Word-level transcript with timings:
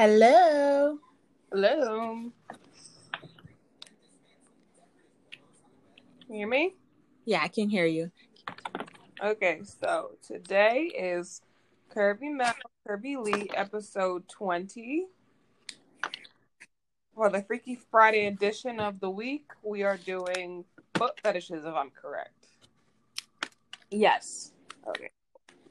Hello. 0.00 0.96
Hello. 1.50 2.30
Can 6.24 6.28
you 6.28 6.36
hear 6.36 6.46
me? 6.46 6.76
Yeah, 7.24 7.40
I 7.42 7.48
can 7.48 7.68
hear 7.68 7.84
you. 7.84 8.12
Okay, 9.20 9.62
so 9.64 10.12
today 10.24 10.82
is 10.96 11.42
Kirby 11.88 12.28
Mel, 12.28 12.54
Kirby 12.86 13.16
Lee, 13.16 13.50
episode 13.52 14.28
20. 14.28 15.06
For 17.16 17.28
the 17.28 17.42
Freaky 17.42 17.80
Friday 17.90 18.26
edition 18.26 18.78
of 18.78 19.00
the 19.00 19.10
week, 19.10 19.46
we 19.64 19.82
are 19.82 19.96
doing 19.96 20.64
foot 20.94 21.18
fetishes, 21.24 21.64
if 21.64 21.74
I'm 21.74 21.90
correct. 21.90 22.46
Yes. 23.90 24.52
Okay. 24.86 25.10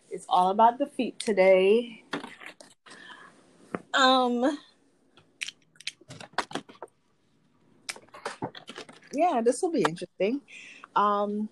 It's 0.10 0.26
all 0.28 0.50
about 0.50 0.80
the 0.80 0.88
feet 0.88 1.18
today. 1.18 2.04
Um 3.98 4.58
Yeah, 9.14 9.42
this 9.44 9.62
will 9.62 9.72
be 9.72 9.82
interesting. 9.82 10.42
Um 10.96 11.50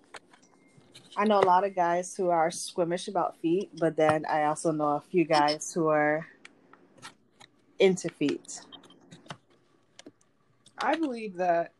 I 1.18 1.26
know 1.26 1.40
a 1.40 1.46
lot 1.46 1.64
of 1.66 1.76
guys 1.76 2.16
who 2.16 2.30
are 2.30 2.52
squeamish 2.52 3.08
about 3.08 3.38
feet, 3.40 3.72
but 3.80 3.96
then 3.96 4.26
I 4.26 4.46
also 4.46 4.72
know 4.72 4.90
a 4.90 5.02
few 5.02 5.24
guys 5.26 5.74
who 5.74 5.88
are 5.88 6.28
into 7.80 8.10
feet. 8.10 8.62
I 10.78 10.96
believe 10.96 11.36
that 11.36 11.74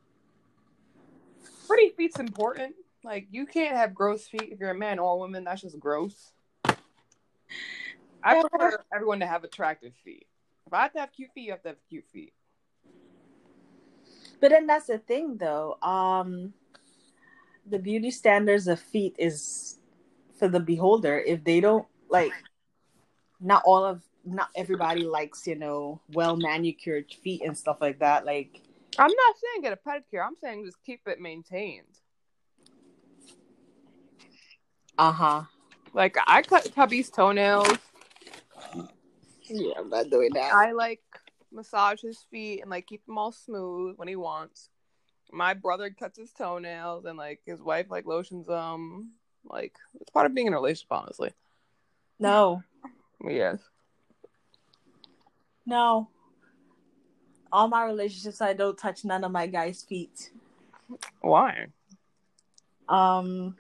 pretty 1.68 1.90
feet's 1.90 2.20
important. 2.20 2.76
Like, 3.04 3.28
you 3.32 3.46
can't 3.46 3.76
have 3.76 3.94
gross 3.94 4.28
feet 4.28 4.50
if 4.52 4.60
you're 4.60 4.72
a 4.72 4.76
man 4.78 5.00
or 5.00 5.14
a 5.14 5.18
woman. 5.18 5.44
That's 5.44 5.62
just 5.62 5.80
gross. 5.80 6.32
I 8.24 8.36
Yeah. 8.36 8.42
prefer 8.42 8.84
everyone 8.94 9.20
to 9.20 9.28
have 9.28 9.44
attractive 9.44 9.94
feet. 10.04 10.28
If 10.68 10.74
I 10.74 10.84
have 10.84 10.94
to 10.94 11.00
have 11.00 11.12
cute 11.12 11.32
feet, 11.34 11.46
you 11.46 11.52
have 11.52 11.62
to 11.64 11.70
have 11.70 11.78
cute 11.88 12.06
feet. 12.12 12.34
But 14.42 14.50
then 14.50 14.68
that's 14.68 14.88
the 14.88 14.98
thing 14.98 15.38
though. 15.38 15.78
Um 15.82 16.54
the 17.68 17.80
beauty 17.80 18.12
standards 18.12 18.68
of 18.68 18.80
feet 18.80 19.16
is 19.18 19.80
for 20.38 20.48
the 20.48 20.60
beholder. 20.60 21.18
If 21.20 21.44
they 21.44 21.60
don't 21.60 21.88
like 22.10 22.34
not 23.40 23.64
all 23.66 23.86
of 23.86 24.02
not 24.24 24.50
everybody 24.56 25.04
likes, 25.04 25.46
you 25.48 25.56
know, 25.56 26.02
well 26.14 26.36
manicured 26.36 27.12
feet 27.12 27.42
and 27.44 27.58
stuff 27.58 27.78
like 27.80 28.00
that. 28.00 28.26
Like 28.26 28.62
I'm 28.98 29.12
not 29.12 29.36
saying 29.38 29.62
get 29.62 29.74
a 29.74 29.90
pedicure. 29.90 30.26
I'm 30.26 30.36
saying 30.42 30.66
just 30.66 30.78
keep 30.84 31.02
it 31.08 31.20
maintained. 31.20 31.86
uh-huh. 34.98 35.44
Like 35.94 36.18
I 36.28 36.42
cut 36.42 36.72
Tubby's 36.74 37.10
toenails. 37.10 37.78
Yeah, 39.48 39.74
I'm 39.78 39.90
not 39.90 40.10
doing 40.10 40.32
that. 40.34 40.54
I 40.54 40.72
like 40.72 41.02
massage 41.52 42.02
his 42.02 42.20
feet 42.30 42.62
and 42.62 42.70
like 42.70 42.86
keep 42.86 43.06
them 43.06 43.18
all 43.18 43.32
smooth 43.32 43.98
when 43.98 44.08
he 44.08 44.16
wants. 44.16 44.70
My 45.32 45.54
brother 45.54 45.90
cuts 45.90 46.20
his 46.20 46.32
toenails 46.32 47.06
and 47.06 47.18
like 47.18 47.42
his 47.46 47.62
wife 47.62 47.88
like 47.90 48.06
lotions 48.06 48.48
them. 48.48 49.12
Like 49.44 49.74
it's 50.00 50.10
part 50.10 50.26
of 50.26 50.36
being 50.36 50.48
in 50.48 50.54
a 50.54 50.58
relationship, 50.58 50.92
honestly. 50.92 51.32
no. 52.20 52.64
Yes. 53.26 53.60
No. 55.66 56.10
All 57.52 57.68
my 57.68 57.86
relationships 57.86 58.42
I 58.42 58.54
don't 58.54 58.78
touch 58.78 59.06
none 59.06 59.24
of 59.24 59.32
my 59.32 59.48
guys' 59.48 59.84
feet. 59.84 60.32
Why? 61.22 61.68
Um 62.88 63.56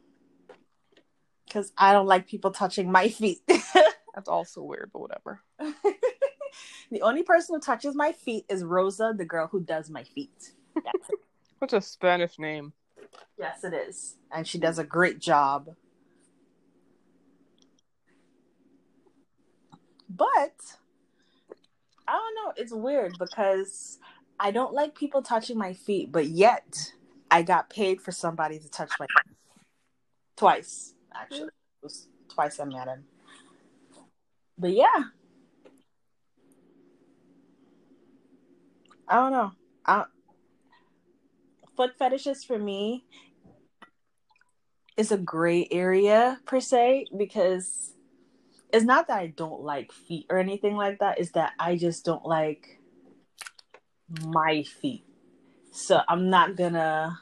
because 1.46 1.72
I 1.78 1.94
don't 1.94 2.08
like 2.08 2.28
people 2.28 2.52
touching 2.52 2.92
my 2.92 3.10
feet. 3.10 3.40
That's 4.16 4.28
also 4.28 4.62
weird, 4.62 4.90
but 4.92 5.00
whatever. 5.00 5.42
the 6.92 7.02
only 7.02 7.24
person 7.24 7.56
who 7.56 7.62
touches 7.62 7.96
my 7.96 8.12
feet 8.12 8.46
is 8.50 8.64
Rosa, 8.64 9.14
the 9.16 9.26
girl 9.26 9.48
who 9.48 9.62
does 9.62 9.90
my 9.90 10.04
feet. 10.04 10.52
What's 11.60 11.74
a 11.74 11.82
Spanish 11.82 12.38
name? 12.40 12.74
Yes, 13.38 13.64
it 13.64 13.74
is. 13.74 14.16
And 14.32 14.48
she 14.48 14.58
does 14.58 14.80
a 14.80 14.84
great 14.84 15.20
job. 15.20 15.76
But 20.10 20.56
I 22.08 22.14
don't 22.14 22.36
know, 22.36 22.54
it's 22.56 22.72
weird 22.72 23.18
because 23.18 24.00
I 24.40 24.52
don't 24.52 24.74
like 24.74 24.96
people 24.96 25.22
touching 25.22 25.58
my 25.58 25.74
feet, 25.74 26.12
but 26.12 26.28
yet 26.28 26.94
I 27.32 27.42
got 27.42 27.70
paid 27.70 28.02
for 28.02 28.12
somebody 28.12 28.60
to 28.60 28.70
touch 28.70 28.92
my 29.00 29.08
feet. 29.08 29.36
Twice, 30.36 30.94
actually. 31.14 31.48
It 31.48 31.84
was 31.84 32.08
twice 32.30 32.60
I 32.60 32.66
met 32.66 32.88
him. 32.88 33.06
But 34.58 34.72
yeah. 34.72 35.06
I 39.08 39.16
don't 39.16 39.32
know. 39.32 39.52
I, 39.86 40.06
foot 41.76 41.92
fetishes 41.98 42.44
for 42.44 42.58
me 42.58 43.06
is 44.98 45.12
a 45.12 45.18
gray 45.18 45.68
area 45.72 46.40
per 46.46 46.60
se 46.60 47.08
because 47.16 47.94
it's 48.74 48.86
not 48.86 49.08
that 49.08 49.18
I 49.18 49.28
don't 49.28 49.62
like 49.62 49.92
feet 49.92 50.26
or 50.30 50.38
anything 50.38 50.76
like 50.76 51.00
that. 51.00 51.20
It's 51.20 51.32
that 51.32 51.54
I 51.60 51.76
just 51.76 52.06
don't 52.06 52.26
like 52.26 52.80
my 54.26 54.64
feet. 54.64 55.06
So 55.72 56.02
I'm 56.08 56.30
not 56.30 56.56
gonna. 56.56 57.20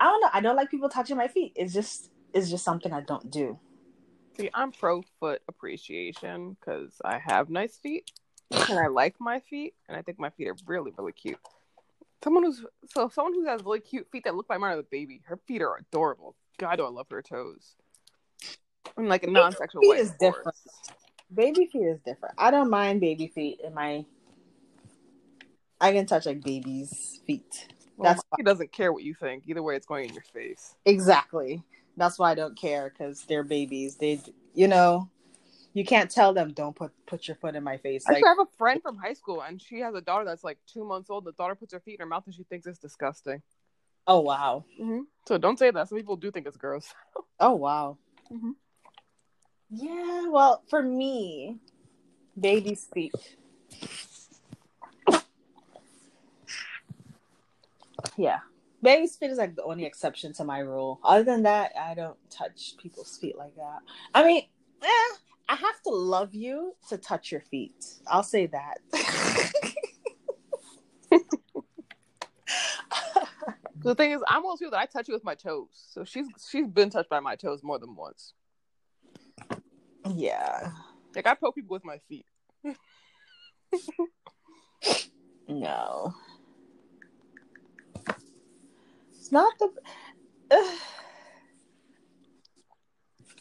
I 0.00 0.04
don't 0.04 0.20
know. 0.20 0.30
I 0.32 0.40
don't 0.40 0.56
like 0.56 0.70
people 0.70 0.88
touching 0.88 1.16
my 1.16 1.28
feet. 1.28 1.52
It's 1.54 1.72
just 1.72 2.10
it's 2.32 2.50
just 2.50 2.64
something 2.64 2.92
I 2.92 3.00
don't 3.00 3.30
do. 3.30 3.58
See, 4.36 4.50
I'm 4.54 4.72
pro 4.72 5.02
foot 5.18 5.42
appreciation 5.48 6.56
because 6.58 7.00
I 7.04 7.18
have 7.18 7.50
nice 7.50 7.76
feet 7.76 8.10
and 8.50 8.78
I 8.78 8.88
like 8.88 9.16
my 9.18 9.40
feet, 9.40 9.74
and 9.88 9.96
I 9.96 10.02
think 10.02 10.18
my 10.18 10.30
feet 10.30 10.48
are 10.48 10.56
really, 10.66 10.92
really 10.96 11.12
cute. 11.12 11.38
Someone 12.22 12.44
who's 12.44 12.64
so 12.88 13.08
someone 13.08 13.34
who 13.34 13.46
has 13.46 13.62
really 13.62 13.80
cute 13.80 14.08
feet 14.10 14.24
that 14.24 14.34
look 14.34 14.46
like 14.50 14.60
mine 14.60 14.72
are 14.72 14.76
the 14.76 14.82
baby. 14.82 15.22
Her 15.24 15.38
feet 15.46 15.62
are 15.62 15.76
adorable. 15.76 16.34
God, 16.58 16.76
do 16.76 16.84
I 16.84 16.88
love 16.88 17.06
her 17.10 17.22
toes. 17.22 17.76
In 18.96 19.08
like 19.08 19.22
a 19.22 19.30
non-sexual 19.30 19.82
feet 19.82 19.90
way. 19.90 19.96
is 19.98 20.10
different. 20.12 20.48
Baby 21.32 21.66
feet 21.66 21.82
is 21.82 22.00
different. 22.00 22.34
I 22.38 22.50
don't 22.50 22.70
mind 22.70 23.00
baby 23.00 23.28
feet 23.28 23.60
in 23.62 23.74
my. 23.74 24.04
I 25.80 25.92
can 25.92 26.06
touch 26.06 26.26
like 26.26 26.42
baby's 26.42 27.20
feet. 27.26 27.68
Well, 27.96 28.12
That's 28.12 28.22
he 28.36 28.42
doesn't 28.42 28.72
care 28.72 28.92
what 28.92 29.04
you 29.04 29.14
think. 29.14 29.44
Either 29.46 29.62
way, 29.62 29.76
it's 29.76 29.86
going 29.86 30.08
in 30.08 30.14
your 30.14 30.22
face. 30.22 30.74
Exactly. 30.84 31.62
That's 31.96 32.18
why 32.18 32.30
I 32.30 32.34
don't 32.34 32.56
care 32.56 32.90
because 32.90 33.22
they're 33.22 33.44
babies. 33.44 33.96
They, 33.96 34.20
you 34.54 34.68
know, 34.68 35.08
you 35.78 35.84
can't 35.84 36.10
tell 36.10 36.32
them 36.34 36.52
don't 36.52 36.74
put 36.74 36.90
put 37.06 37.28
your 37.28 37.36
foot 37.36 37.54
in 37.54 37.62
my 37.62 37.76
face. 37.76 38.04
Like, 38.08 38.24
I 38.24 38.28
have 38.28 38.40
a 38.40 38.46
friend 38.58 38.82
from 38.82 38.96
high 38.96 39.12
school, 39.12 39.42
and 39.42 39.62
she 39.62 39.78
has 39.78 39.94
a 39.94 40.00
daughter 40.00 40.24
that's 40.24 40.42
like 40.42 40.58
two 40.66 40.84
months 40.84 41.08
old. 41.08 41.24
The 41.24 41.32
daughter 41.32 41.54
puts 41.54 41.72
her 41.72 41.78
feet 41.78 41.94
in 41.94 42.00
her 42.00 42.06
mouth, 42.06 42.24
and 42.26 42.34
she 42.34 42.42
thinks 42.42 42.66
it's 42.66 42.80
disgusting. 42.80 43.42
oh 44.08 44.18
wow, 44.20 44.64
Mm-hmm. 44.80 45.02
So 45.28 45.38
don't 45.38 45.56
say 45.56 45.70
that. 45.70 45.88
Some 45.88 45.98
people 45.98 46.16
do 46.16 46.32
think 46.32 46.48
it's 46.48 46.56
gross. 46.56 46.92
oh 47.40 47.54
wow. 47.54 47.96
Mhm. 48.32 48.54
Yeah. 49.70 50.28
Well, 50.30 50.64
for 50.68 50.82
me, 50.82 51.58
baby's 52.38 52.84
feet. 52.92 53.14
Yeah. 58.16 58.38
Baby's 58.82 59.16
feet 59.16 59.30
is 59.30 59.38
like 59.38 59.54
the 59.54 59.62
only 59.64 59.84
exception 59.84 60.32
to 60.34 60.44
my 60.44 60.58
rule. 60.60 60.98
Other 61.04 61.22
than 61.24 61.42
that, 61.44 61.72
I 61.78 61.94
don't 61.94 62.16
touch 62.30 62.74
people's 62.82 63.16
feet 63.16 63.36
like 63.36 63.54
that. 63.56 63.78
I 64.14 64.24
mean, 64.24 64.42
eh, 64.82 65.16
I 65.48 65.54
have 65.54 65.82
to 65.84 65.90
love 65.90 66.34
you 66.34 66.74
to 66.88 66.98
touch 66.98 67.32
your 67.32 67.40
feet. 67.40 67.84
I'll 68.06 68.22
say 68.22 68.46
that. 68.46 68.78
The 73.80 73.94
thing 73.94 74.10
is, 74.10 74.20
I'm 74.26 74.42
one 74.42 74.52
of 74.52 74.58
those 74.58 74.66
people 74.66 74.72
that 74.72 74.80
I 74.80 74.86
touch 74.86 75.08
you 75.08 75.14
with 75.14 75.24
my 75.24 75.34
toes. 75.34 75.68
So 75.72 76.04
she's 76.04 76.26
she's 76.50 76.66
been 76.66 76.90
touched 76.90 77.08
by 77.08 77.20
my 77.20 77.36
toes 77.36 77.62
more 77.62 77.78
than 77.78 77.94
once. 77.94 78.34
yeah. 80.14 80.72
Like 81.14 81.26
I 81.26 81.34
poke 81.34 81.54
people 81.54 81.74
with 81.74 81.84
my 81.84 81.98
feet. 82.08 82.26
No. 85.48 86.12
It's 89.16 89.32
not 89.32 89.58
the. 89.58 89.70
Ugh. 90.50 90.78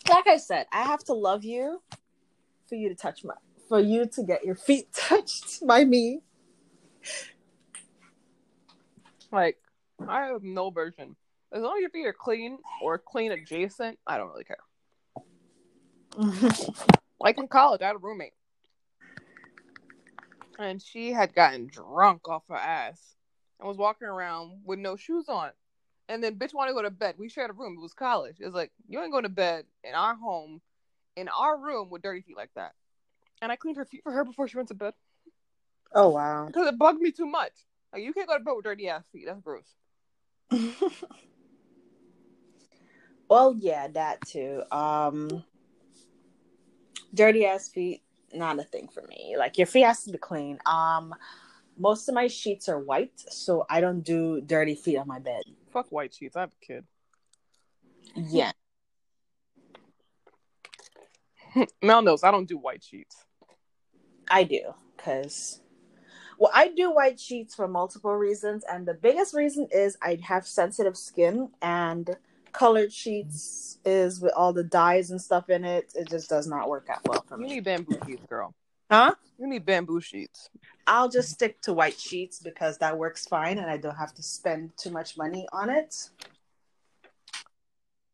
Like 0.09 0.27
I 0.27 0.37
said, 0.37 0.67
I 0.71 0.83
have 0.83 1.03
to 1.05 1.13
love 1.13 1.43
you 1.43 1.81
for 2.67 2.75
you 2.75 2.89
to 2.89 2.95
touch 2.95 3.23
my. 3.23 3.33
For 3.67 3.79
you 3.79 4.05
to 4.05 4.23
get 4.23 4.45
your 4.45 4.55
feet 4.55 4.91
touched 4.93 5.65
by 5.65 5.83
me. 5.83 6.21
Like 9.31 9.57
I 10.07 10.27
have 10.27 10.43
no 10.43 10.69
version. 10.69 11.15
As 11.51 11.61
long 11.61 11.77
as 11.77 11.81
your 11.81 11.89
feet 11.89 12.05
are 12.05 12.13
clean 12.13 12.59
or 12.81 12.97
clean 12.97 13.31
adjacent, 13.31 13.99
I 14.05 14.17
don't 14.17 14.29
really 14.29 14.43
care. 14.43 14.57
Like 17.19 17.37
in 17.37 17.47
college, 17.47 17.81
I 17.81 17.87
had 17.87 17.95
a 17.95 17.99
roommate. 17.99 18.33
And 20.59 20.81
she 20.81 21.11
had 21.11 21.33
gotten 21.33 21.67
drunk 21.67 22.27
off 22.27 22.43
her 22.49 22.55
ass 22.55 23.15
and 23.59 23.67
was 23.67 23.77
walking 23.77 24.07
around 24.07 24.61
with 24.63 24.79
no 24.79 24.95
shoes 24.95 25.25
on. 25.27 25.51
And 26.09 26.23
then 26.23 26.35
bitch 26.35 26.53
wanted 26.53 26.71
to 26.71 26.75
go 26.75 26.81
to 26.83 26.91
bed. 26.91 27.15
We 27.17 27.29
shared 27.29 27.49
a 27.49 27.53
room. 27.53 27.75
It 27.77 27.81
was 27.81 27.93
college. 27.93 28.37
It 28.39 28.45
was 28.45 28.53
like, 28.53 28.71
you 28.87 29.01
ain't 29.01 29.11
going 29.11 29.23
to 29.23 29.29
bed 29.29 29.65
in 29.83 29.93
our 29.93 30.15
home, 30.15 30.61
in 31.15 31.27
our 31.27 31.57
room 31.57 31.89
with 31.89 32.01
dirty 32.01 32.21
feet 32.21 32.37
like 32.37 32.51
that. 32.55 32.73
And 33.41 33.51
I 33.51 33.55
cleaned 33.55 33.77
her 33.77 33.85
feet 33.85 34.03
for 34.03 34.11
her 34.11 34.23
before 34.23 34.47
she 34.47 34.57
went 34.57 34.69
to 34.69 34.73
bed. 34.73 34.93
Oh 35.93 36.09
wow. 36.09 36.45
Because 36.47 36.67
it 36.67 36.77
bugged 36.77 37.01
me 37.01 37.11
too 37.11 37.25
much. 37.25 37.51
Like 37.93 38.03
you 38.03 38.13
can't 38.13 38.27
go 38.27 38.37
to 38.37 38.43
bed 38.43 38.53
with 38.55 38.65
dirty 38.65 38.89
ass 38.89 39.03
feet. 39.11 39.25
That's 39.25 39.41
gross. 39.41 39.75
well, 43.29 43.55
yeah, 43.57 43.87
that 43.89 44.21
too. 44.25 44.63
Um 44.71 45.43
dirty 47.13 47.45
ass 47.45 47.69
feet, 47.69 48.01
not 48.33 48.59
a 48.59 48.63
thing 48.63 48.87
for 48.87 49.03
me. 49.03 49.35
Like 49.37 49.57
your 49.57 49.67
feet 49.67 49.83
has 49.83 50.03
to 50.03 50.11
be 50.11 50.17
clean. 50.17 50.59
Um 50.65 51.13
most 51.77 52.09
of 52.09 52.15
my 52.15 52.27
sheets 52.27 52.69
are 52.69 52.79
white, 52.79 53.19
so 53.29 53.65
I 53.69 53.81
don't 53.81 54.01
do 54.01 54.41
dirty 54.41 54.75
feet 54.75 54.97
on 54.97 55.07
my 55.07 55.19
bed. 55.19 55.43
Fuck 55.71 55.91
white 55.91 56.13
sheets. 56.13 56.35
I 56.35 56.41
have 56.41 56.51
a 56.51 56.65
kid. 56.65 56.85
Yeah. 58.15 58.51
Mel 61.81 62.01
knows 62.01 62.23
I 62.23 62.31
don't 62.31 62.47
do 62.47 62.57
white 62.57 62.83
sheets. 62.83 63.15
I 64.29 64.43
do 64.43 64.73
because 64.95 65.61
well, 66.37 66.51
I 66.53 66.67
do 66.67 66.91
white 66.91 67.19
sheets 67.19 67.55
for 67.55 67.67
multiple 67.67 68.13
reasons, 68.15 68.63
and 68.69 68.87
the 68.87 68.93
biggest 68.93 69.33
reason 69.33 69.67
is 69.71 69.97
I 70.01 70.19
have 70.23 70.45
sensitive 70.45 70.95
skin, 70.95 71.49
and 71.61 72.15
colored 72.51 72.93
sheets 72.93 73.79
is 73.85 74.19
with 74.19 74.33
all 74.35 74.53
the 74.53 74.63
dyes 74.63 75.09
and 75.11 75.21
stuff 75.21 75.49
in 75.49 75.65
it. 75.65 75.91
It 75.95 76.09
just 76.09 76.29
does 76.29 76.47
not 76.47 76.69
work 76.69 76.89
out 76.89 77.07
well 77.07 77.23
for 77.27 77.37
You 77.37 77.43
me. 77.43 77.49
You 77.49 77.55
need 77.55 77.63
bamboo 77.63 77.97
sheets, 78.05 78.25
girl. 78.27 78.53
Huh? 78.89 79.15
You 79.39 79.47
need 79.47 79.65
bamboo 79.65 79.99
sheets. 79.99 80.49
I'll 80.87 81.09
just 81.09 81.29
stick 81.29 81.61
to 81.63 81.73
white 81.73 81.99
sheets 81.99 82.39
because 82.39 82.77
that 82.77 82.97
works 82.97 83.27
fine, 83.27 83.57
and 83.57 83.69
I 83.69 83.75
don't 83.75 83.95
have 83.95 84.13
to 84.15 84.23
spend 84.23 84.71
too 84.77 84.89
much 84.89 85.17
money 85.17 85.45
on 85.51 85.69
it. 85.69 86.09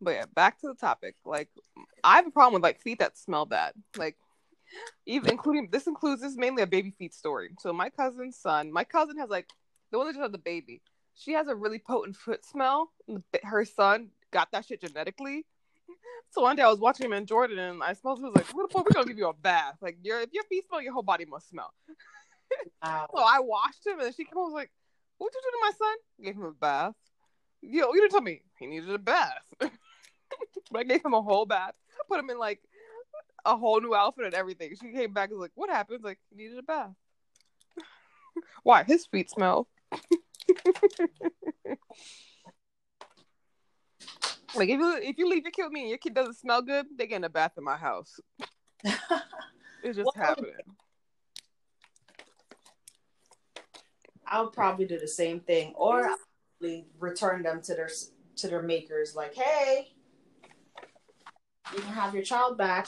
But 0.01 0.11
yeah, 0.11 0.25
back 0.33 0.59
to 0.61 0.67
the 0.67 0.73
topic. 0.73 1.15
Like, 1.23 1.49
I 2.03 2.15
have 2.17 2.27
a 2.27 2.31
problem 2.31 2.55
with 2.55 2.63
like 2.63 2.81
feet 2.81 2.99
that 2.99 3.17
smell 3.17 3.45
bad. 3.45 3.73
Like, 3.95 4.17
even 5.05 5.29
including 5.29 5.69
this 5.71 5.85
includes 5.85 6.21
this 6.21 6.31
is 6.31 6.37
mainly 6.37 6.63
a 6.63 6.67
baby 6.67 6.89
feet 6.89 7.13
story. 7.13 7.51
So 7.59 7.71
my 7.71 7.89
cousin's 7.89 8.37
son, 8.37 8.71
my 8.71 8.83
cousin 8.83 9.17
has 9.19 9.29
like 9.29 9.49
the 9.91 9.99
one 9.99 10.07
that 10.07 10.13
just 10.13 10.21
had 10.21 10.31
the 10.31 10.39
baby. 10.39 10.81
She 11.15 11.33
has 11.33 11.47
a 11.47 11.55
really 11.55 11.79
potent 11.79 12.15
foot 12.15 12.43
smell. 12.43 12.91
Her 13.43 13.65
son 13.65 14.09
got 14.31 14.51
that 14.51 14.65
shit 14.65 14.81
genetically. 14.81 15.45
So 16.31 16.41
one 16.41 16.55
day 16.55 16.63
I 16.63 16.69
was 16.69 16.79
watching 16.79 17.05
him 17.05 17.13
in 17.13 17.27
Jordan, 17.27 17.59
and 17.59 17.83
I 17.83 17.93
smelled. 17.93 18.17
He 18.17 18.25
was 18.25 18.33
like, 18.35 18.47
"What 18.55 18.67
the 18.67 18.73
fuck? 18.73 18.85
We're 18.85 18.93
gonna 18.95 19.05
give 19.05 19.19
you 19.19 19.27
a 19.27 19.33
bath? 19.33 19.77
Like, 19.79 19.99
your 20.01 20.21
if 20.21 20.33
your 20.33 20.43
feet 20.45 20.65
smell, 20.67 20.81
your 20.81 20.93
whole 20.93 21.03
body 21.03 21.25
must 21.25 21.49
smell." 21.49 21.71
Wow. 22.83 23.07
So 23.15 23.23
I 23.23 23.39
washed 23.39 23.85
him, 23.85 23.99
and 23.99 24.13
she 24.15 24.25
came 24.25 24.33
home 24.33 24.45
was 24.45 24.53
like, 24.53 24.71
"What 25.17 25.31
did 25.31 25.41
you 25.43 25.51
do 25.51 25.57
to 25.57 25.61
my 25.61 25.71
son?" 25.71 25.97
Gave 26.23 26.35
him 26.35 26.43
a 26.43 26.51
bath. 26.51 26.95
Yo, 27.61 27.93
you 27.93 28.01
didn't 28.01 28.11
tell 28.11 28.21
me 28.21 28.41
he 28.59 28.65
needed 28.67 28.89
a 28.89 28.97
bath. 28.97 29.43
but 29.59 29.71
I 30.79 30.83
gave 30.83 31.05
him 31.05 31.13
a 31.13 31.21
whole 31.21 31.45
bath, 31.45 31.73
put 32.07 32.19
him 32.19 32.29
in 32.29 32.37
like 32.37 32.59
a 33.45 33.55
whole 33.55 33.79
new 33.79 33.95
outfit 33.95 34.25
and 34.25 34.33
everything. 34.33 34.75
She 34.79 34.91
came 34.91 35.13
back 35.13 35.29
and 35.29 35.39
was 35.39 35.45
like, 35.45 35.51
"What 35.55 35.69
happened?" 35.69 36.03
Like, 36.03 36.19
he 36.29 36.35
needed 36.35 36.57
a 36.57 36.63
bath. 36.63 36.91
Why? 38.63 38.83
His 38.83 39.05
feet 39.05 39.29
smell. 39.29 39.67
like 44.55 44.69
if 44.69 44.79
you 44.79 44.99
if 45.01 45.17
you 45.17 45.29
leave 45.29 45.43
your 45.43 45.51
kid 45.51 45.63
with 45.63 45.71
me 45.71 45.81
and 45.81 45.89
your 45.89 45.97
kid 45.97 46.13
doesn't 46.13 46.35
smell 46.37 46.61
good, 46.61 46.85
they 46.97 47.07
get 47.07 47.17
in 47.17 47.23
a 47.23 47.29
bath 47.29 47.53
in 47.57 47.63
my 47.63 47.77
house. 47.77 48.19
It's 49.83 49.97
just 49.97 50.11
Well, 50.15 50.25
happening. 50.25 50.51
I'll 54.33 54.47
probably 54.47 54.85
do 54.85 54.97
the 54.97 55.07
same 55.07 55.39
thing, 55.41 55.73
or 55.75 56.09
I'll 56.09 56.83
return 56.99 57.43
them 57.43 57.61
to 57.61 57.75
their 57.75 57.89
to 58.37 58.47
their 58.47 58.63
makers. 58.63 59.15
Like, 59.15 59.35
hey, 59.35 59.93
you 61.71 61.79
can 61.79 61.93
have 61.93 62.15
your 62.15 62.23
child 62.23 62.57
back. 62.57 62.87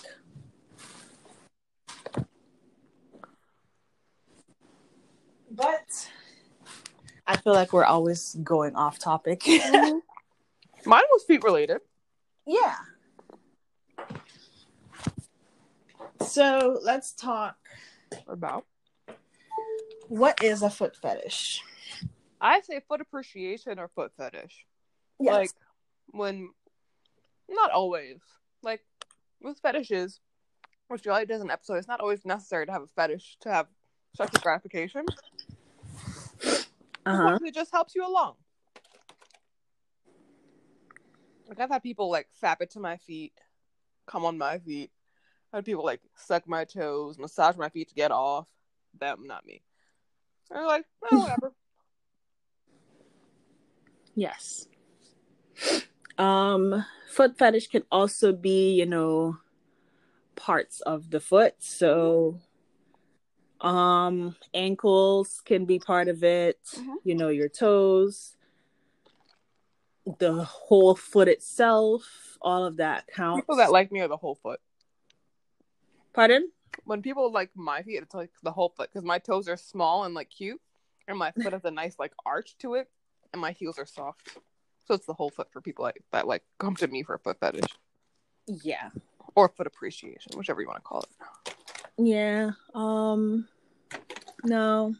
But 5.51 6.09
I 7.27 7.37
feel 7.37 7.53
like 7.53 7.71
we're 7.71 7.85
always 7.85 8.35
going 8.43 8.75
off 8.75 8.97
topic. 8.97 9.41
Mm-hmm. 9.41 9.99
Mine 10.89 11.03
was 11.11 11.23
feet 11.25 11.43
related. 11.43 11.81
yeah. 12.47 12.75
So 16.25 16.79
let's 16.81 17.11
talk. 17.13 17.55
About 18.27 18.65
What 20.07 20.43
is 20.43 20.61
a 20.61 20.69
foot 20.69 20.95
fetish? 20.95 21.61
I 22.39 22.61
say 22.61 22.81
foot 22.87 23.01
appreciation 23.01 23.79
or 23.79 23.87
foot 23.87 24.11
fetish. 24.17 24.65
Yes. 25.19 25.33
Like 25.33 25.51
when 26.07 26.49
not 27.49 27.71
always. 27.71 28.17
Like 28.61 28.81
with 29.41 29.59
fetishes, 29.59 30.19
which 30.87 31.03
Jolie 31.03 31.25
does 31.25 31.41
an 31.41 31.51
episode, 31.51 31.75
it's 31.75 31.87
not 31.87 32.01
always 32.01 32.25
necessary 32.25 32.65
to 32.65 32.71
have 32.71 32.83
a 32.83 32.87
fetish 32.95 33.37
to 33.41 33.51
have 33.51 33.67
sexual 34.15 34.41
gratification. 34.41 35.05
uh-huh. 37.05 37.39
It 37.43 37.53
just 37.53 37.71
helps 37.71 37.95
you 37.95 38.05
along. 38.05 38.35
Like 41.47 41.59
I've 41.59 41.69
had 41.69 41.83
people 41.83 42.09
like 42.09 42.27
fap 42.41 42.61
it 42.61 42.71
to 42.71 42.79
my 42.79 42.97
feet, 42.97 43.33
come 44.07 44.25
on 44.25 44.37
my 44.37 44.57
feet. 44.59 44.91
I've 45.53 45.59
had 45.59 45.65
people 45.65 45.85
like 45.85 46.01
suck 46.15 46.47
my 46.47 46.65
toes, 46.65 47.17
massage 47.17 47.55
my 47.55 47.69
feet 47.69 47.89
to 47.89 47.95
get 47.95 48.11
off. 48.11 48.47
Them, 48.99 49.27
not 49.27 49.45
me. 49.45 49.61
And 50.49 50.59
they're 50.59 50.65
like, 50.67 50.85
oh, 51.11 51.19
whatever. 51.21 51.53
Yes. 54.17 54.69
Um, 56.17 56.85
foot 57.09 57.37
fetish 57.37 57.67
can 57.67 57.83
also 57.91 58.31
be, 58.31 58.71
you 58.73 58.85
know, 58.85 59.39
parts 60.37 60.79
of 60.79 61.09
the 61.11 61.19
foot. 61.19 61.55
So, 61.59 62.39
um, 63.59 64.37
ankles 64.53 65.41
can 65.43 65.65
be 65.65 65.79
part 65.79 66.07
of 66.07 66.23
it. 66.23 66.59
Mhm. 66.75 66.95
You 67.03 67.15
know, 67.15 67.27
your 67.27 67.49
toes, 67.49 68.37
the 70.19 70.45
whole 70.45 70.95
foot 70.95 71.27
itself, 71.27 72.37
all 72.41 72.63
of 72.63 72.77
that 72.77 73.07
counts. 73.07 73.41
People 73.41 73.57
that 73.57 73.71
like 73.71 73.91
me 73.91 73.99
are 73.99 74.07
the 74.07 74.15
whole 74.15 74.35
foot. 74.35 74.61
Pardon? 76.13 76.51
When 76.83 77.01
people 77.01 77.31
like 77.31 77.51
my 77.55 77.81
feet, 77.81 78.01
it's 78.03 78.13
like 78.13 78.31
the 78.43 78.51
whole 78.51 78.69
foot 78.75 78.89
because 78.91 79.05
my 79.05 79.19
toes 79.19 79.47
are 79.47 79.57
small 79.57 80.03
and 80.03 80.13
like 80.13 80.29
cute, 80.29 80.61
and 81.07 81.17
my 81.17 81.31
foot 81.31 81.53
has 81.53 81.65
a 81.65 81.71
nice 81.71 81.97
like 81.97 82.13
arch 82.25 82.55
to 82.59 82.75
it, 82.75 82.89
and 83.33 83.41
my 83.41 83.51
heels 83.51 83.79
are 83.79 83.85
soft. 83.85 84.37
So 84.87 84.93
it's 84.93 85.05
the 85.05 85.13
whole 85.13 85.29
foot 85.31 85.51
for 85.51 85.61
people 85.61 85.83
like, 85.83 86.03
that 86.11 86.27
like 86.27 86.43
come 86.59 86.75
to 86.75 86.87
me 86.87 87.01
for 87.03 87.15
a 87.15 87.19
foot 87.19 87.39
fetish 87.39 87.65
Yeah. 88.47 88.89
or 89.35 89.49
foot 89.49 89.65
appreciation, 89.65 90.33
whichever 90.37 90.61
you 90.61 90.67
want 90.67 90.77
to 90.77 90.83
call 90.83 91.01
it. 91.01 91.53
Yeah. 91.97 92.51
Um 92.73 93.47
no. 94.43 94.95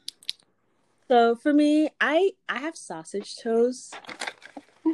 So 1.08 1.36
for 1.36 1.54
me, 1.54 1.90
I 2.02 2.32
I 2.50 2.60
have 2.60 2.76
sausage 2.76 3.36
toes. 3.38 3.92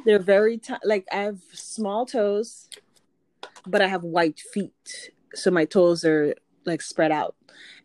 They're 0.05 0.19
very 0.19 0.57
ti 0.57 0.73
like 0.83 1.05
I 1.11 1.17
have 1.17 1.39
small 1.53 2.05
toes, 2.05 2.67
but 3.65 3.81
I 3.81 3.87
have 3.87 4.03
white 4.03 4.39
feet. 4.39 5.11
So 5.33 5.51
my 5.51 5.63
toes 5.63 6.03
are 6.03 6.35
like 6.65 6.81
spread 6.81 7.11
out. 7.11 7.35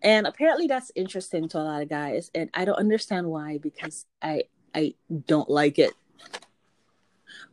And 0.02 0.26
apparently 0.26 0.66
that's 0.66 0.92
interesting 0.95 1.49
to 1.50 1.59
a 1.59 1.61
lot 1.61 1.83
of 1.83 1.88
guys 1.88 2.30
and 2.35 2.50
I 2.54 2.64
don't 2.64 2.78
understand 2.78 3.26
why 3.26 3.59
because 3.59 4.06
I 4.23 4.45
I 4.75 4.95
don't 5.26 5.49
like 5.49 5.78
it. 5.78 5.92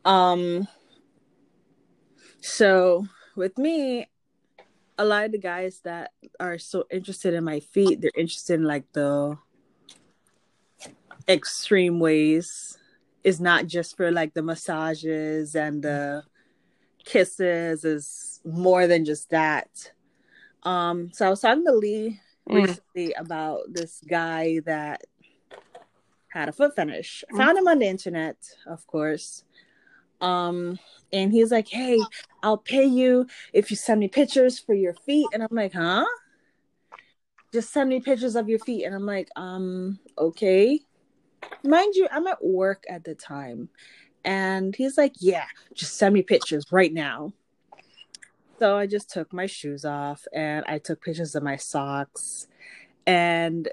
Um 0.06 0.68
so 2.42 3.08
with 3.36 3.58
me 3.58 4.08
a 4.98 5.06
lot 5.06 5.26
of 5.26 5.32
the 5.32 5.38
guys 5.38 5.80
that 5.84 6.12
are 6.40 6.58
so 6.58 6.86
interested 6.92 7.34
in 7.34 7.44
my 7.44 7.60
feet, 7.60 8.02
they're 8.02 8.12
interested 8.16 8.56
in 8.56 8.64
like 8.64 8.92
the 8.94 9.38
extreme 11.28 12.00
ways. 12.00 12.78
Is 13.24 13.40
not 13.40 13.68
just 13.68 13.96
for 13.96 14.12
like 14.12 14.34
the 14.34 14.44
massages 14.44 15.56
and 15.56 15.82
the 15.82 16.24
kisses, 17.06 17.86
is 17.86 18.42
more 18.44 18.86
than 18.86 19.06
just 19.06 19.30
that. 19.30 19.94
Um, 20.66 21.12
so 21.14 21.28
I 21.28 21.30
was 21.30 21.42
talking 21.42 21.66
to 21.66 21.72
Lee 21.72 22.20
Mm. 22.50 22.56
recently 22.56 23.14
about 23.14 23.62
this 23.72 24.02
guy 24.08 24.60
that 24.66 25.06
had 26.28 26.50
a 26.50 26.52
foot 26.52 26.76
fetish. 26.76 27.24
I 27.32 27.38
found 27.38 27.58
him 27.58 27.68
on 27.68 27.80
the 27.80 27.88
internet, 27.88 28.36
of 28.68 28.86
course. 28.86 29.44
Um, 30.20 30.78
and 31.12 31.32
he's 31.32 31.52
like, 31.52 31.70
Hey, 31.70 31.98
I'll 32.42 32.58
pay 32.58 32.86
you 32.86 33.28
if 33.54 33.72
you 33.72 33.78
send 33.78 34.00
me 34.00 34.08
pictures 34.10 34.60
for 34.60 34.74
your 34.74 34.94
feet. 34.94 35.30
And 35.34 35.42
I'm 35.42 35.50
like, 35.52 35.74
huh? 35.74 36.06
Just 37.54 37.72
send 37.72 37.90
me 37.90 38.00
pictures 38.02 38.36
of 38.36 38.50
your 38.50 38.60
feet. 38.60 38.84
And 38.84 38.94
I'm 38.96 39.06
like, 39.06 39.30
um, 39.36 40.00
okay. 40.18 40.82
Mind 41.64 41.96
you, 41.96 42.08
I'm 42.12 42.28
at 42.28 42.44
work 42.44 42.84
at 42.90 43.04
the 43.04 43.16
time. 43.16 43.70
And 44.26 44.76
he's 44.76 44.98
like, 44.98 45.14
yeah, 45.20 45.46
just 45.74 45.96
send 45.98 46.14
me 46.14 46.24
pictures 46.24 46.66
right 46.72 46.92
now. 46.92 47.32
So 48.60 48.78
I 48.78 48.88
just 48.88 49.10
took 49.10 49.34
my 49.34 49.46
shoes 49.46 49.84
off 49.84 50.26
and 50.34 50.64
I 50.68 50.80
took 50.80 51.02
pictures 51.02 51.36
of 51.36 51.44
my 51.44 51.58
socks. 51.58 52.48
And 53.06 53.68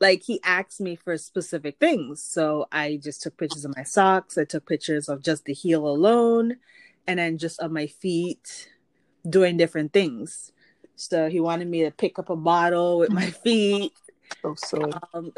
like 0.00 0.22
he 0.22 0.40
asked 0.42 0.80
me 0.80 0.96
for 0.96 1.16
specific 1.18 1.78
things. 1.78 2.22
So 2.22 2.66
I 2.72 2.98
just 3.02 3.22
took 3.22 3.36
pictures 3.36 3.64
of 3.64 3.76
my 3.76 3.82
socks. 3.82 4.38
I 4.38 4.44
took 4.44 4.66
pictures 4.66 5.08
of 5.08 5.22
just 5.22 5.44
the 5.44 5.52
heel 5.52 5.86
alone 5.86 6.56
and 7.06 7.18
then 7.18 7.38
just 7.38 7.60
of 7.60 7.70
my 7.70 7.86
feet 7.86 8.68
doing 9.28 9.56
different 9.56 9.92
things. 9.92 10.52
So 10.96 11.28
he 11.28 11.40
wanted 11.40 11.68
me 11.68 11.82
to 11.84 11.90
pick 11.90 12.18
up 12.18 12.30
a 12.30 12.36
bottle 12.36 12.98
with 12.98 13.10
my 13.10 13.30
feet 13.44 13.92
So 14.42 14.54
silly. 14.56 14.92
Um, 15.12 15.32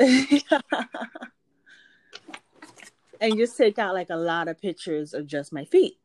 and 3.20 3.36
just 3.36 3.56
take 3.56 3.78
out 3.78 3.94
like 3.94 4.10
a 4.10 4.16
lot 4.16 4.48
of 4.48 4.60
pictures 4.60 5.14
of 5.14 5.26
just 5.26 5.52
my 5.52 5.64
feet. 5.64 5.98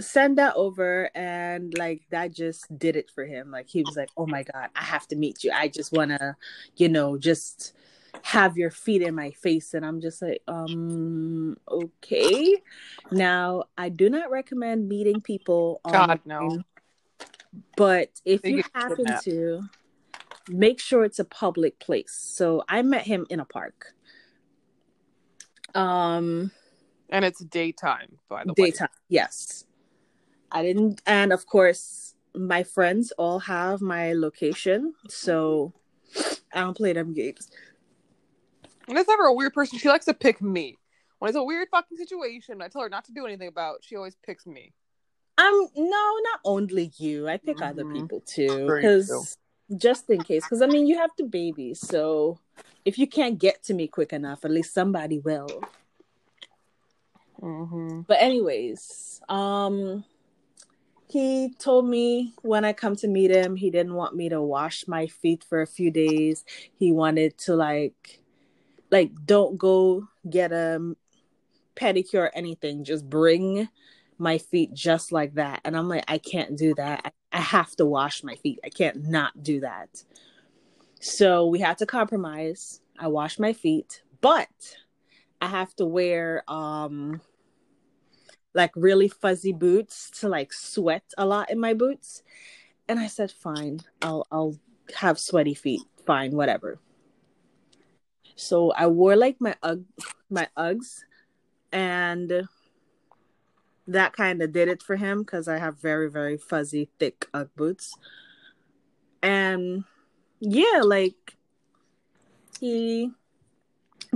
Send 0.00 0.36
that 0.38 0.54
over, 0.56 1.10
and 1.14 1.72
like 1.76 2.02
that 2.10 2.32
just 2.32 2.78
did 2.78 2.96
it 2.96 3.10
for 3.10 3.24
him. 3.24 3.50
Like 3.50 3.68
he 3.68 3.82
was 3.82 3.96
like, 3.96 4.10
"Oh 4.16 4.26
my 4.26 4.42
god, 4.42 4.68
I 4.76 4.84
have 4.84 5.06
to 5.08 5.16
meet 5.16 5.42
you. 5.42 5.52
I 5.52 5.68
just 5.68 5.92
wanna, 5.92 6.36
you 6.76 6.88
know, 6.88 7.16
just." 7.18 7.72
have 8.22 8.56
your 8.56 8.70
feet 8.70 9.02
in 9.02 9.14
my 9.14 9.30
face 9.30 9.72
and 9.74 9.84
i'm 9.86 10.00
just 10.00 10.20
like 10.20 10.42
um 10.48 11.56
okay 11.68 12.60
now 13.12 13.62
i 13.78 13.88
do 13.88 14.10
not 14.10 14.30
recommend 14.30 14.88
meeting 14.88 15.20
people 15.20 15.80
God, 15.88 16.20
no. 16.24 16.64
but 17.76 18.08
if 18.24 18.48
you 18.48 18.62
happen 18.74 19.14
to 19.22 19.62
make 20.48 20.80
sure 20.80 21.04
it's 21.04 21.18
a 21.20 21.24
public 21.24 21.78
place 21.78 22.12
so 22.12 22.64
i 22.68 22.82
met 22.82 23.02
him 23.02 23.26
in 23.30 23.38
a 23.38 23.44
park 23.44 23.94
um 25.74 26.50
And 27.10 27.24
it's 27.24 27.44
daytime, 27.44 28.18
by 28.28 28.44
the 28.44 28.54
way. 28.54 28.70
daytime 28.70 28.88
yes 29.08 29.64
i 30.52 30.62
didn't 30.62 31.02
and 31.06 31.32
of 31.32 31.46
course 31.46 32.14
my 32.34 32.62
friends 32.62 33.12
all 33.18 33.38
have 33.38 33.80
my 33.80 34.12
location 34.12 34.94
so 35.08 35.72
i 36.52 36.60
don't 36.60 36.76
play 36.76 36.92
them 36.92 37.12
games 37.12 37.50
And 38.88 38.96
it's 38.96 39.08
never 39.08 39.24
a 39.24 39.32
weird 39.34 39.52
person. 39.52 39.78
She 39.80 39.88
likes 39.88 40.04
to 40.04 40.14
pick 40.14 40.40
me. 40.40 40.78
When 41.18 41.28
it's 41.28 41.36
a 41.36 41.42
weird 41.42 41.66
fucking 41.72 41.98
situation, 41.98 42.62
I 42.62 42.68
tell 42.68 42.82
her 42.82 42.88
not 42.88 43.04
to 43.06 43.12
do 43.12 43.26
anything 43.26 43.48
about. 43.48 43.82
She 43.82 43.96
always 43.96 44.14
picks 44.24 44.46
me. 44.46 44.72
Um, 45.38 45.68
no, 45.74 46.04
not 46.30 46.40
only 46.44 46.92
you. 46.96 47.26
I 47.28 47.36
pick 47.38 47.60
other 47.60 47.84
Mhm. 47.84 47.92
people 47.92 48.20
too, 48.20 48.66
because 48.66 49.38
just 49.76 50.08
in 50.08 50.22
case. 50.22 50.44
Because 50.44 50.62
I 50.62 50.66
mean, 50.66 50.86
you 50.86 50.96
have 50.98 51.14
to 51.16 51.24
baby, 51.24 51.74
so 51.74 52.38
if 52.84 52.96
you 52.96 53.08
can't 53.08 53.38
get 53.40 53.64
to 53.64 53.74
me 53.74 53.88
quick 53.88 54.12
enough, 54.12 54.44
at 54.44 54.52
least 54.52 54.72
somebody 54.72 55.18
will. 55.18 55.64
Mm-hmm. 57.42 58.02
But 58.02 58.18
anyways, 58.22 59.20
um, 59.28 60.04
he 61.08 61.54
told 61.58 61.88
me 61.88 62.34
when 62.42 62.64
I 62.64 62.72
come 62.72 62.96
to 62.96 63.08
meet 63.08 63.30
him, 63.30 63.56
he 63.56 63.70
didn't 63.70 63.94
want 63.94 64.16
me 64.16 64.28
to 64.28 64.42
wash 64.42 64.88
my 64.88 65.06
feet 65.06 65.44
for 65.44 65.62
a 65.62 65.66
few 65.66 65.90
days. 65.90 66.44
He 66.74 66.92
wanted 66.92 67.38
to 67.38 67.54
like, 67.54 68.20
like, 68.90 69.12
don't 69.24 69.56
go 69.56 70.08
get 70.28 70.52
a 70.52 70.94
pedicure 71.76 72.24
or 72.24 72.30
anything. 72.34 72.84
Just 72.84 73.08
bring 73.08 73.68
my 74.18 74.38
feet 74.38 74.74
just 74.74 75.12
like 75.12 75.34
that. 75.34 75.60
And 75.64 75.76
I'm 75.76 75.88
like, 75.88 76.04
I 76.08 76.18
can't 76.18 76.56
do 76.56 76.74
that. 76.74 77.12
I, 77.32 77.40
have 77.40 77.76
to 77.76 77.84
wash 77.84 78.24
my 78.24 78.34
feet. 78.36 78.58
I 78.64 78.70
can't 78.70 79.08
not 79.08 79.42
do 79.42 79.60
that. 79.60 80.04
So 81.00 81.46
we 81.46 81.60
had 81.60 81.78
to 81.78 81.86
compromise. 81.86 82.80
I 82.98 83.08
wash 83.08 83.38
my 83.38 83.52
feet, 83.52 84.02
but 84.22 84.48
I 85.40 85.48
have 85.48 85.76
to 85.76 85.84
wear 85.84 86.42
um 86.48 87.20
like 88.56 88.72
really 88.74 89.06
fuzzy 89.06 89.52
boots 89.52 90.10
to 90.10 90.28
like 90.28 90.52
sweat 90.52 91.04
a 91.18 91.26
lot 91.26 91.50
in 91.50 91.60
my 91.60 91.74
boots. 91.74 92.22
And 92.88 92.98
I 92.98 93.06
said, 93.06 93.30
fine, 93.30 93.80
I'll 94.00 94.26
I'll 94.32 94.56
have 94.96 95.18
sweaty 95.18 95.54
feet. 95.54 95.82
Fine, 96.06 96.32
whatever. 96.32 96.80
So 98.34 98.72
I 98.72 98.86
wore 98.86 99.14
like 99.14 99.36
my 99.40 99.54
Ugg 99.62 99.84
my 100.30 100.48
Uggs 100.56 101.00
and 101.70 102.48
that 103.86 104.12
kind 104.14 104.42
of 104.42 104.52
did 104.52 104.68
it 104.68 104.82
for 104.82 104.96
him 104.96 105.20
because 105.20 105.46
I 105.48 105.58
have 105.58 105.80
very, 105.80 106.10
very 106.10 106.38
fuzzy, 106.38 106.88
thick 106.98 107.26
Ugg 107.34 107.50
boots. 107.56 107.94
And 109.22 109.84
yeah, 110.40 110.80
like 110.82 111.36
he 112.58 113.10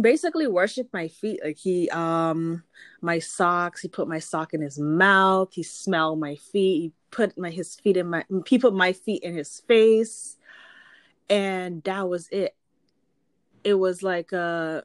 basically 0.01 0.47
worshiped 0.47 0.93
my 0.93 1.09
feet. 1.09 1.41
Like 1.43 1.59
he 1.59 1.89
um 1.91 2.63
my 3.01 3.19
socks, 3.19 3.81
he 3.81 3.89
put 3.89 4.09
my 4.09 4.19
sock 4.19 4.55
in 4.55 4.61
his 4.61 4.79
mouth, 4.79 5.53
he 5.53 5.63
smelled 5.63 6.21
my 6.21 6.37
feet, 6.37 6.81
he 6.81 6.93
put 7.11 7.39
my 7.39 7.51
his 7.51 7.75
feet 7.75 7.97
in 7.97 8.09
my 8.09 8.25
he 8.47 8.59
put 8.59 8.75
my 8.75 8.93
feet 8.93 9.23
in 9.23 9.35
his 9.35 9.61
face, 9.61 10.37
and 11.29 11.83
that 11.85 12.09
was 12.09 12.29
it. 12.31 12.55
It 13.63 13.75
was 13.75 14.03
like 14.03 14.33
a 14.33 14.85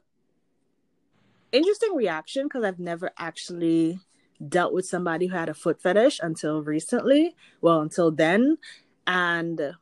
interesting 1.52 1.94
reaction 1.94 2.44
because 2.44 2.64
I've 2.64 2.78
never 2.78 3.10
actually 3.18 4.00
dealt 4.46 4.72
with 4.72 4.86
somebody 4.86 5.26
who 5.26 5.36
had 5.36 5.48
a 5.48 5.54
foot 5.54 5.80
fetish 5.80 6.20
until 6.22 6.62
recently. 6.62 7.34
Well, 7.60 7.80
until 7.80 8.10
then. 8.10 8.58
And 9.06 9.74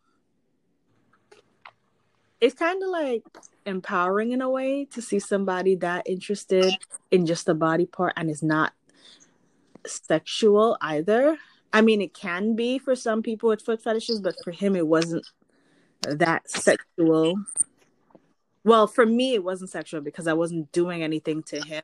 it's 2.40 2.54
kind 2.54 2.82
of 2.82 2.88
like 2.90 3.24
empowering 3.66 4.32
in 4.32 4.40
a 4.40 4.50
way 4.50 4.84
to 4.86 5.02
see 5.02 5.18
somebody 5.18 5.74
that 5.76 6.08
interested 6.08 6.74
in 7.10 7.26
just 7.26 7.48
a 7.48 7.54
body 7.54 7.86
part 7.86 8.12
and 8.16 8.30
is 8.30 8.42
not 8.42 8.72
sexual 9.86 10.76
either. 10.80 11.36
I 11.72 11.80
mean, 11.80 12.00
it 12.00 12.14
can 12.14 12.54
be 12.54 12.78
for 12.78 12.94
some 12.94 13.22
people 13.22 13.48
with 13.48 13.62
foot 13.62 13.82
fetishes, 13.82 14.20
but 14.20 14.36
for 14.44 14.52
him, 14.52 14.76
it 14.76 14.86
wasn't 14.86 15.26
that 16.02 16.48
sexual. 16.48 17.34
Well, 18.64 18.86
for 18.86 19.04
me, 19.04 19.34
it 19.34 19.44
wasn't 19.44 19.70
sexual 19.70 20.00
because 20.00 20.26
I 20.26 20.32
wasn't 20.34 20.72
doing 20.72 21.02
anything 21.02 21.42
to 21.44 21.60
him, 21.60 21.82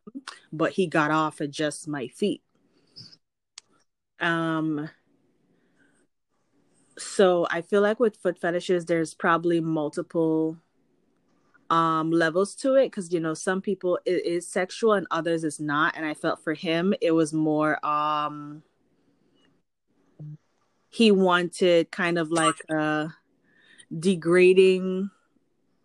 but 0.52 0.72
he 0.72 0.87
got 0.87 1.10
off 1.10 1.40
at 1.40 1.50
just 1.50 1.88
my 1.88 2.08
feet. 2.08 2.42
Um, 4.20 4.88
so 6.99 7.46
I 7.50 7.62
feel 7.62 7.80
like 7.80 7.99
with 7.99 8.16
foot 8.16 8.38
fetishes, 8.38 8.84
there's 8.84 9.14
probably 9.14 9.60
multiple 9.60 10.58
um 11.70 12.10
levels 12.10 12.54
to 12.54 12.74
it 12.74 12.86
because 12.86 13.12
you 13.12 13.20
know 13.20 13.34
some 13.34 13.60
people 13.60 13.98
it 14.04 14.26
is 14.26 14.46
sexual 14.46 14.92
and 14.94 15.06
others 15.10 15.44
is 15.44 15.60
not 15.60 15.96
and 15.96 16.04
i 16.04 16.12
felt 16.12 16.42
for 16.42 16.52
him 16.52 16.92
it 17.00 17.12
was 17.12 17.32
more 17.32 17.84
um 17.86 18.62
he 20.90 21.12
wanted 21.12 21.90
kind 21.92 22.18
of 22.18 22.32
like 22.32 22.56
a 22.68 23.14
degrading 23.96 25.10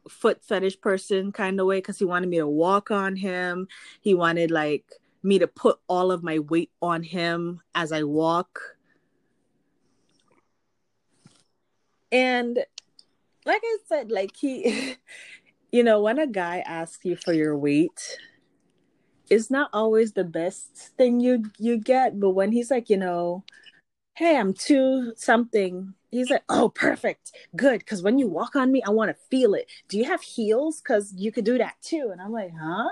foot 0.10 0.44
fetish 0.44 0.80
person 0.82 1.32
kind 1.32 1.60
of 1.60 1.68
way 1.68 1.78
because 1.78 1.98
he 1.98 2.06
wanted 2.06 2.30
me 2.30 2.38
to 2.38 2.48
walk 2.48 2.92
on 2.92 3.16
him. 3.16 3.68
He 4.02 4.14
wanted 4.14 4.52
like 4.52 4.92
me 5.24 5.40
to 5.40 5.48
put 5.48 5.80
all 5.88 6.12
of 6.12 6.24
my 6.24 6.40
weight 6.40 6.72
on 6.82 7.02
him 7.04 7.62
as 7.74 7.92
i 7.92 8.04
walk. 8.04 8.60
And 12.12 12.58
like 13.46 13.62
i 13.64 13.78
said 13.88 14.12
like 14.12 14.36
he 14.36 14.96
you 15.76 15.84
know 15.84 16.02
when 16.02 16.20
a 16.20 16.28
guy 16.28 16.60
asks 16.60 17.04
you 17.04 17.18
for 17.18 17.34
your 17.34 17.58
weight 17.58 18.18
it's 19.30 19.52
not 19.52 19.70
always 19.74 20.14
the 20.14 20.24
best 20.24 20.92
thing 20.98 21.20
you 21.20 21.44
you 21.58 21.78
get 21.78 22.18
but 22.18 22.30
when 22.30 22.52
he's 22.52 22.72
like 22.72 22.90
you 22.90 22.96
know 22.96 23.44
hey 24.14 24.38
i'm 24.38 24.54
two 24.54 25.12
something 25.18 25.94
he's 26.12 26.30
like 26.30 26.44
oh 26.48 26.70
perfect. 26.70 27.34
Good. 27.58 27.80
Because 27.80 28.02
when 28.02 28.18
you 28.18 28.28
walk 28.28 28.56
on 28.56 28.72
me 28.72 28.82
i 28.88 28.90
want 28.90 29.10
to 29.10 29.18
feel 29.30 29.54
it. 29.54 29.70
Do 29.90 29.98
you 29.98 30.06
have 30.06 30.22
heels? 30.22 30.82
Because 30.82 31.14
you 31.18 31.30
could 31.32 31.44
do 31.44 31.58
that 31.58 31.76
too. 31.82 32.10
And 32.12 32.22
i'm 32.22 32.32
like 32.32 32.54
huh? 32.58 32.90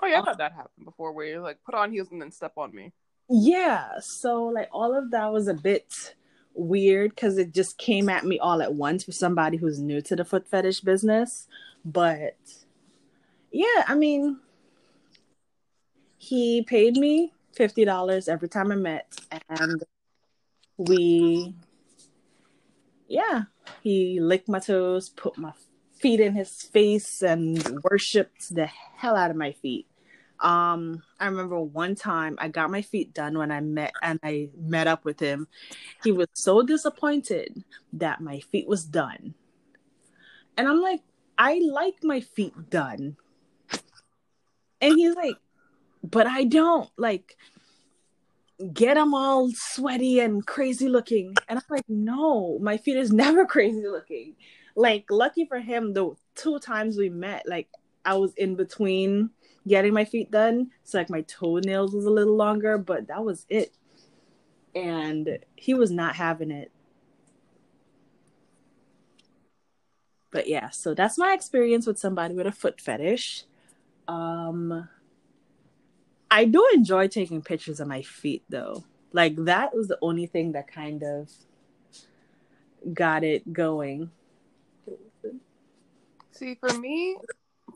Oh 0.00 0.06
yeah, 0.06 0.20
I've 0.20 0.26
had 0.26 0.38
that 0.38 0.52
happen 0.52 0.84
before, 0.84 1.12
where 1.12 1.26
you're 1.26 1.40
like 1.40 1.58
put 1.64 1.74
on 1.74 1.92
heels 1.92 2.08
and 2.10 2.20
then 2.22 2.30
step 2.30 2.52
on 2.56 2.74
me. 2.74 2.92
yeah. 3.28 4.00
So 4.00 4.44
like 4.46 4.70
all 4.72 4.96
of 4.96 5.10
that 5.10 5.30
was 5.30 5.46
a 5.48 5.54
bit 5.54 6.14
weird 6.56 7.10
because 7.10 7.38
it 7.38 7.52
just 7.52 7.78
came 7.78 8.08
at 8.08 8.24
me 8.24 8.38
all 8.38 8.62
at 8.62 8.74
once 8.74 9.04
for 9.04 9.12
somebody 9.12 9.56
who's 9.56 9.78
new 9.78 10.00
to 10.00 10.16
the 10.16 10.24
foot 10.24 10.48
fetish 10.48 10.80
business. 10.80 11.46
But 11.84 12.36
yeah 13.56 13.84
i 13.86 13.94
mean 13.94 14.38
he 16.18 16.62
paid 16.62 16.96
me 16.96 17.32
$50 17.58 18.28
every 18.28 18.48
time 18.48 18.70
i 18.70 18.74
met 18.74 19.06
and 19.48 19.82
we 20.76 21.54
yeah 23.08 23.44
he 23.82 24.20
licked 24.20 24.48
my 24.48 24.58
toes 24.58 25.08
put 25.08 25.38
my 25.38 25.52
feet 25.98 26.20
in 26.20 26.34
his 26.34 26.62
face 26.62 27.22
and 27.22 27.80
worshiped 27.90 28.54
the 28.54 28.66
hell 28.66 29.16
out 29.16 29.30
of 29.30 29.36
my 29.36 29.52
feet 29.52 29.86
um 30.40 31.02
i 31.18 31.26
remember 31.26 31.58
one 31.60 31.94
time 31.94 32.36
i 32.38 32.48
got 32.48 32.70
my 32.70 32.82
feet 32.82 33.14
done 33.14 33.38
when 33.38 33.50
i 33.50 33.60
met 33.60 33.92
and 34.02 34.20
i 34.22 34.48
met 34.58 34.86
up 34.86 35.04
with 35.04 35.18
him. 35.18 35.48
He 36.02 36.12
was 36.12 36.28
so 36.34 36.62
disappointed 36.62 37.64
that 37.94 38.20
my 38.20 38.40
feet 38.40 38.68
was 38.68 38.84
done. 38.84 39.34
And 40.56 40.68
i'm 40.68 40.80
like 40.80 41.00
i 41.38 41.60
like 41.64 41.96
my 42.02 42.20
feet 42.20 42.70
done. 42.70 43.16
And 44.80 44.96
he's 44.96 45.14
like 45.14 45.36
but 46.02 46.26
i 46.26 46.44
don't 46.44 46.90
like 46.96 47.36
get 48.72 48.94
them 48.94 49.12
all 49.12 49.50
sweaty 49.52 50.20
and 50.20 50.46
crazy 50.46 50.88
looking. 50.88 51.34
And 51.48 51.58
i'm 51.58 51.64
like 51.70 51.88
no 51.88 52.58
my 52.58 52.76
feet 52.76 52.96
is 52.96 53.12
never 53.24 53.46
crazy 53.46 53.86
looking. 53.86 54.36
Like 54.74 55.06
lucky 55.10 55.46
for 55.46 55.58
him 55.58 55.94
the 55.94 56.14
two 56.34 56.58
times 56.58 56.98
we 56.98 57.08
met 57.08 57.48
like 57.48 57.68
i 58.04 58.14
was 58.14 58.34
in 58.34 58.54
between 58.54 59.30
getting 59.66 59.92
my 59.92 60.04
feet 60.04 60.30
done 60.30 60.70
so 60.84 60.98
like 60.98 61.10
my 61.10 61.22
toenails 61.22 61.92
was 61.92 62.04
a 62.04 62.10
little 62.10 62.36
longer 62.36 62.78
but 62.78 63.08
that 63.08 63.24
was 63.24 63.46
it 63.48 63.76
and 64.74 65.38
he 65.56 65.74
was 65.74 65.90
not 65.90 66.16
having 66.16 66.50
it 66.50 66.70
but 70.36 70.48
yeah, 70.48 70.68
so 70.68 70.92
that's 70.92 71.16
my 71.16 71.32
experience 71.32 71.86
with 71.86 71.98
somebody 71.98 72.34
with 72.34 72.46
a 72.46 72.52
foot 72.52 72.78
fetish. 72.78 73.44
Um, 74.06 74.86
I 76.30 76.44
do 76.44 76.68
enjoy 76.74 77.08
taking 77.08 77.40
pictures 77.40 77.80
of 77.80 77.88
my 77.88 78.02
feet 78.02 78.44
though. 78.50 78.84
Like 79.12 79.34
that 79.46 79.74
was 79.74 79.88
the 79.88 79.96
only 80.02 80.26
thing 80.26 80.52
that 80.52 80.70
kind 80.70 81.02
of 81.02 81.30
got 82.92 83.24
it 83.24 83.50
going. 83.50 84.10
See, 86.32 86.56
for 86.56 86.76
me, 86.78 87.16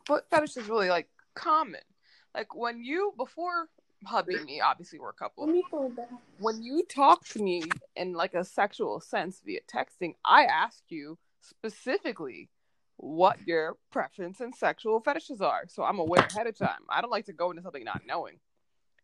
foot 0.04 0.24
fetish 0.30 0.58
is 0.58 0.68
really 0.68 0.90
like 0.90 1.08
common. 1.34 1.80
Like 2.34 2.54
when 2.54 2.84
you 2.84 3.12
before 3.16 3.68
hugging 4.04 4.44
me, 4.44 4.60
obviously 4.60 4.98
we're 4.98 5.10
a 5.10 5.14
couple. 5.14 5.46
When 6.38 6.62
you 6.62 6.84
talk 6.84 7.24
to 7.28 7.42
me 7.42 7.64
in 7.96 8.12
like 8.12 8.34
a 8.34 8.44
sexual 8.44 9.00
sense 9.00 9.42
via 9.44 9.60
texting, 9.72 10.14
I 10.24 10.44
ask 10.44 10.82
you 10.88 11.18
specifically 11.40 12.48
what 12.96 13.38
your 13.46 13.76
preference 13.90 14.40
and 14.40 14.54
sexual 14.54 15.00
fetishes 15.00 15.40
are. 15.40 15.64
So 15.68 15.82
I'm 15.82 15.98
aware 15.98 16.26
ahead 16.30 16.46
of 16.46 16.56
time. 16.56 16.80
I 16.88 17.00
don't 17.00 17.10
like 17.10 17.26
to 17.26 17.32
go 17.32 17.50
into 17.50 17.62
something 17.62 17.84
not 17.84 18.02
knowing. 18.06 18.38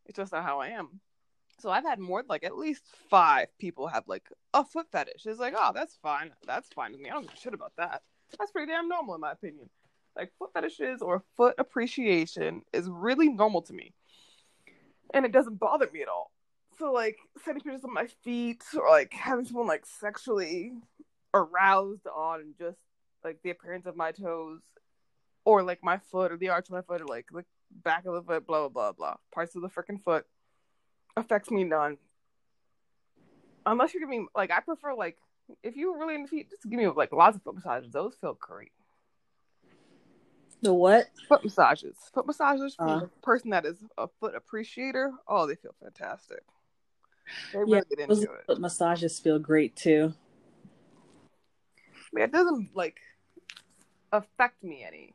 It's 0.05 0.17
just 0.17 0.33
not 0.33 0.45
how 0.45 0.61
I 0.61 0.69
am. 0.69 1.01
So 1.59 1.71
I've 1.71 1.85
had 1.85 1.99
more 1.99 2.23
like 2.29 2.45
at 2.45 2.57
least 2.57 2.85
five 3.09 3.49
people 3.59 3.89
have 3.89 4.05
like 4.07 4.29
a 4.53 4.65
foot 4.65 4.87
fetish. 4.93 5.25
It's 5.25 5.41
like, 5.41 5.55
oh, 5.57 5.73
that's 5.75 5.97
fine. 6.03 6.31
That's 6.47 6.69
fine 6.75 6.93
with 6.93 7.01
me. 7.01 7.09
I 7.09 7.15
don't 7.15 7.23
give 7.23 7.33
a 7.33 7.41
shit 7.41 7.55
about 7.55 7.73
that. 7.79 8.03
That's 8.39 8.53
pretty 8.53 8.71
damn 8.71 8.89
normal 8.89 9.15
in 9.15 9.21
my 9.23 9.33
opinion. 9.33 9.71
Like 10.17 10.33
foot 10.39 10.51
fetishes 10.55 11.03
or 11.03 11.23
foot 11.37 11.55
appreciation 11.59 12.63
is 12.73 12.89
really 12.89 13.29
normal 13.29 13.63
to 13.63 13.73
me. 13.73 13.93
And 15.13 15.25
it 15.27 15.33
doesn't 15.33 15.61
bother 15.61 15.89
me 15.93 16.03
at 16.03 16.09
all. 16.09 16.33
So 16.79 16.93
like 16.93 17.19
sending 17.45 17.63
pictures 17.63 17.85
of 17.85 17.91
my 17.91 18.07
feet 18.25 18.63
or 18.75 18.89
like 18.89 19.13
having 19.13 19.45
someone 19.45 19.67
like 19.67 19.85
sexually 19.87 20.73
aroused 21.35 22.07
on 22.07 22.55
just 22.59 22.79
like 23.25 23.39
the 23.43 23.51
appearance 23.51 23.87
of 23.87 23.97
my 23.97 24.13
toes 24.13 24.61
or 25.45 25.63
like 25.63 25.83
my 25.83 25.99
foot 25.99 26.33
or 26.33 26.37
the 26.37 26.49
arch 26.49 26.69
of 26.69 26.75
my 26.75 26.83
foot 26.83 27.01
or 27.01 27.07
like 27.07 27.27
the 27.33 27.45
back 27.83 28.05
of 28.07 28.15
the 28.15 28.23
foot, 28.23 28.47
blah 28.47 28.61
blah 28.61 28.69
blah 28.69 28.93
blah. 28.93 29.15
Parts 29.33 29.55
of 29.55 29.63
the 29.63 29.69
freaking 29.69 30.03
foot 30.03 30.27
affects 31.17 31.51
me 31.51 31.65
none. 31.65 31.99
Unless 33.65 33.95
you're 33.95 34.01
giving 34.01 34.23
me, 34.23 34.29
like 34.35 34.51
I 34.51 34.61
prefer 34.61 34.95
like 34.95 35.17
if 35.63 35.77
you 35.77 35.93
were 35.93 35.99
really 35.99 36.15
into 36.15 36.29
feet, 36.29 36.51
just 36.51 36.69
give 36.69 36.79
me 36.79 36.87
like 36.89 37.13
lots 37.13 37.37
of 37.37 37.43
foot 37.43 37.55
massages. 37.55 37.93
Those 37.93 38.17
feel 38.21 38.37
great. 38.41 38.73
The 40.63 40.73
what? 40.73 41.11
Foot 41.29 41.45
massages. 41.45 41.97
Foot 42.15 42.27
massages 42.27 42.75
for 42.75 42.87
Uh. 42.87 43.01
a 43.05 43.09
person 43.23 43.51
that 43.51 43.67
is 43.67 43.85
a 43.99 44.09
foot 44.21 44.35
appreciator. 44.35 45.13
Oh, 45.29 45.47
they 45.47 45.55
feel 45.55 45.75
fantastic. 45.83 46.43
They 47.53 47.59
really 47.59 47.73
Yeah, 47.73 47.81
get 47.91 47.99
into 47.99 48.23
it. 48.23 48.47
foot 48.47 48.61
massages 48.61 49.19
feel 49.19 49.39
great 49.39 49.77
too. 49.77 50.15
But 52.13 52.23
it 52.23 52.33
doesn't 52.33 52.71
like 52.75 52.99
affect 54.13 54.63
me 54.63 54.85
any. 54.87 55.15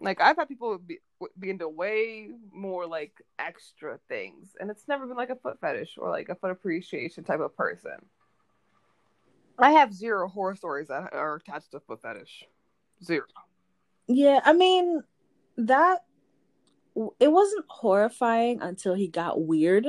Like 0.00 0.20
I've 0.20 0.36
had 0.36 0.48
people 0.48 0.76
be, 0.78 0.98
be 1.38 1.50
into 1.50 1.68
way 1.68 2.30
more 2.52 2.86
like 2.86 3.22
extra 3.38 3.98
things, 4.08 4.54
and 4.60 4.70
it's 4.70 4.86
never 4.86 5.06
been 5.06 5.16
like 5.16 5.30
a 5.30 5.36
foot 5.36 5.58
fetish 5.60 5.96
or 5.96 6.10
like 6.10 6.28
a 6.28 6.34
foot 6.34 6.50
appreciation 6.50 7.24
type 7.24 7.40
of 7.40 7.56
person. 7.56 7.96
I 9.58 9.70
have 9.70 9.94
zero 9.94 10.28
horror 10.28 10.56
stories 10.56 10.88
that 10.88 11.12
are 11.12 11.36
attached 11.36 11.70
to 11.70 11.80
foot 11.80 12.02
fetish. 12.02 12.44
Zero. 13.02 13.26
Yeah, 14.06 14.40
I 14.44 14.52
mean 14.52 15.02
that 15.56 16.04
it 17.20 17.28
wasn't 17.32 17.64
horrifying 17.68 18.60
until 18.62 18.94
he 18.94 19.08
got 19.08 19.42
weird. 19.42 19.86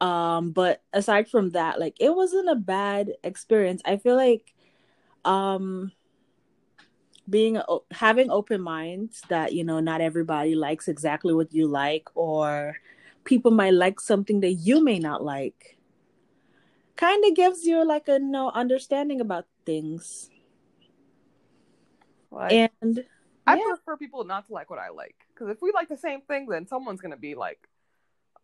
Um, 0.00 0.52
but 0.52 0.82
aside 0.92 1.28
from 1.28 1.50
that, 1.50 1.80
like 1.80 1.96
it 2.00 2.14
wasn't 2.14 2.50
a 2.50 2.54
bad 2.54 3.12
experience. 3.24 3.82
I 3.84 3.96
feel 3.96 4.16
like 4.16 4.52
um 5.24 5.92
being 7.28 7.60
having 7.90 8.30
open 8.30 8.60
minds 8.60 9.22
that 9.28 9.52
you 9.52 9.64
know 9.64 9.80
not 9.80 10.00
everybody 10.00 10.54
likes 10.54 10.88
exactly 10.88 11.34
what 11.34 11.52
you 11.52 11.66
like 11.66 12.08
or 12.14 12.76
people 13.24 13.50
might 13.50 13.74
like 13.74 13.98
something 14.00 14.40
that 14.40 14.52
you 14.52 14.82
may 14.82 14.98
not 14.98 15.24
like 15.24 15.76
kind 16.96 17.24
of 17.24 17.34
gives 17.34 17.64
you 17.64 17.84
like 17.84 18.08
a 18.08 18.18
no 18.18 18.50
understanding 18.50 19.20
about 19.20 19.46
things 19.64 20.30
Like 22.36 22.70
and 22.82 23.04
I 23.46 23.56
yeah. 23.56 23.62
prefer 23.64 23.96
people 23.96 24.24
not 24.24 24.46
to 24.46 24.52
like 24.52 24.70
what 24.70 24.78
I 24.78 24.90
like 24.90 25.16
because 25.34 25.48
if 25.48 25.62
we 25.62 25.72
like 25.72 25.88
the 25.88 25.96
same 25.96 26.20
thing, 26.22 26.46
then 26.46 26.66
someone's 26.66 27.00
gonna 27.00 27.16
be 27.16 27.34
like 27.34 27.68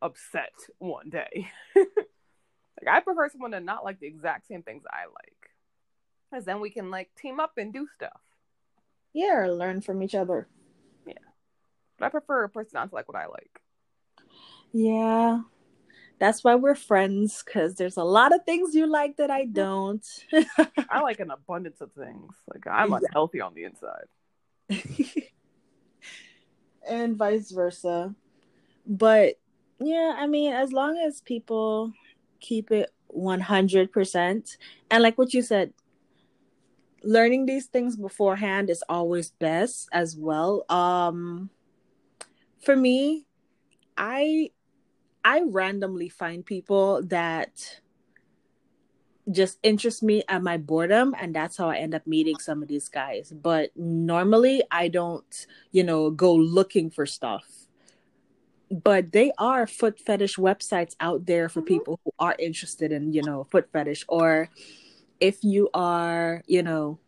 upset 0.01 0.53
one 0.79 1.11
day. 1.11 1.49
like 1.77 2.89
I 2.91 3.01
prefer 3.01 3.29
someone 3.29 3.53
to 3.53 3.61
not 3.61 3.85
like 3.85 4.01
the 4.01 4.07
exact 4.07 4.47
same 4.49 4.63
things 4.63 4.83
I 4.91 5.07
like, 5.07 5.51
because 6.31 6.45
then 6.45 6.61
we 6.61 6.71
can 6.71 6.91
like 6.91 7.11
team 7.21 7.41
up 7.41 7.53
and 7.59 7.73
do 7.73 7.87
stuff. 7.95 8.21
yeah 9.13 9.35
or 9.37 9.53
learn 9.53 9.81
from 9.81 10.03
each 10.03 10.15
other 10.15 10.49
Yeah, 11.07 11.15
But 11.99 12.07
I 12.07 12.09
prefer 12.11 12.45
a 12.45 12.49
person 12.49 12.73
not 12.75 12.89
to 12.91 12.95
like 12.95 13.09
what 13.09 13.17
I 13.21 13.27
like. 13.27 13.61
yeah 14.73 15.43
that's 16.23 16.45
why 16.45 16.55
we're 16.55 16.77
friends 16.77 17.43
because 17.45 17.75
there's 17.75 17.97
a 17.97 18.05
lot 18.05 18.33
of 18.33 18.45
things 18.45 18.77
you 18.77 18.87
like 18.87 19.17
that 19.17 19.29
i 19.29 19.45
don't 19.45 20.07
I 20.89 21.01
like 21.01 21.21
an 21.21 21.31
abundance 21.31 21.81
of 21.81 21.91
things. 21.93 22.35
Like 22.53 22.67
I'm 22.67 22.93
Yeah. 22.93 22.99
unhealthy 22.99 23.41
on 23.41 23.55
the 23.55 23.65
inside. 23.65 24.09
and 26.89 27.17
vice 27.17 27.51
versa 27.51 28.15
but 28.87 29.39
yeah 29.81 30.17
i 30.19 30.27
mean 30.27 30.53
as 30.53 30.73
long 30.73 30.97
as 30.99 31.21
people 31.23 31.93
keep 32.41 32.71
it 32.71 32.91
100% 33.15 34.57
and 34.91 35.03
like 35.03 35.17
what 35.19 35.33
you 35.35 35.43
said 35.43 35.73
learning 37.03 37.47
these 37.47 37.67
things 37.67 37.97
beforehand 37.97 38.71
is 38.71 38.83
always 38.89 39.31
best 39.39 39.89
as 39.93 40.17
well 40.17 40.65
um 40.69 41.51
for 42.61 42.77
me 42.77 43.27
i 43.97 44.51
i 45.25 45.43
randomly 45.47 46.09
find 46.09 46.45
people 46.45 47.03
that 47.05 47.81
just 49.31 49.59
interest 49.63 50.03
me 50.03 50.23
at 50.29 50.43
my 50.43 50.57
boredom 50.57 51.15
and 51.21 51.35
that's 51.35 51.57
how 51.57 51.69
i 51.71 51.77
end 51.77 51.95
up 51.95 52.05
meeting 52.07 52.39
some 52.39 52.61
of 52.61 52.69
these 52.69 52.89
guys. 52.89 53.33
But 53.33 53.71
normally 53.77 54.63
i 54.71 54.89
don't 54.89 55.47
you 55.71 55.85
know 55.85 56.11
go 56.11 56.35
looking 56.35 56.91
for 56.91 57.07
stuff. 57.07 57.47
But 58.71 59.13
they 59.13 59.33
are 59.39 59.67
foot 59.67 60.01
fetish 60.01 60.37
websites 60.39 60.97
out 60.99 61.27
there 61.27 61.49
for 61.49 61.61
Mhm. 61.63 61.67
people 61.67 62.01
who 62.05 62.11
are 62.19 62.35
interested 62.39 62.91
in 62.91 63.13
you 63.13 63.23
know 63.23 63.45
foot 63.45 63.69
fetish. 63.73 64.05
Or 64.09 64.49
if 65.21 65.45
you 65.45 65.69
are 65.75 66.43
you 66.47 66.63
know 66.63 66.99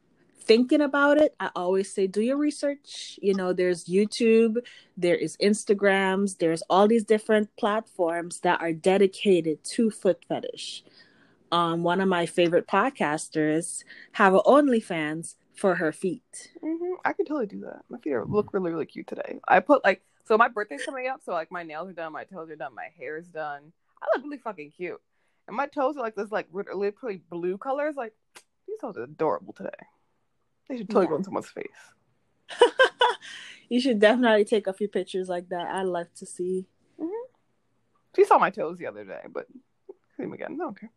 thinking 0.45 0.81
about 0.81 1.19
it 1.19 1.35
i 1.41 1.51
always 1.57 1.93
say 1.93 2.07
do 2.07 2.21
your 2.21 2.37
research 2.37 3.19
you 3.23 3.35
know 3.35 3.53
there's 3.53 3.85
youtube 3.85 4.57
there 4.97 5.17
is 5.17 5.37
instagrams 5.39 6.39
there's 6.39 6.63
all 6.71 6.87
these 6.87 7.05
different 7.05 7.49
platforms 7.57 8.41
that 8.41 8.61
are 8.61 8.73
dedicated 8.73 9.63
to 9.65 9.91
foot 9.91 10.25
fetish 10.29 10.85
um 11.53 11.83
one 11.83 12.01
of 12.01 12.09
my 12.09 12.27
favorite 12.27 12.67
podcasters 12.67 13.85
have 14.13 14.35
a 14.35 14.41
onlyfans 14.41 15.37
for 15.55 15.77
her 15.77 15.93
feet 15.93 16.53
hmm 16.63 16.95
I 17.05 17.13
could 17.13 17.27
totally 17.27 17.47
do 17.47 17.61
that. 17.61 17.83
My 17.89 17.99
feet 17.99 18.17
look 18.29 18.53
really 18.53 18.71
really 18.71 18.87
cute 18.87 19.07
today. 19.07 19.39
I 19.47 19.61
put 19.61 19.85
like 19.85 20.03
so 20.25 20.39
my 20.39 20.49
birthday's 20.49 20.85
coming 20.85 21.07
up, 21.07 21.21
so 21.23 21.33
like 21.33 21.53
my 21.53 21.63
nails 21.63 21.91
are 21.91 21.93
done, 21.93 22.13
my 22.13 22.25
toes 22.25 22.51
are 22.51 22.57
done, 22.57 22.75
my 22.75 22.89
hair 22.99 23.19
is 23.19 23.29
done. 23.29 23.73
I 24.03 24.07
look 24.15 24.25
really 24.25 24.39
fucking 24.39 24.73
cute, 24.77 25.01
and 25.47 25.57
my 25.57 25.67
toes 25.67 25.97
are 25.97 26.03
like 26.03 26.15
this 26.15 26.33
like 26.33 26.49
literally 26.53 27.23
blue 27.31 27.59
colors. 27.59 27.95
Like 27.97 28.15
these 28.67 28.79
toes 28.81 28.97
are 28.97 29.03
adorable 29.03 29.53
today. 29.53 29.71
They 30.69 30.79
should 30.79 30.89
totally 30.89 31.07
Yeah. 31.07 31.11
go 31.11 31.17
in 31.17 31.25
someone's 31.25 31.49
face. 31.49 31.67
you 33.69 33.81
should 33.81 33.99
definitely 33.99 34.45
take 34.45 34.67
a 34.67 34.73
few 34.73 34.87
pictures 34.87 35.31
like 35.31 35.49
that 35.49 35.67
i'd 35.67 35.87
love 35.87 36.07
to 36.15 36.27
see 36.27 36.67
mm-hmm. 37.01 37.25
She 38.15 38.25
saw 38.25 38.39
my 38.39 38.51
toes 38.51 38.79
the 38.79 38.87
other 38.87 39.05
day, 39.05 39.23
but 39.33 39.47
see 40.17 40.23
them 40.23 40.33
again. 40.33 40.57
No, 40.57 40.69
okay. 40.69 40.89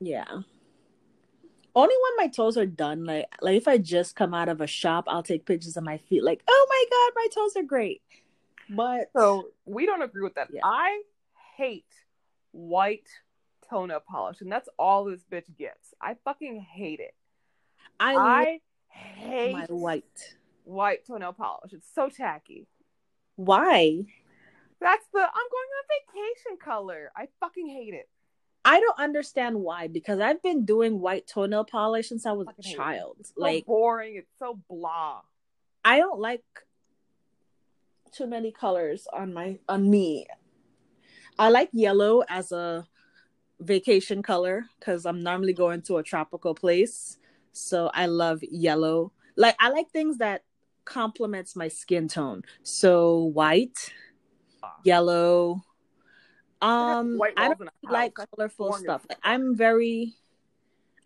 Yeah. 0.00 0.24
Only 1.74 1.94
when 1.94 2.26
my 2.26 2.28
toes 2.28 2.56
are 2.58 2.66
done, 2.66 3.04
like 3.04 3.26
like 3.40 3.56
if 3.56 3.66
I 3.68 3.78
just 3.78 4.14
come 4.14 4.34
out 4.34 4.48
of 4.48 4.60
a 4.60 4.66
shop, 4.66 5.04
I'll 5.08 5.22
take 5.22 5.46
pictures 5.46 5.76
of 5.76 5.84
my 5.84 5.98
feet. 5.98 6.22
Like, 6.22 6.42
oh 6.48 6.66
my 6.68 6.84
god, 6.90 7.12
my 7.14 7.26
toes 7.34 7.56
are 7.56 7.66
great. 7.66 8.02
But 8.68 9.10
So 9.16 9.48
we 9.64 9.86
don't 9.86 10.02
agree 10.02 10.22
with 10.22 10.34
that. 10.34 10.48
Yeah. 10.52 10.60
I 10.64 11.02
hate 11.56 11.86
white 12.52 13.08
toenail 13.70 14.00
polish, 14.06 14.40
and 14.40 14.52
that's 14.52 14.68
all 14.78 15.04
this 15.04 15.22
bitch 15.30 15.54
gets. 15.56 15.94
I 16.00 16.16
fucking 16.24 16.60
hate 16.60 17.00
it. 17.00 17.14
I, 18.00 18.16
I, 18.16 18.60
hate 18.92 19.52
my 19.52 19.66
white. 19.66 20.36
white 20.64 21.06
toenail 21.06 21.32
polish. 21.32 21.72
It's 21.72 21.88
so 21.94 22.08
tacky. 22.08 22.66
Why? 23.36 24.04
That's 24.80 25.06
the 25.12 25.20
I'm 25.20 25.24
going 25.24 25.70
on 25.78 25.84
vacation 26.14 26.56
color. 26.62 27.12
I 27.16 27.28
fucking 27.40 27.68
hate 27.68 27.94
it. 27.94 28.08
I 28.64 28.80
don't 28.80 28.98
understand 28.98 29.56
why 29.56 29.88
because 29.88 30.20
I've 30.20 30.42
been 30.42 30.64
doing 30.64 31.00
white 31.00 31.26
toenail 31.26 31.64
polish 31.64 32.08
since 32.08 32.26
I 32.26 32.32
was 32.32 32.46
a 32.48 32.62
hate 32.62 32.74
it. 32.74 32.76
child. 32.76 33.16
So 33.22 33.32
Like 33.36 33.66
boring. 33.66 34.16
It's 34.16 34.38
so 34.38 34.60
blah. 34.68 35.22
I 35.84 35.98
don't 35.98 36.20
like 36.20 36.44
too 38.12 38.26
many 38.26 38.52
colors 38.52 39.08
on 39.12 39.32
my 39.32 39.58
on 39.68 39.90
me. 39.90 40.26
I 41.38 41.48
like 41.48 41.70
yellow 41.72 42.22
as 42.28 42.52
a 42.52 42.86
vacation 43.58 44.22
color 44.22 44.66
because 44.78 45.06
I'm 45.06 45.22
normally 45.22 45.54
going 45.54 45.82
to 45.82 45.96
a 45.96 46.02
tropical 46.02 46.54
place. 46.54 47.18
So 47.52 47.90
I 47.94 48.06
love 48.06 48.42
yellow. 48.42 49.12
Like 49.36 49.56
I 49.60 49.70
like 49.70 49.90
things 49.90 50.18
that 50.18 50.42
complements 50.84 51.56
my 51.56 51.68
skin 51.68 52.08
tone. 52.08 52.42
So 52.62 53.24
white, 53.34 53.92
yellow. 54.84 55.62
Um, 56.60 57.18
White 57.18 57.34
I 57.36 57.48
don't 57.48 57.68
like 57.82 58.14
colorful 58.14 58.72
stuff. 58.74 59.04
Like. 59.08 59.18
I'm 59.24 59.56
very, 59.56 60.14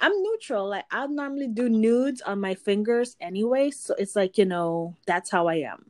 I'm 0.00 0.12
neutral. 0.22 0.68
Like 0.68 0.84
I 0.90 1.06
normally 1.06 1.48
do 1.48 1.68
nudes 1.68 2.20
on 2.20 2.40
my 2.40 2.54
fingers 2.54 3.16
anyway, 3.20 3.70
so 3.70 3.94
it's 3.98 4.14
like 4.14 4.38
you 4.38 4.44
know 4.44 4.94
that's 5.06 5.30
how 5.30 5.46
I 5.48 5.56
am. 5.56 5.86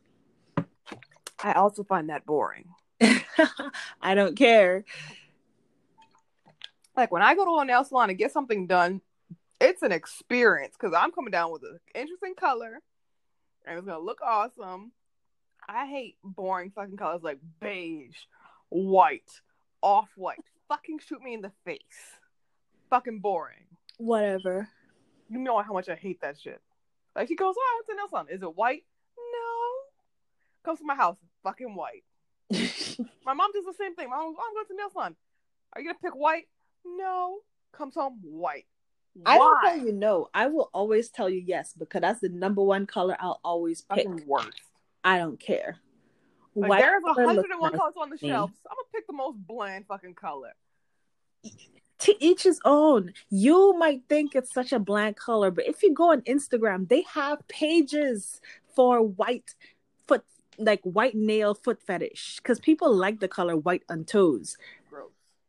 I 1.42 1.52
also 1.52 1.84
find 1.84 2.10
that 2.10 2.24
boring. 2.24 2.68
I 4.00 4.14
don't 4.14 4.36
care. 4.36 4.84
Like 6.96 7.12
when 7.12 7.22
I 7.22 7.34
go 7.34 7.44
to 7.44 7.60
a 7.60 7.64
nail 7.64 7.84
salon 7.84 8.08
and 8.08 8.18
get 8.18 8.32
something 8.32 8.66
done, 8.66 9.02
it's 9.66 9.82
an 9.82 9.92
experience 9.92 10.76
because 10.78 10.94
I'm 10.96 11.10
coming 11.10 11.32
down 11.32 11.50
with 11.50 11.62
an 11.64 11.80
interesting 11.94 12.34
color 12.34 12.80
and 13.66 13.78
it's 13.78 13.86
gonna 13.86 13.98
look 13.98 14.20
awesome. 14.22 14.92
I 15.68 15.86
hate 15.86 16.16
boring 16.22 16.70
fucking 16.70 16.96
colors 16.96 17.22
like 17.22 17.38
beige, 17.60 18.16
white, 18.68 19.30
off 19.82 20.08
white. 20.14 20.38
Fucking 20.68 21.00
shoot 21.00 21.20
me 21.20 21.34
in 21.34 21.40
the 21.40 21.50
face. 21.64 21.80
Fucking 22.90 23.18
boring. 23.18 23.66
Whatever. 23.98 24.68
You 25.28 25.38
know 25.38 25.60
how 25.60 25.72
much 25.72 25.88
I 25.88 25.96
hate 25.96 26.20
that 26.20 26.38
shit. 26.40 26.60
Like 27.16 27.28
she 27.28 27.34
goes, 27.34 27.54
"Oh, 27.58 27.80
it's 27.80 27.88
a 27.88 27.96
nail 27.96 28.08
salon. 28.08 28.26
Is 28.30 28.42
it 28.42 28.56
white? 28.56 28.84
No." 29.16 30.62
Comes 30.64 30.78
to 30.78 30.86
my 30.86 30.94
house, 30.94 31.16
fucking 31.42 31.74
white. 31.74 32.04
My 33.24 33.34
mom 33.34 33.50
does 33.52 33.64
the 33.64 33.74
same 33.76 33.96
thing. 33.96 34.08
My 34.08 34.16
mom, 34.16 34.36
oh, 34.38 34.42
I'm 34.46 34.54
going 34.54 34.66
to 34.66 34.72
the 34.72 34.76
nail 34.76 34.90
salon. 34.92 35.16
Are 35.72 35.80
you 35.80 35.88
gonna 35.88 35.98
pick 36.00 36.14
white? 36.14 36.44
No. 36.84 37.38
Comes 37.72 37.94
home 37.94 38.20
white. 38.22 38.66
I 39.24 39.38
don't 39.38 39.58
Why? 39.62 39.76
tell 39.76 39.86
you 39.86 39.92
no. 39.92 40.28
I 40.34 40.46
will 40.46 40.70
always 40.74 41.08
tell 41.08 41.30
you 41.30 41.42
yes 41.44 41.72
because 41.76 42.00
that's 42.02 42.20
the 42.20 42.28
number 42.28 42.62
one 42.62 42.86
color 42.86 43.16
I'll 43.18 43.40
always 43.44 43.82
pick. 43.82 44.06
Fucking 44.06 44.26
worst. 44.26 44.60
I 45.04 45.18
don't 45.18 45.38
care. 45.38 45.76
Like, 46.54 46.70
White 46.70 46.80
there's 46.80 47.02
a 47.02 47.14
color 47.14 47.26
hundred 47.26 47.36
looks 47.36 47.48
and 47.52 47.60
one 47.60 47.72
nice 47.72 47.80
colors 47.80 47.94
on 48.00 48.10
the 48.10 48.18
shelves. 48.18 48.54
I'm 48.68 48.76
gonna 48.76 48.88
pick 48.94 49.06
the 49.06 49.12
most 49.12 49.38
bland 49.46 49.86
fucking 49.86 50.14
color. 50.14 50.52
To 52.00 52.24
each 52.24 52.42
his 52.42 52.60
own. 52.64 53.12
You 53.30 53.74
might 53.78 54.02
think 54.08 54.34
it's 54.34 54.52
such 54.52 54.72
a 54.72 54.78
bland 54.78 55.16
color, 55.16 55.50
but 55.50 55.66
if 55.66 55.82
you 55.82 55.94
go 55.94 56.12
on 56.12 56.22
Instagram, 56.22 56.88
they 56.88 57.02
have 57.12 57.46
pages 57.48 58.40
for 58.74 59.02
white 59.02 59.54
foot, 60.06 60.24
like 60.58 60.80
white 60.82 61.14
nail 61.14 61.54
foot 61.54 61.80
fetish, 61.86 62.36
because 62.38 62.58
people 62.58 62.94
like 62.94 63.20
the 63.20 63.28
color 63.28 63.56
white 63.56 63.82
on 63.88 64.04
toes. 64.04 64.56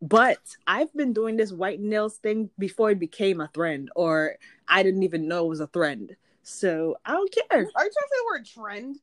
But 0.01 0.39
I've 0.67 0.93
been 0.93 1.13
doing 1.13 1.38
this 1.38 1.51
white 1.51 1.79
nails 1.79 2.17
thing 2.17 2.49
before 2.60 2.91
it 2.91 2.99
became 2.99 3.41
a 3.41 3.49
trend, 3.53 3.89
or 3.95 4.36
I 4.67 4.83
didn't 4.83 5.03
even 5.03 5.27
know 5.27 5.45
it 5.45 5.49
was 5.49 5.60
a 5.60 5.67
trend. 5.67 6.15
So 6.43 6.97
I 7.03 7.13
don't 7.13 7.31
care, 7.31 7.45
Are 7.51 7.57
you 7.60 7.65
trying 7.73 7.86
to 7.86 7.91
say 7.91 8.17
the 8.19 8.25
word 8.25 8.45
trend? 8.45 8.95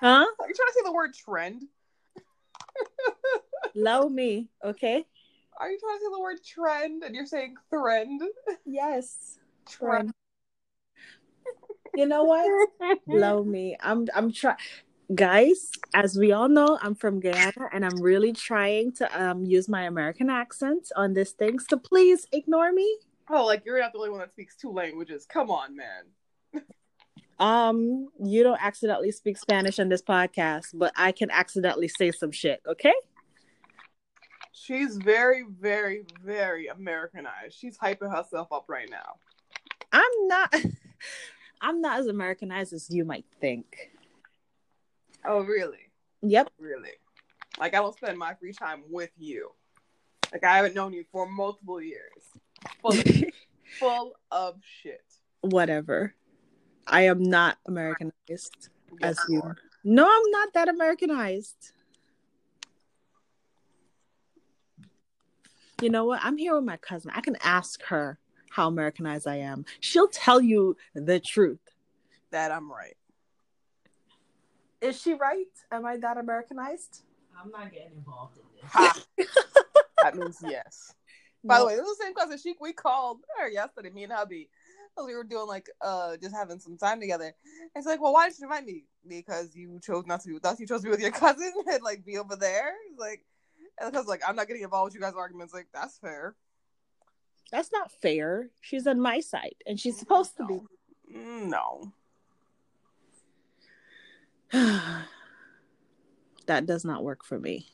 huh? 0.00 0.26
Are 0.38 0.48
you 0.48 0.54
trying 0.54 0.68
to 0.68 0.72
say 0.74 0.80
the 0.84 0.92
word 0.92 1.14
trend? 1.14 1.62
Love 3.74 4.12
me, 4.12 4.48
okay? 4.62 5.04
Are 5.58 5.70
you 5.70 5.78
trying 5.78 5.98
to 5.98 6.04
say 6.04 6.10
the 6.12 6.20
word 6.20 6.38
trend 6.44 7.02
and 7.04 7.14
you're 7.14 7.26
saying 7.26 7.54
trend? 7.70 8.22
Yes, 8.66 9.38
trend. 9.68 10.12
You 11.94 12.06
know 12.06 12.24
what? 12.24 12.68
Love 13.06 13.46
me. 13.46 13.76
I'm 13.80 14.08
I'm 14.14 14.32
trying 14.32 14.56
guys, 15.14 15.70
as 15.94 16.16
we 16.16 16.32
all 16.32 16.48
know, 16.48 16.78
I'm 16.80 16.94
from 16.94 17.20
Guyana 17.20 17.68
and 17.72 17.84
I'm 17.84 18.00
really 18.00 18.32
trying 18.32 18.92
to 18.92 19.22
um 19.22 19.44
use 19.44 19.68
my 19.68 19.82
American 19.82 20.30
accent 20.30 20.90
on 20.96 21.14
this 21.14 21.32
thing. 21.32 21.58
So 21.58 21.78
please 21.78 22.26
ignore 22.32 22.72
me. 22.72 22.98
Oh, 23.30 23.46
like 23.46 23.62
you're 23.64 23.80
not 23.80 23.92
the 23.92 23.98
only 23.98 24.10
one 24.10 24.20
that 24.20 24.32
speaks 24.32 24.56
two 24.56 24.70
languages. 24.70 25.26
Come 25.26 25.50
on, 25.50 25.76
man. 25.76 26.62
Um, 27.38 28.08
you 28.22 28.44
don't 28.44 28.62
accidentally 28.62 29.10
speak 29.10 29.36
Spanish 29.36 29.80
on 29.80 29.88
this 29.88 30.02
podcast, 30.02 30.68
but 30.74 30.92
I 30.94 31.10
can 31.10 31.28
accidentally 31.28 31.88
say 31.88 32.12
some 32.12 32.30
shit, 32.30 32.62
okay? 32.68 32.94
She's 34.52 34.96
very, 34.96 35.44
very, 35.60 36.04
very 36.22 36.68
Americanized. 36.68 37.54
She's 37.58 37.76
hyping 37.76 38.14
herself 38.14 38.52
up 38.52 38.66
right 38.68 38.88
now. 38.88 39.16
I'm 39.90 40.28
not 40.28 40.54
I'm 41.60 41.80
not 41.80 41.98
as 41.98 42.06
Americanized 42.06 42.72
as 42.72 42.88
you 42.90 43.04
might 43.04 43.24
think. 43.40 43.91
Oh, 45.24 45.42
really? 45.42 45.90
Yep. 46.22 46.50
Really? 46.58 46.90
Like 47.58 47.74
I 47.74 47.78
don't 47.78 47.94
spend 47.96 48.18
my 48.18 48.34
free 48.34 48.52
time 48.52 48.82
with 48.90 49.10
you. 49.18 49.50
Like 50.32 50.44
I 50.44 50.56
haven't 50.56 50.74
known 50.74 50.92
you 50.92 51.04
for 51.12 51.26
multiple 51.26 51.80
years. 51.80 52.22
Full 52.80 52.92
of, 52.92 53.04
full 53.78 54.12
of 54.30 54.56
shit. 54.82 55.02
Whatever. 55.42 56.14
I 56.86 57.02
am 57.02 57.22
not 57.22 57.58
Americanized 57.66 58.14
Yes, 58.28 58.70
as 59.02 59.18
you. 59.28 59.40
are. 59.42 59.56
No, 59.84 60.04
I'm 60.04 60.30
not 60.30 60.52
that 60.54 60.68
Americanized. 60.68 61.72
You 65.80 65.90
know 65.90 66.04
what? 66.04 66.20
I'm 66.22 66.38
here 66.38 66.54
with 66.54 66.64
my 66.64 66.76
cousin. 66.76 67.10
I 67.14 67.20
can 67.20 67.36
ask 67.42 67.82
her 67.84 68.18
how 68.50 68.68
Americanized 68.68 69.26
I 69.26 69.36
am. 69.36 69.64
She'll 69.80 70.08
tell 70.08 70.40
you 70.40 70.76
the 70.94 71.18
truth. 71.18 71.58
That 72.30 72.52
I'm 72.52 72.70
right. 72.70 72.96
Is 74.82 75.00
she 75.00 75.14
right? 75.14 75.46
Am 75.70 75.86
I 75.86 75.96
that 75.98 76.18
Americanized? 76.18 77.02
I'm 77.40 77.50
not 77.50 77.72
getting 77.72 77.92
involved 77.96 78.36
in 78.36 78.44
this. 79.16 79.28
That 80.02 80.16
means 80.16 80.38
yes. 80.44 80.92
By 81.44 81.60
the 81.60 81.66
way, 81.66 81.76
this 81.76 81.86
is 81.86 81.96
the 81.98 82.04
same 82.04 82.14
cousin 82.14 82.38
she 82.38 82.54
we 82.60 82.72
called 82.72 83.18
her 83.38 83.48
yesterday, 83.48 83.90
me 83.90 84.02
and 84.04 84.12
hubby. 84.12 84.48
Because 84.94 85.06
we 85.06 85.14
were 85.14 85.22
doing 85.24 85.46
like 85.46 85.70
uh 85.80 86.16
just 86.16 86.34
having 86.34 86.58
some 86.58 86.76
time 86.76 87.00
together. 87.00 87.32
It's 87.76 87.86
like, 87.86 88.00
well, 88.02 88.12
why 88.12 88.28
did 88.28 88.38
you 88.38 88.44
invite 88.46 88.66
me? 88.66 88.84
Because 89.08 89.54
you 89.54 89.78
chose 89.80 90.04
not 90.06 90.20
to 90.22 90.28
be 90.28 90.34
with 90.34 90.44
us. 90.44 90.58
You 90.58 90.66
chose 90.66 90.80
to 90.80 90.86
be 90.86 90.90
with 90.90 91.00
your 91.00 91.10
cousin 91.24 91.52
and 91.70 91.82
like 91.82 92.04
be 92.04 92.18
over 92.18 92.34
there. 92.34 92.72
It's 92.90 92.98
like 92.98 93.24
and 93.80 93.92
because 93.92 94.06
like 94.08 94.22
I'm 94.26 94.34
not 94.34 94.48
getting 94.48 94.62
involved 94.64 94.88
with 94.88 94.94
you 94.96 95.00
guys' 95.00 95.14
arguments. 95.16 95.54
Like 95.54 95.68
that's 95.72 95.98
fair. 95.98 96.34
That's 97.52 97.70
not 97.72 97.92
fair. 97.92 98.50
She's 98.60 98.86
on 98.88 98.98
my 99.00 99.20
side, 99.20 99.54
and 99.66 99.78
she's 99.78 99.98
supposed 99.98 100.36
to 100.38 100.46
be. 100.46 100.60
Mm, 101.16 101.46
No. 101.46 101.92
that 106.46 106.66
does 106.66 106.84
not 106.84 107.02
work 107.04 107.24
for 107.24 107.38
me. 107.38 107.66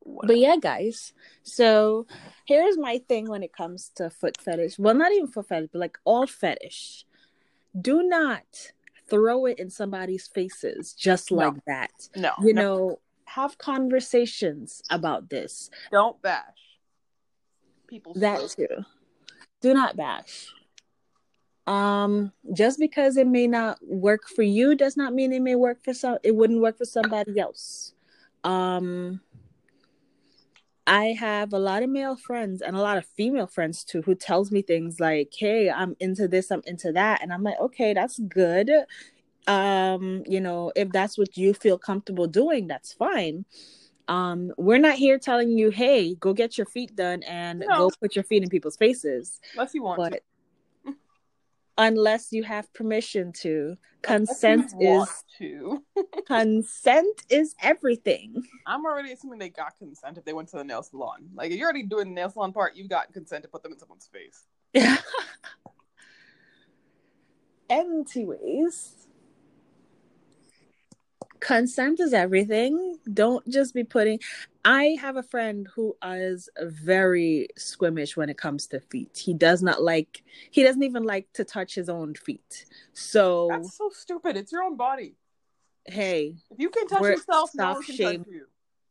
Whatever. 0.00 0.32
But 0.32 0.38
yeah, 0.38 0.56
guys. 0.60 1.12
So 1.42 2.06
here's 2.46 2.78
my 2.78 2.98
thing 3.08 3.28
when 3.28 3.42
it 3.42 3.52
comes 3.52 3.90
to 3.96 4.10
foot 4.10 4.40
fetish. 4.40 4.78
Well, 4.78 4.94
not 4.94 5.12
even 5.12 5.26
foot 5.28 5.48
fetish, 5.48 5.68
but 5.72 5.78
like 5.78 5.98
all 6.04 6.26
fetish. 6.26 7.04
Do 7.78 8.02
not 8.02 8.72
throw 9.08 9.46
it 9.46 9.58
in 9.58 9.70
somebody's 9.70 10.26
faces 10.26 10.92
just 10.94 11.30
No. 11.30 11.36
like 11.36 11.64
that. 11.66 11.90
no. 12.16 12.32
You 12.42 12.54
no, 12.54 12.62
know, 12.62 13.00
have 13.26 13.58
conversations 13.58 14.82
about 14.90 15.28
this. 15.28 15.70
don't 15.92 16.20
bash. 16.22 16.44
People 17.86 18.14
That 18.14 18.40
too. 18.50 18.66
Do 19.60 19.74
not 19.74 19.96
bash. 19.96 20.48
Um, 21.68 22.32
just 22.54 22.78
because 22.78 23.18
it 23.18 23.26
may 23.26 23.46
not 23.46 23.78
work 23.86 24.26
for 24.26 24.42
you 24.42 24.74
does 24.74 24.96
not 24.96 25.12
mean 25.12 25.34
it 25.34 25.42
may 25.42 25.54
work 25.54 25.84
for 25.84 25.92
some. 25.92 26.16
It 26.22 26.34
wouldn't 26.34 26.62
work 26.62 26.78
for 26.78 26.86
somebody 26.86 27.38
else. 27.38 27.92
Um, 28.42 29.20
I 30.86 31.08
have 31.08 31.52
a 31.52 31.58
lot 31.58 31.82
of 31.82 31.90
male 31.90 32.16
friends 32.16 32.62
and 32.62 32.74
a 32.74 32.80
lot 32.80 32.96
of 32.96 33.04
female 33.04 33.46
friends 33.46 33.84
too 33.84 34.00
who 34.00 34.14
tells 34.14 34.50
me 34.50 34.62
things 34.62 34.98
like, 34.98 35.34
"Hey, 35.36 35.68
I'm 35.68 35.94
into 36.00 36.26
this, 36.26 36.50
I'm 36.50 36.62
into 36.64 36.90
that," 36.92 37.22
and 37.22 37.34
I'm 37.34 37.42
like, 37.42 37.60
"Okay, 37.60 37.92
that's 37.92 38.18
good." 38.18 38.70
Um, 39.46 40.22
you 40.26 40.40
know, 40.40 40.72
if 40.74 40.90
that's 40.90 41.18
what 41.18 41.36
you 41.36 41.52
feel 41.52 41.76
comfortable 41.76 42.26
doing, 42.26 42.66
that's 42.66 42.94
fine. 42.94 43.44
Um, 44.08 44.52
we're 44.56 44.78
not 44.78 44.94
here 44.94 45.18
telling 45.18 45.50
you, 45.50 45.68
"Hey, 45.68 46.14
go 46.14 46.32
get 46.32 46.56
your 46.56 46.66
feet 46.66 46.96
done 46.96 47.22
and 47.24 47.60
No. 47.60 47.76
go 47.76 47.90
put 48.00 48.16
your 48.16 48.24
feet 48.24 48.42
in 48.42 48.48
people's 48.48 48.78
faces." 48.78 49.38
Unless 49.52 49.74
you 49.74 49.82
want 49.82 49.98
But 49.98 50.12
to. 50.12 50.20
Unless 51.78 52.32
you 52.32 52.42
have 52.42 52.72
permission 52.74 53.32
to, 53.32 53.76
consent 54.02 54.72
is 54.80 55.24
to. 55.38 55.82
consent 56.26 57.22
is 57.30 57.54
everything. 57.62 58.42
I'm 58.66 58.84
already 58.84 59.12
assuming 59.12 59.38
they 59.38 59.48
got 59.48 59.78
consent 59.78 60.18
if 60.18 60.24
they 60.24 60.32
went 60.32 60.48
to 60.50 60.58
the 60.58 60.64
nail 60.64 60.82
salon. 60.82 61.30
Like 61.34 61.52
if 61.52 61.56
you're 61.56 61.66
already 61.66 61.84
doing 61.84 62.08
the 62.08 62.14
nail 62.14 62.28
salon 62.28 62.52
part, 62.52 62.76
you've 62.76 62.90
gotten 62.90 63.12
consent 63.12 63.44
to 63.44 63.48
put 63.48 63.62
them 63.62 63.72
in 63.72 63.78
someone's 63.78 64.10
face. 64.12 64.44
Yeah. 64.74 64.98
Anyways, 67.70 69.07
consent 71.40 72.00
is 72.00 72.12
everything. 72.12 72.96
Don't 73.12 73.46
just 73.48 73.74
be 73.74 73.84
putting. 73.84 74.20
I 74.64 74.96
have 75.00 75.16
a 75.16 75.22
friend 75.22 75.66
who 75.74 75.96
is 76.04 76.48
very 76.60 77.48
squeamish 77.56 78.16
when 78.16 78.28
it 78.28 78.36
comes 78.38 78.66
to 78.68 78.80
feet. 78.80 79.16
He 79.24 79.34
does 79.34 79.62
not 79.62 79.82
like. 79.82 80.22
He 80.50 80.62
doesn't 80.62 80.82
even 80.82 81.04
like 81.04 81.32
to 81.34 81.44
touch 81.44 81.74
his 81.74 81.88
own 81.88 82.14
feet. 82.14 82.66
So 82.92 83.48
That's 83.50 83.76
so 83.76 83.90
stupid. 83.90 84.36
It's 84.36 84.52
your 84.52 84.62
own 84.62 84.76
body. 84.76 85.14
hey, 85.86 86.36
If 86.50 86.58
you 86.58 86.70
can 86.70 86.86
touch 86.86 87.02
yourself, 87.02 87.50
no 87.54 87.74
stop 87.74 87.84
can 87.84 87.94
shame. 87.94 88.24
you. 88.28 88.46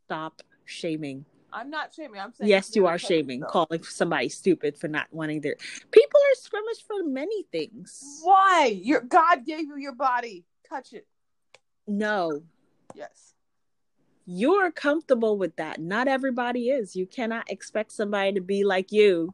stop 0.05 0.41
shaming. 0.65 1.25
I'm 1.53 1.69
not 1.69 1.93
shaming. 1.93 2.19
I'm 2.19 2.33
saying 2.33 2.49
yes, 2.49 2.75
you 2.75 2.83
they're 2.83 2.97
shaming, 2.97 3.39
though. 3.41 3.47
calling 3.47 3.83
somebody 3.83 4.29
stupid 4.29 4.77
for 4.77 4.87
not 4.87 5.07
wanting 5.11 5.41
their. 5.41 5.55
People 5.91 6.19
are 6.19 6.35
squeamish 6.35 6.83
for 6.85 7.03
many 7.03 7.43
things. 7.51 8.19
Why? 8.23 8.79
Your 8.83 9.01
God 9.01 9.45
gave 9.45 9.61
you 9.61 9.77
your 9.77 9.95
body. 9.95 10.45
Touch 10.67 10.93
it. 10.93 11.07
No, 11.87 12.43
Yes. 12.93 13.33
you're 14.25 14.71
comfortable 14.71 15.37
with 15.37 15.55
that. 15.55 15.79
Not 15.79 16.07
everybody 16.07 16.69
is. 16.69 16.95
You 16.95 17.05
cannot 17.05 17.49
expect 17.49 17.91
somebody 17.91 18.33
to 18.33 18.41
be 18.41 18.63
like 18.63 18.91
you. 18.91 19.33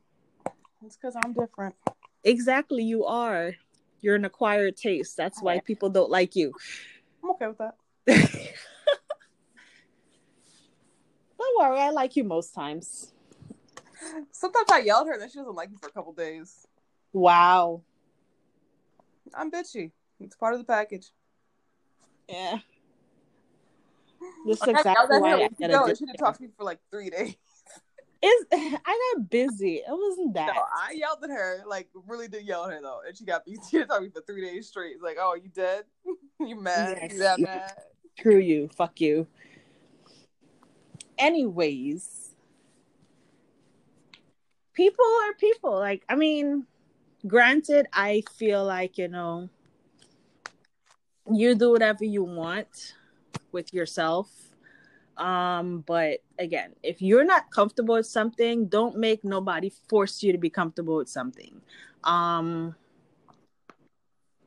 It's 0.85 0.95
because 0.97 1.15
I'm 1.23 1.33
different. 1.33 1.75
Exactly, 2.23 2.83
you 2.83 3.05
are. 3.05 3.53
You're 4.01 4.15
an 4.15 4.25
acquired 4.25 4.75
taste. 4.77 5.17
That's 5.17 5.41
why 5.41 5.59
people 5.59 5.89
don't 5.89 6.11
like 6.11 6.35
you. 6.35 6.53
I'm 7.23 7.31
okay 7.31 7.47
with 7.47 7.57
that. 7.57 7.75
Don't 11.37 11.59
worry, 11.59 11.79
I 11.79 11.89
like 11.89 12.15
you 12.15 12.23
most 12.23 12.53
times. 12.53 13.11
Sometimes 14.31 14.69
I 14.71 14.79
yell 14.79 15.01
at 15.01 15.07
her 15.07 15.13
and 15.13 15.21
then 15.21 15.29
she 15.29 15.37
doesn't 15.39 15.55
like 15.55 15.71
me 15.71 15.77
for 15.81 15.87
a 15.87 15.91
couple 15.91 16.13
days. 16.13 16.65
Wow. 17.11 17.81
I'm 19.33 19.51
bitchy. 19.51 19.91
It's 20.19 20.35
part 20.35 20.53
of 20.53 20.59
the 20.59 20.65
package. 20.65 21.11
Yeah. 22.29 22.59
This 24.45 24.61
is 24.61 24.67
exactly 24.67 24.93
yelled 24.93 25.11
at 25.11 25.21
why 25.21 25.29
her 25.29 25.35
I 25.35 25.39
a 25.39 25.41
week 25.43 25.59
gotta 25.59 25.73
ago 25.73 25.83
do 25.83 25.89
and 25.89 25.97
she 25.97 26.05
didn't 26.05 26.17
talk 26.17 26.37
to 26.37 26.43
me 26.43 26.49
for 26.57 26.63
like 26.63 26.79
three 26.91 27.09
days. 27.09 27.35
Is 28.21 28.45
I 28.53 29.13
got 29.15 29.29
busy. 29.29 29.75
It 29.75 29.85
wasn't 29.89 30.33
that. 30.35 30.53
No, 30.55 30.61
I 30.61 30.93
yelled 30.93 31.23
at 31.23 31.29
her, 31.29 31.63
like 31.67 31.89
really 32.07 32.27
did 32.29 32.45
yell 32.45 32.65
at 32.65 32.71
her 32.71 32.79
though, 32.81 33.01
and 33.05 33.17
she 33.17 33.25
got 33.25 33.45
me. 33.45 33.57
She 33.69 33.77
didn't 33.77 33.89
talk 33.89 33.97
to 33.97 34.03
me 34.03 34.09
for 34.09 34.21
three 34.21 34.41
days 34.41 34.67
straight. 34.67 34.93
It's 34.93 35.03
like, 35.03 35.17
oh, 35.19 35.35
you 35.35 35.49
dead? 35.49 35.83
you 36.39 36.55
mad? 36.59 36.99
Yes. 37.01 37.13
You 37.13 37.19
that 37.19 37.39
mad? 37.39 37.73
Screw 38.17 38.37
you. 38.37 38.69
Fuck 38.69 39.01
you. 39.01 39.27
Anyways, 41.17 42.33
people 44.73 45.05
are 45.25 45.33
people. 45.33 45.77
Like, 45.77 46.03
I 46.09 46.15
mean, 46.15 46.65
granted, 47.27 47.87
I 47.93 48.23
feel 48.35 48.63
like, 48.63 48.97
you 48.97 49.07
know, 49.07 49.49
you 51.31 51.55
do 51.55 51.71
whatever 51.71 52.03
you 52.03 52.23
want 52.23 52.95
with 53.51 53.73
yourself. 53.73 54.29
Um, 55.17 55.83
but 55.85 56.19
again, 56.39 56.73
if 56.81 57.01
you're 57.01 57.23
not 57.23 57.51
comfortable 57.51 57.95
with 57.95 58.07
something, 58.07 58.65
don't 58.65 58.97
make 58.97 59.23
nobody 59.23 59.71
force 59.87 60.23
you 60.23 60.31
to 60.31 60.37
be 60.37 60.49
comfortable 60.49 60.97
with 60.97 61.09
something. 61.09 61.61
Um, 62.03 62.75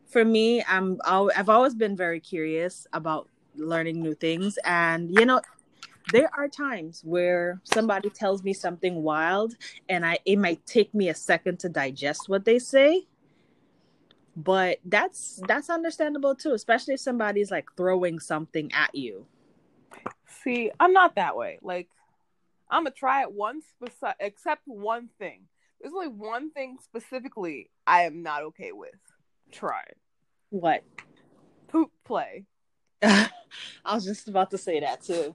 for 0.07 0.25
me, 0.25 0.65
I'm 0.69 0.99
I've 1.05 1.49
always 1.49 1.75
been 1.75 1.97
very 1.97 2.21
curious 2.21 2.87
about 2.93 3.29
learning 3.55 4.01
new 4.01 4.15
things, 4.15 4.59
and 4.65 5.11
you 5.11 5.25
know, 5.25 5.41
there 6.13 6.31
are 6.37 6.49
times 6.49 7.03
where 7.05 7.61
somebody 7.65 8.11
tells 8.11 8.43
me 8.43 8.53
something 8.53 9.03
wild, 9.03 9.57
and 9.89 10.07
I 10.07 10.19
it 10.25 10.37
might 10.37 10.65
take 10.67 10.95
me 10.95 11.09
a 11.09 11.15
second 11.15 11.61
to 11.61 11.69
digest 11.69 12.29
what 12.29 12.45
they 12.45 12.59
say. 12.59 13.07
But 14.37 14.81
that's 14.85 15.41
that's 15.49 15.71
understandable 15.71 16.35
too, 16.35 16.53
especially 16.53 16.95
if 16.95 17.01
somebody's 17.01 17.51
like 17.51 17.69
throwing 17.77 18.19
something 18.19 18.71
at 18.75 18.95
you. 18.95 19.27
See, 20.45 20.71
I'm 20.79 20.93
not 20.93 21.15
that 21.15 21.37
way. 21.37 21.59
Like, 21.63 21.89
I'm 22.71 22.85
gonna 22.85 22.95
try 22.95 23.23
it 23.23 23.33
once, 23.33 23.65
besi- 23.83 24.15
except 24.21 24.63
one 24.67 25.09
thing. 25.19 25.45
There's 25.81 25.95
only 25.95 26.09
one 26.09 26.51
thing 26.51 26.77
specifically 26.83 27.71
I 27.87 28.03
am 28.03 28.23
not 28.23 28.43
okay 28.43 28.73
with. 28.73 28.95
Try. 29.53 29.83
What? 30.51 30.85
Poop 31.69 31.91
play. 32.05 32.45
I 33.03 33.31
was 33.91 34.05
just 34.05 34.29
about 34.29 34.51
to 34.51 34.59
say 34.59 34.81
that 34.81 35.03
too. 35.03 35.35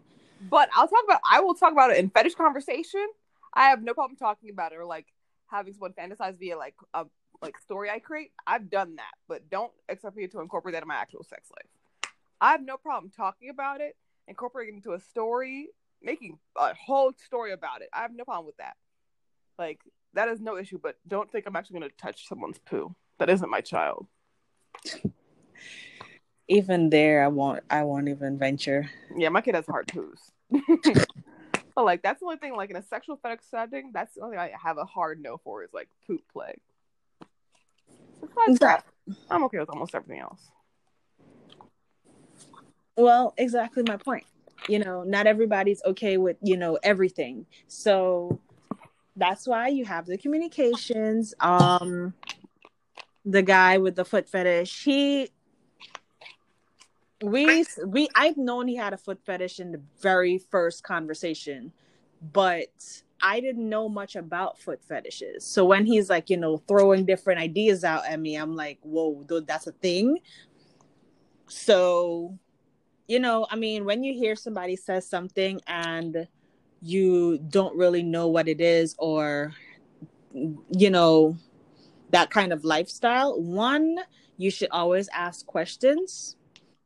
But 0.50 0.70
I'll 0.76 0.88
talk 0.88 1.04
about. 1.06 1.22
I 1.30 1.42
will 1.42 1.56
talk 1.56 1.72
about 1.72 1.92
it 1.92 1.98
in 1.98 2.10
fetish 2.10 2.36
conversation. 2.36 3.08
I 3.54 3.70
have 3.70 3.82
no 3.82 3.94
problem 3.94 4.18
talking 4.18 4.52
about 4.52 4.74
it 4.74 4.76
or 4.76 4.86
like 4.86 5.08
having 5.48 5.74
someone 5.74 5.94
fantasize 5.94 6.40
via 6.40 6.58
like 6.58 6.76
a 6.94 7.06
like 7.42 7.58
story 7.60 7.90
I 7.90 8.00
create. 8.00 8.32
I've 8.46 8.70
done 8.70 8.96
that, 8.98 9.14
but 9.28 9.50
don't 9.50 9.72
expect 9.90 10.16
me 10.16 10.28
to 10.28 10.40
incorporate 10.40 10.74
that 10.74 10.84
in 10.84 10.88
my 10.88 10.96
actual 10.96 11.24
sex 11.24 11.50
life. 11.52 12.12
I 12.40 12.52
have 12.52 12.64
no 12.64 12.78
problem 12.78 13.12
talking 13.16 13.50
about 13.50 13.82
it, 13.82 13.96
incorporating 14.28 14.76
it 14.76 14.78
into 14.78 14.94
a 14.94 15.00
story, 15.00 15.70
making 16.02 16.40
a 16.58 16.74
whole 16.74 17.14
story 17.26 17.52
about 17.52 17.82
it. 17.82 17.90
I 17.94 18.02
have 18.02 18.14
no 18.14 18.24
problem 18.26 18.46
with 18.46 18.58
that. 18.58 18.76
Like 19.58 19.80
that 20.14 20.28
is 20.28 20.42
no 20.42 20.58
issue. 20.58 20.80
But 20.82 20.98
don't 21.08 21.32
think 21.32 21.46
I'm 21.46 21.56
actually 21.56 21.80
going 21.80 21.90
to 21.90 21.98
touch 21.98 22.28
someone's 22.28 22.60
poo. 22.60 22.96
That 23.20 23.30
isn't 23.30 23.50
my 23.50 23.62
child. 23.62 24.08
Even 26.48 26.90
there, 26.90 27.24
I 27.24 27.28
won't. 27.28 27.64
I 27.70 27.84
won't 27.84 28.10
even 28.10 28.38
venture. 28.38 28.90
Yeah, 29.16 29.30
my 29.30 29.40
kid 29.40 29.56
has 29.56 29.66
hard 29.66 29.88
poos. 29.88 30.18
but 31.76 31.86
like 31.86 32.02
that's 32.02 32.20
the 32.20 32.26
only 32.26 32.36
thing. 32.38 32.58
Like 32.58 32.72
in 32.72 32.76
a 32.76 32.84
sexual 32.84 33.16
fetish 33.16 33.46
setting, 33.50 33.92
that's 33.94 34.16
the 34.16 34.22
only 34.22 34.36
thing 34.36 34.42
I 34.42 34.52
have 34.62 34.78
a 34.78 34.84
hard 34.84 35.22
no 35.22 35.38
for 35.38 35.64
is 35.64 35.70
like 35.72 35.88
poop 36.06 36.22
play. 36.34 36.56
Besides 38.22 38.60
that, 38.60 38.86
I'm 39.30 39.44
okay 39.46 39.60
with 39.60 39.70
almost 39.70 39.96
everything 39.96 40.22
else. 40.22 40.52
Well, 42.96 43.34
exactly 43.38 43.84
my 43.84 43.98
point. 43.98 44.26
You 44.68 44.80
know, 44.80 45.04
not 45.04 45.28
everybody's 45.28 45.82
okay 45.86 46.18
with, 46.18 46.38
you 46.42 46.56
know, 46.56 46.78
everything. 46.84 47.48
So 47.68 48.40
that's 49.16 49.48
why 49.48 49.70
you 49.70 49.86
have 49.86 50.06
the 50.06 50.18
communications. 50.18 51.34
Um 51.40 52.14
the 53.26 53.42
guy 53.42 53.78
with 53.78 53.96
the 53.96 54.06
foot 54.06 54.28
fetish, 54.28 54.84
he 54.84 55.30
we 57.24 57.66
we 57.86 58.10
I've 58.16 58.38
known 58.38 58.68
he 58.68 58.76
had 58.76 58.94
a 58.94 58.98
foot 58.98 59.20
fetish 59.26 59.60
in 59.60 59.72
the 59.72 59.82
very 60.02 60.38
first 60.38 60.84
conversation, 60.84 61.72
but 62.22 63.04
I 63.22 63.40
didn't 63.40 63.68
know 63.68 63.88
much 63.88 64.16
about 64.16 64.60
foot 64.60 64.82
fetishes. 64.84 65.46
So 65.46 65.66
when 65.66 65.86
he's 65.86 66.10
like, 66.10 66.30
you 66.30 66.38
know, 66.38 66.58
throwing 66.68 67.06
different 67.06 67.40
ideas 67.40 67.84
out 67.84 68.06
at 68.06 68.20
me, 68.20 68.36
I'm 68.36 68.56
like, 68.56 68.80
whoa, 68.82 69.24
that's 69.46 69.68
a 69.68 69.72
thing. 69.72 70.20
So, 71.48 72.38
you 73.08 73.20
know, 73.20 73.46
I 73.50 73.56
mean, 73.56 73.86
when 73.86 74.04
you 74.04 74.14
hear 74.14 74.36
somebody 74.36 74.76
says 74.76 75.08
something 75.08 75.60
and 75.68 76.28
you 76.82 77.38
don't 77.38 77.76
really 77.76 78.04
know 78.04 78.28
what 78.28 78.48
it 78.48 78.62
is 78.62 78.96
or, 78.98 79.54
you 80.34 80.90
know, 80.90 81.38
that 82.12 82.30
kind 82.30 82.54
of 82.54 82.64
lifestyle, 82.64 83.40
one, 83.40 83.98
you 84.38 84.50
should 84.50 84.70
always 84.72 85.10
ask 85.14 85.46
questions. 85.46 86.36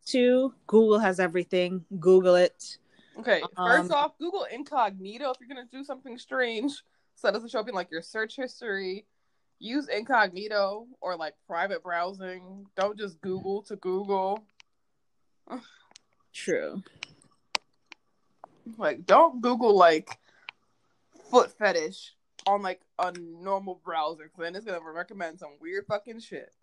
Two, 0.06 0.54
Google 0.68 1.00
has 1.00 1.20
everything. 1.20 1.86
Google 2.00 2.36
it. 2.36 2.78
Okay, 3.18 3.42
Um, 3.42 3.68
first 3.68 3.92
off, 3.92 4.18
Google 4.18 4.46
incognito 4.52 5.30
if 5.32 5.38
you're 5.40 5.48
gonna 5.48 5.68
do 5.72 5.84
something 5.84 6.18
strange, 6.18 6.72
so 7.16 7.28
that 7.28 7.34
doesn't 7.34 7.50
show 7.50 7.60
up 7.60 7.70
in 7.70 7.76
like 7.76 7.92
your 7.92 8.02
search 8.02 8.36
history. 8.36 9.06
Use 9.60 9.88
incognito 9.88 10.86
or 11.00 11.16
like 11.16 11.34
private 11.48 11.82
browsing. 11.82 12.68
Don't 12.76 12.98
just 12.98 13.22
Google 13.22 13.62
to 13.64 13.78
Google. 13.78 14.44
True. 16.34 16.84
Like, 18.78 19.06
don't 19.06 19.42
Google 19.42 19.76
like 19.76 20.10
foot 21.30 21.58
fetish 21.58 22.16
on 22.46 22.62
like 22.62 22.82
a 23.00 23.14
normal 23.14 23.80
browser, 23.84 24.24
because 24.26 24.40
then 24.40 24.56
it's 24.56 24.66
gonna 24.66 24.80
recommend 24.82 25.40
some 25.40 25.52
weird 25.62 25.86
fucking 25.88 26.20
shit. 26.20 26.54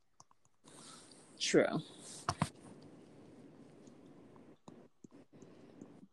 True. 1.40 1.80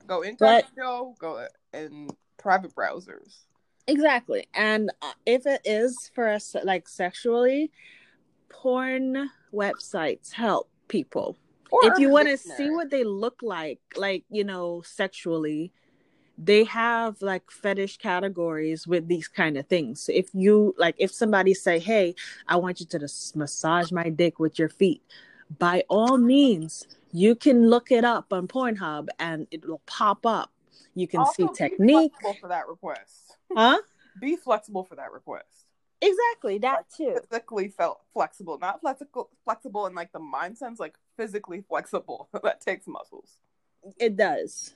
Go 0.10 0.24
incognito, 0.24 1.16
go 1.20 1.48
in 1.72 2.10
private 2.38 2.74
browsers. 2.74 3.46
Exactly. 3.86 4.48
And 4.56 4.92
uh, 5.04 5.12
if 5.28 5.46
it 5.46 5.62
is 5.66 5.96
for 6.16 6.28
us, 6.28 6.56
like 6.64 6.90
sexually, 6.90 7.72
porn 8.50 9.30
websites 9.54 10.34
help 10.34 10.68
people. 10.88 11.38
Or 11.72 11.82
if 11.84 12.00
you 12.00 12.10
want 12.10 12.28
to 12.28 12.38
see 12.38 12.72
what 12.72 12.90
they 12.90 13.04
look 13.04 13.42
like, 13.44 13.80
like, 13.96 14.24
you 14.32 14.44
know, 14.44 14.82
sexually, 14.84 15.72
they 16.40 16.64
have 16.64 17.22
like 17.22 17.52
fetish 17.52 17.98
categories 17.98 18.88
with 18.88 19.08
these 19.08 19.28
kind 19.28 19.58
of 19.58 19.68
things. 19.68 20.02
So 20.02 20.12
if 20.12 20.30
you 20.34 20.74
like, 20.80 20.96
if 20.98 21.12
somebody 21.12 21.54
say, 21.54 21.78
"Hey, 21.78 22.16
I 22.48 22.56
want 22.56 22.80
you 22.80 22.88
to 22.88 22.98
just 22.98 23.36
massage 23.36 23.92
my 23.92 24.10
dick 24.10 24.40
with 24.40 24.58
your 24.58 24.70
feet," 24.70 25.04
by 25.60 25.84
all 25.88 26.18
means, 26.18 26.88
you 27.12 27.36
can 27.36 27.70
look 27.70 27.92
it 27.92 28.04
up 28.04 28.32
on 28.32 28.48
Pornhub 28.48 29.08
and 29.20 29.48
it 29.52 29.68
will 29.68 29.82
pop 29.86 30.26
up. 30.26 30.52
You 30.96 31.08
can 31.08 31.22
Also, 31.22 31.32
see 31.34 31.44
be 31.48 31.54
technique, 31.54 32.12
flexible 32.14 32.38
for 32.42 32.48
that 32.50 32.68
request. 32.68 33.38
huh? 33.56 33.80
Be 34.20 34.36
flexible 34.36 34.84
for 34.84 34.96
that 34.96 35.14
request. 35.14 35.66
Exactly 36.02 36.58
that 36.60 36.86
too. 36.96 37.18
Physically 37.30 37.70
felt 37.70 38.02
flexible, 38.14 38.58
not 38.60 38.82
flexible, 38.82 39.30
flexible 39.46 39.86
in 39.88 39.96
like 39.96 40.12
the 40.12 40.20
mind 40.20 40.58
sense, 40.58 40.80
like 40.80 40.96
physically 41.16 41.62
flexible. 41.62 42.28
that 42.44 42.60
takes 42.60 42.88
muscles. 42.88 43.38
It 43.98 44.18
does. 44.18 44.74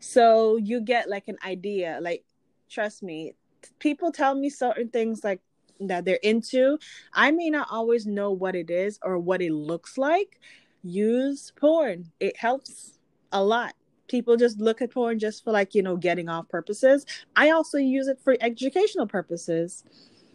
So 0.00 0.56
you 0.56 0.80
get 0.80 1.08
like 1.08 1.28
an 1.28 1.36
idea. 1.44 1.98
Like, 2.00 2.24
trust 2.68 3.02
me, 3.02 3.34
people 3.78 4.10
tell 4.10 4.34
me 4.34 4.48
certain 4.48 4.88
things 4.88 5.22
like 5.22 5.40
that 5.80 6.04
they're 6.04 6.18
into. 6.22 6.78
I 7.12 7.30
may 7.30 7.50
not 7.50 7.68
always 7.70 8.06
know 8.06 8.30
what 8.32 8.54
it 8.54 8.70
is 8.70 8.98
or 9.02 9.18
what 9.18 9.42
it 9.42 9.52
looks 9.52 9.98
like. 9.98 10.40
Use 10.82 11.52
porn. 11.56 12.10
It 12.20 12.36
helps 12.36 12.98
a 13.32 13.42
lot. 13.42 13.74
people 14.08 14.36
just 14.36 14.58
look 14.58 14.82
at 14.82 14.90
porn 14.90 15.18
just 15.18 15.44
for 15.44 15.52
like 15.52 15.74
you 15.74 15.82
know 15.82 15.96
getting 15.96 16.28
off 16.28 16.48
purposes. 16.48 17.06
I 17.36 17.50
also 17.50 17.78
use 17.78 18.08
it 18.08 18.18
for 18.22 18.36
educational 18.40 19.06
purposes 19.06 19.84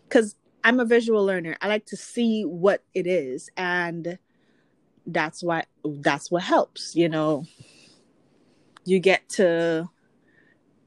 because 0.07 0.35
i'm 0.63 0.79
a 0.79 0.85
visual 0.85 1.23
learner. 1.25 1.55
I 1.61 1.67
like 1.67 1.85
to 1.87 1.97
see 1.97 2.43
what 2.43 2.83
it 2.93 3.05
is 3.05 3.49
and 3.57 4.17
that's 5.07 5.43
why 5.43 5.65
that's 5.83 6.31
what 6.31 6.43
helps 6.43 6.95
you 6.95 7.09
know. 7.09 7.45
You 8.85 8.99
get 8.99 9.27
to 9.29 9.89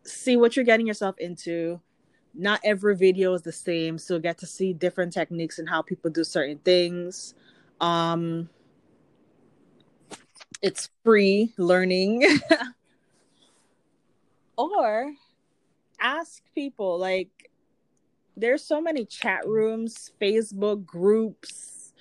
see 0.05 0.37
what 0.37 0.57
you're 0.57 0.65
getting 0.65 0.87
yourself 0.87 1.17
into. 1.19 1.81
Not 2.35 2.61
every 2.65 2.97
video 2.97 3.35
is 3.35 3.43
the 3.43 3.53
same 3.53 3.99
so 3.99 4.19
get 4.19 4.39
to 4.39 4.47
see 4.47 4.73
different 4.73 5.13
techniques 5.13 5.59
and 5.59 5.69
how 5.69 5.83
people 5.83 6.11
do 6.11 6.25
certain 6.25 6.59
things. 6.59 7.35
Um 7.81 8.49
it's 10.63 10.91
free 11.05 11.53
learning. 11.57 12.25
Or 14.59 15.13
ask 16.01 16.43
people 16.53 16.99
like 16.99 17.29
there's 18.37 18.65
so 18.65 18.81
many 18.81 19.05
chat 19.05 19.47
rooms 19.47 20.11
facebook 20.21 20.85
groups. 20.85 21.93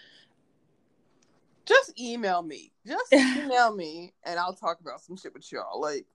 Just 1.65 1.99
email 1.99 2.41
me. 2.41 2.71
Just 2.85 3.13
email 3.13 3.75
me 3.75 4.13
and 4.23 4.39
i'll 4.39 4.55
talk 4.55 4.79
about 4.81 5.01
some 5.01 5.15
shit 5.17 5.35
with 5.35 5.51
y'all. 5.51 5.79
Like 5.79 6.07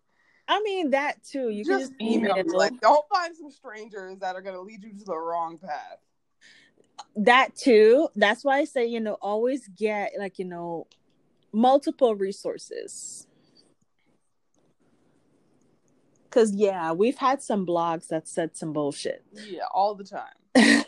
i 0.49 0.61
mean 0.63 0.91
that 0.91 1.23
too. 1.23 1.51
You 1.51 1.65
just, 1.65 1.97
can 1.97 2.09
just 2.09 2.17
email 2.17 2.35
me. 2.35 2.57
like 2.57 2.81
don't 2.81 3.07
find 3.09 3.37
some 3.37 3.53
strangers 3.53 4.19
that 4.19 4.35
are 4.35 4.43
going 4.43 4.57
to 4.57 4.63
lead 4.63 4.83
you 4.83 4.99
to 4.99 5.05
the 5.05 5.17
wrong 5.17 5.59
path. 5.59 5.99
That 7.15 7.55
too. 7.55 8.09
That's 8.17 8.45
why 8.45 8.59
i 8.59 8.65
say 8.65 8.87
you 8.87 8.99
know 8.99 9.15
always 9.23 9.69
get 9.69 10.11
like 10.19 10.41
you 10.41 10.45
know 10.45 10.89
multiple 11.53 12.15
resources. 12.15 13.27
Because 16.25 16.55
yeah 16.55 16.93
we've 16.93 17.19
had 17.19 17.43
some 17.43 17.67
blogs 17.67 18.09
that 18.09 18.27
said 18.27 18.57
some 18.57 18.73
bullshit. 18.73 19.25
Yeah 19.47 19.65
all 19.73 19.95
the 19.95 20.05
time. 20.05 20.33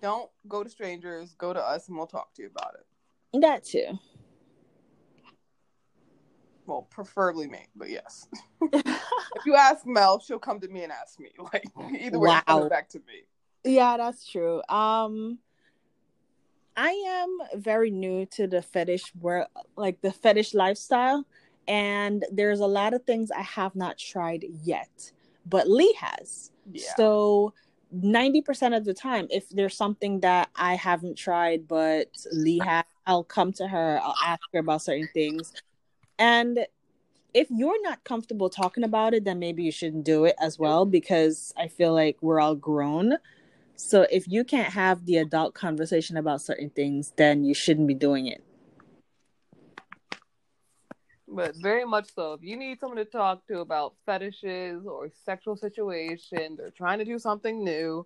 Don't 0.00 0.30
go 0.46 0.62
to 0.62 0.70
strangers 0.70 1.34
go 1.36 1.52
to 1.52 1.60
us 1.60 1.88
and 1.88 1.96
we'll 1.96 2.06
talk 2.06 2.32
to 2.34 2.42
you 2.42 2.48
about 2.48 2.74
it. 2.74 3.40
That 3.40 3.64
too. 3.64 3.98
Well 6.66 6.86
preferably 6.88 7.48
me 7.48 7.66
but 7.74 7.90
yes. 7.90 8.28
If 9.36 9.44
you 9.44 9.56
ask 9.56 9.86
mel 9.86 10.20
she'll 10.20 10.38
come 10.38 10.60
to 10.60 10.68
me 10.68 10.84
and 10.84 10.92
ask 10.92 11.18
me. 11.18 11.30
Like 11.52 11.64
either 11.98 12.18
way 12.18 12.40
wow. 12.46 12.68
back 12.68 12.88
to 12.90 12.98
me. 13.00 13.24
Yeah 13.64 13.96
that's 13.96 14.28
true. 14.30 14.62
Um 14.68 15.40
I 16.78 16.90
am 16.90 17.60
very 17.60 17.90
new 17.90 18.24
to 18.26 18.46
the 18.46 18.62
fetish 18.62 19.12
world, 19.16 19.48
like 19.74 20.00
the 20.00 20.12
fetish 20.12 20.54
lifestyle, 20.54 21.26
and 21.66 22.24
there's 22.30 22.60
a 22.60 22.66
lot 22.66 22.94
of 22.94 23.02
things 23.02 23.32
I 23.32 23.42
have 23.42 23.74
not 23.74 23.98
tried 23.98 24.44
yet, 24.62 25.10
but 25.44 25.68
Lee 25.68 25.92
has. 25.98 26.52
Yeah. 26.72 26.94
So 26.96 27.52
90% 27.92 28.76
of 28.76 28.84
the 28.84 28.94
time, 28.94 29.26
if 29.28 29.48
there's 29.48 29.76
something 29.76 30.20
that 30.20 30.50
I 30.54 30.76
haven't 30.76 31.16
tried, 31.18 31.66
but 31.66 32.10
Lee 32.32 32.60
has, 32.64 32.84
I'll 33.08 33.24
come 33.24 33.52
to 33.54 33.66
her, 33.66 33.98
I'll 34.00 34.14
ask 34.24 34.42
her 34.52 34.60
about 34.60 34.82
certain 34.82 35.08
things. 35.12 35.52
And 36.16 36.64
if 37.34 37.48
you're 37.50 37.82
not 37.82 38.04
comfortable 38.04 38.50
talking 38.50 38.84
about 38.84 39.14
it, 39.14 39.24
then 39.24 39.40
maybe 39.40 39.64
you 39.64 39.72
shouldn't 39.72 40.04
do 40.04 40.26
it 40.26 40.36
as 40.40 40.60
well, 40.60 40.86
because 40.86 41.52
I 41.56 41.66
feel 41.66 41.92
like 41.92 42.18
we're 42.20 42.40
all 42.40 42.54
grown 42.54 43.14
so 43.78 44.06
if 44.10 44.26
you 44.26 44.42
can't 44.42 44.72
have 44.72 45.06
the 45.06 45.18
adult 45.18 45.54
conversation 45.54 46.16
about 46.16 46.42
certain 46.42 46.68
things, 46.68 47.12
then 47.16 47.44
you 47.44 47.54
shouldn't 47.54 47.86
be 47.86 47.94
doing 47.94 48.26
it. 48.26 48.42
But 51.28 51.54
very 51.54 51.84
much 51.84 52.12
so. 52.12 52.32
If 52.32 52.42
you 52.42 52.56
need 52.56 52.80
someone 52.80 52.96
to 52.96 53.04
talk 53.04 53.46
to 53.46 53.60
about 53.60 53.94
fetishes 54.04 54.84
or 54.84 55.08
sexual 55.24 55.56
situations 55.56 56.58
or 56.58 56.70
trying 56.70 56.98
to 56.98 57.04
do 57.04 57.20
something 57.20 57.62
new, 57.62 58.04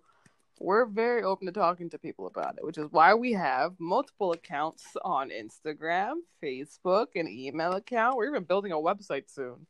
we're 0.59 0.85
very 0.85 1.23
open 1.23 1.47
to 1.47 1.51
talking 1.51 1.89
to 1.89 1.97
people 1.97 2.27
about 2.27 2.55
it, 2.59 2.63
which 2.63 2.77
is 2.77 2.91
why 2.91 3.15
we 3.15 3.33
have 3.33 3.73
multiple 3.79 4.31
accounts 4.31 4.85
on 5.03 5.31
Instagram, 5.31 6.17
Facebook, 6.41 7.07
an 7.15 7.27
email 7.27 7.71
account. 7.71 8.15
We're 8.15 8.27
even 8.27 8.43
building 8.43 8.73
a 8.73 8.75
website 8.75 9.23
soon. 9.25 9.65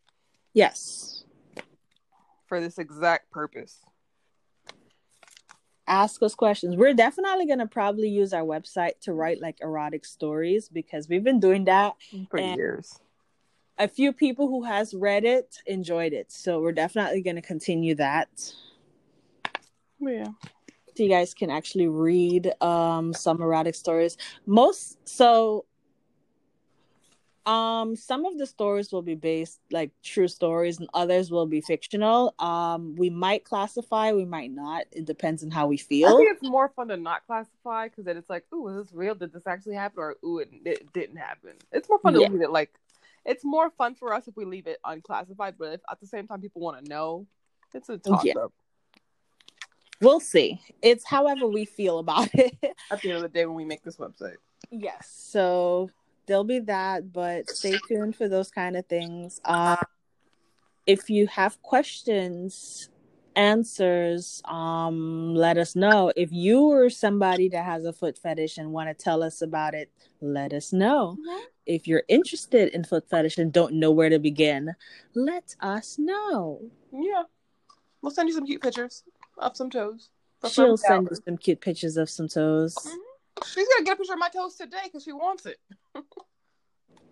Yes. 0.54 1.24
For 2.48 2.60
this 2.60 2.78
exact 2.78 3.32
purpose 3.32 3.80
ask 5.88 6.22
us 6.24 6.36
questions. 6.36 6.76
We're 6.76 6.94
definitely 6.94 7.46
going 7.46 7.60
to 7.60 7.68
probably 7.68 8.10
use 8.10 8.34
our 8.34 8.44
website 8.44 9.00
to 9.02 9.14
write 9.14 9.42
like 9.42 9.58
erotic 9.62 10.06
stories 10.06 10.70
because 10.70 11.10
we've 11.10 11.24
been 11.24 11.40
doing 11.40 11.66
that 11.66 11.96
for 12.30 12.40
years. 12.40 13.00
A 13.78 13.88
few 13.88 14.14
people 14.14 14.48
who 14.48 14.64
has 14.64 14.94
read 14.94 15.26
it 15.26 15.58
enjoyed 15.66 16.14
it. 16.14 16.32
So 16.32 16.62
we're 16.62 16.74
definitely 16.74 17.22
going 17.22 17.36
to 17.36 17.42
continue 17.42 17.96
that. 17.96 18.30
Yeah. 20.00 20.28
So 20.96 21.04
you 21.04 21.10
guys 21.10 21.34
can 21.34 21.50
actually 21.50 21.88
read 21.88 22.54
um 22.62 23.14
some 23.14 23.42
erotic 23.42 23.76
stories. 23.76 24.18
Most 24.46 24.98
so 25.08 25.66
um, 27.46 27.96
some 27.96 28.26
of 28.26 28.38
the 28.38 28.46
stories 28.46 28.92
will 28.92 29.02
be 29.02 29.16
based 29.16 29.60
like 29.72 29.92
true 30.02 30.28
stories, 30.28 30.80
and 30.80 30.90
others 30.94 31.30
will 31.30 31.46
be 31.46 31.60
fictional. 31.60 32.34
Um, 32.40 32.96
we 32.96 33.10
might 33.10 33.44
classify, 33.44 34.14
we 34.14 34.26
might 34.26 34.52
not. 34.52 34.86
It 34.92 35.06
depends 35.06 35.44
on 35.44 35.52
how 35.52 35.68
we 35.68 35.78
feel. 35.78 36.08
I 36.10 36.18
think 36.18 36.32
it's 36.32 36.44
more 36.44 36.70
fun 36.70 36.88
to 36.88 36.98
not 36.98 37.26
classify 37.26 37.90
because 37.90 38.06
then 38.06 38.16
it's 38.16 38.30
like, 38.30 38.46
"Ooh, 38.54 38.68
is 38.70 38.86
this 38.86 38.94
real? 38.94 39.16
Did 39.16 39.34
this 39.34 39.46
actually 39.46 39.76
happen?" 39.76 40.00
Or 40.00 40.16
"Ooh, 40.24 40.40
it, 40.40 40.50
it 40.64 40.94
didn't 40.94 41.18
happen." 41.18 41.54
It's 41.72 41.90
more 41.90 42.00
fun 42.00 42.14
to 42.14 42.20
leave 42.20 42.42
it 42.42 42.52
like. 42.52 42.72
It's 43.26 43.44
more 43.46 43.70
fun 43.72 43.96
for 43.96 44.14
us 44.14 44.28
if 44.28 44.36
we 44.36 44.44
leave 44.44 44.68
it 44.68 44.80
unclassified, 44.84 45.56
but 45.58 45.74
if 45.74 45.82
at 45.90 46.00
the 46.02 46.08
same 46.08 46.28
time 46.28 46.42
people 46.42 46.62
want 46.62 46.84
to 46.84 46.90
know, 46.90 47.26
it's 47.74 47.88
a 47.88 47.98
toss 47.98 48.24
yeah. 48.26 48.34
up. 48.38 48.54
We'll 50.02 50.20
see. 50.20 50.62
It's 50.82 51.06
however 51.06 51.48
we 51.48 51.64
feel 51.64 52.00
about 52.00 52.30
it. 52.34 52.58
At 52.92 53.02
the 53.02 53.10
end 53.10 53.18
of 53.18 53.22
the 53.22 53.30
day, 53.30 53.46
when 53.46 53.56
we 53.56 53.66
make 53.66 53.84
this 53.84 53.98
website. 53.98 54.36
Yes. 54.72 55.10
So 55.10 55.90
there'll 56.26 56.44
be 56.44 56.60
that, 56.60 57.12
but 57.12 57.50
stay 57.50 57.78
tuned 57.88 58.16
for 58.16 58.28
those 58.28 58.52
kind 58.52 58.76
of 58.76 58.86
things. 58.86 59.42
Um, 59.46 59.78
if 60.86 61.10
you 61.10 61.28
have 61.28 61.62
questions, 61.62 62.90
answers, 63.36 64.42
um, 64.46 65.36
let 65.36 65.58
us 65.58 65.76
know. 65.76 66.12
If 66.16 66.32
you 66.32 66.72
are 66.72 66.90
somebody 66.90 67.50
that 67.50 67.66
has 67.66 67.86
a 67.86 67.94
foot 67.94 68.18
fetish 68.18 68.58
and 68.58 68.72
want 68.72 68.90
to 68.90 69.04
tell 69.04 69.24
us 69.24 69.42
about 69.42 69.74
it, 69.74 69.92
let 70.22 70.54
us 70.54 70.74
know. 70.74 71.18
Mm-hmm. 71.20 71.44
If 71.66 71.88
you're 71.88 72.04
interested 72.08 72.70
in 72.70 72.84
foot 72.84 73.10
fetish 73.10 73.38
and 73.38 73.52
don't 73.52 73.76
know 73.76 73.92
where 73.92 74.10
to 74.10 74.20
begin, 74.20 74.76
let 75.16 75.56
us 75.62 75.98
know. 75.98 76.62
Yeah. 76.92 77.24
We'll 78.02 78.12
send 78.12 78.28
you 78.28 78.36
some 78.36 78.46
cute 78.46 78.62
pictures 78.62 79.04
of 79.38 79.56
some 79.56 79.70
toes. 79.70 80.10
She'll 80.50 80.76
send 80.76 81.08
you 81.10 81.18
some 81.26 81.38
cute 81.38 81.62
pictures 81.62 81.96
of 81.96 82.10
some 82.10 82.28
toes. 82.28 82.76
Mm-hmm. 82.76 82.98
She's 83.46 83.68
gonna 83.68 83.86
get 83.86 83.94
a 83.94 83.98
picture 83.98 84.14
of 84.14 84.20
my 84.20 84.30
toes 84.30 84.56
today 84.56 84.78
because 84.86 85.04
she 85.04 85.12
wants 85.12 85.46
it. 85.46 85.58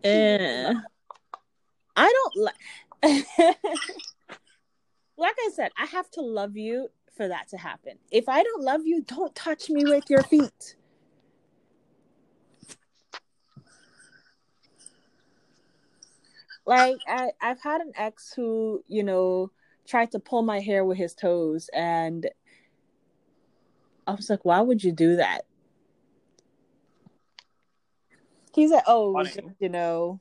and 0.04 0.78
eh, 0.78 0.82
I 1.96 2.14
don't 2.14 2.36
like. 2.38 2.56
like 5.18 5.36
I 5.40 5.50
said, 5.54 5.72
I 5.78 5.86
have 5.86 6.10
to 6.12 6.22
love 6.22 6.56
you 6.56 6.90
for 7.16 7.28
that 7.28 7.50
to 7.50 7.58
happen. 7.58 7.98
If 8.12 8.30
I 8.30 8.44
don't 8.44 8.64
love 8.64 8.82
you, 8.86 9.02
don't 9.02 9.34
touch 9.36 9.70
me 9.70 9.84
with 9.86 10.10
your 10.10 10.24
feet. 10.24 10.76
Like 16.66 16.98
I, 17.08 17.32
I've 17.42 17.62
had 17.62 17.82
an 17.82 17.92
ex 17.96 18.34
who, 18.34 18.84
you 18.88 19.04
know, 19.04 19.52
tried 19.88 20.12
to 20.12 20.20
pull 20.20 20.44
my 20.44 20.60
hair 20.60 20.86
with 20.86 20.98
his 20.98 21.14
toes, 21.14 21.70
and 21.74 22.30
I 24.06 24.14
was 24.14 24.30
like, 24.30 24.46
"Why 24.46 24.62
would 24.62 24.84
you 24.84 24.92
do 24.92 25.16
that?" 25.18 25.46
He 28.54 28.68
said, 28.68 28.84
"Oh, 28.88 29.24
just, 29.24 29.40
you 29.60 29.70
know, 29.70 30.20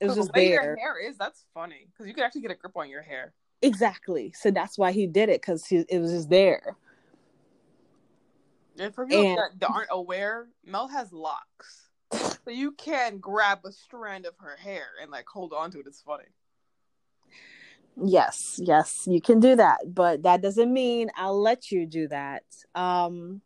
it 0.00 0.06
was 0.06 0.16
just 0.16 0.32
the 0.32 0.40
way 0.40 0.48
there. 0.48 0.64
Your 0.64 0.76
hair 0.76 0.98
is 0.98 1.16
that's 1.16 1.44
funny 1.52 1.88
because 1.92 2.06
you 2.06 2.14
can 2.14 2.24
actually 2.24 2.40
get 2.40 2.50
a 2.50 2.54
grip 2.54 2.76
on 2.76 2.88
your 2.88 3.02
hair. 3.02 3.34
Exactly. 3.62 4.32
So 4.34 4.50
that's 4.50 4.78
why 4.78 4.92
he 4.92 5.06
did 5.06 5.28
it 5.28 5.42
because 5.42 5.66
it 5.70 5.98
was 5.98 6.12
just 6.12 6.30
there. 6.30 6.76
And 8.78 8.94
for 8.94 9.06
people 9.06 9.38
and, 9.38 9.60
that 9.60 9.70
aren't 9.70 9.90
aware, 9.90 10.48
Mel 10.64 10.88
has 10.88 11.12
locks, 11.12 11.90
so 12.12 12.50
you 12.50 12.72
can 12.72 13.18
grab 13.18 13.58
a 13.64 13.72
strand 13.72 14.24
of 14.24 14.34
her 14.38 14.56
hair 14.56 14.86
and 15.02 15.10
like 15.10 15.26
hold 15.26 15.52
on 15.52 15.70
to 15.72 15.80
it. 15.80 15.86
It's 15.86 16.00
funny. 16.00 16.24
Yes, 18.02 18.58
yes, 18.62 19.06
you 19.06 19.20
can 19.20 19.40
do 19.40 19.56
that, 19.56 19.80
but 19.86 20.22
that 20.22 20.40
doesn't 20.40 20.72
mean 20.72 21.10
I'll 21.16 21.38
let 21.38 21.70
you 21.70 21.84
do 21.84 22.08
that. 22.08 22.44
Um, 22.74 23.42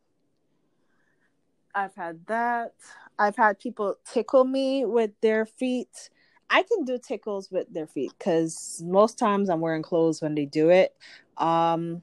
I've 1.75 1.95
had 1.97 2.25
that. 2.27 2.75
I've 3.19 3.37
had 3.37 3.59
people 3.59 3.97
tickle 4.11 4.45
me 4.45 4.85
with 4.85 5.13
their 5.21 5.47
feet. 5.47 6.11
I 6.51 6.63
can 6.63 6.85
do 6.85 6.99
tickles 6.99 7.51
with 7.51 7.73
their 7.73 7.87
feet 7.87 8.13
because 8.19 8.83
most 8.85 9.19
times 9.19 9.49
I'm 9.49 9.61
wearing 9.61 9.83
clothes 9.83 10.21
when 10.21 10.35
they 10.35 10.45
do 10.45 10.71
it. 10.71 10.95
Um, 11.37 12.03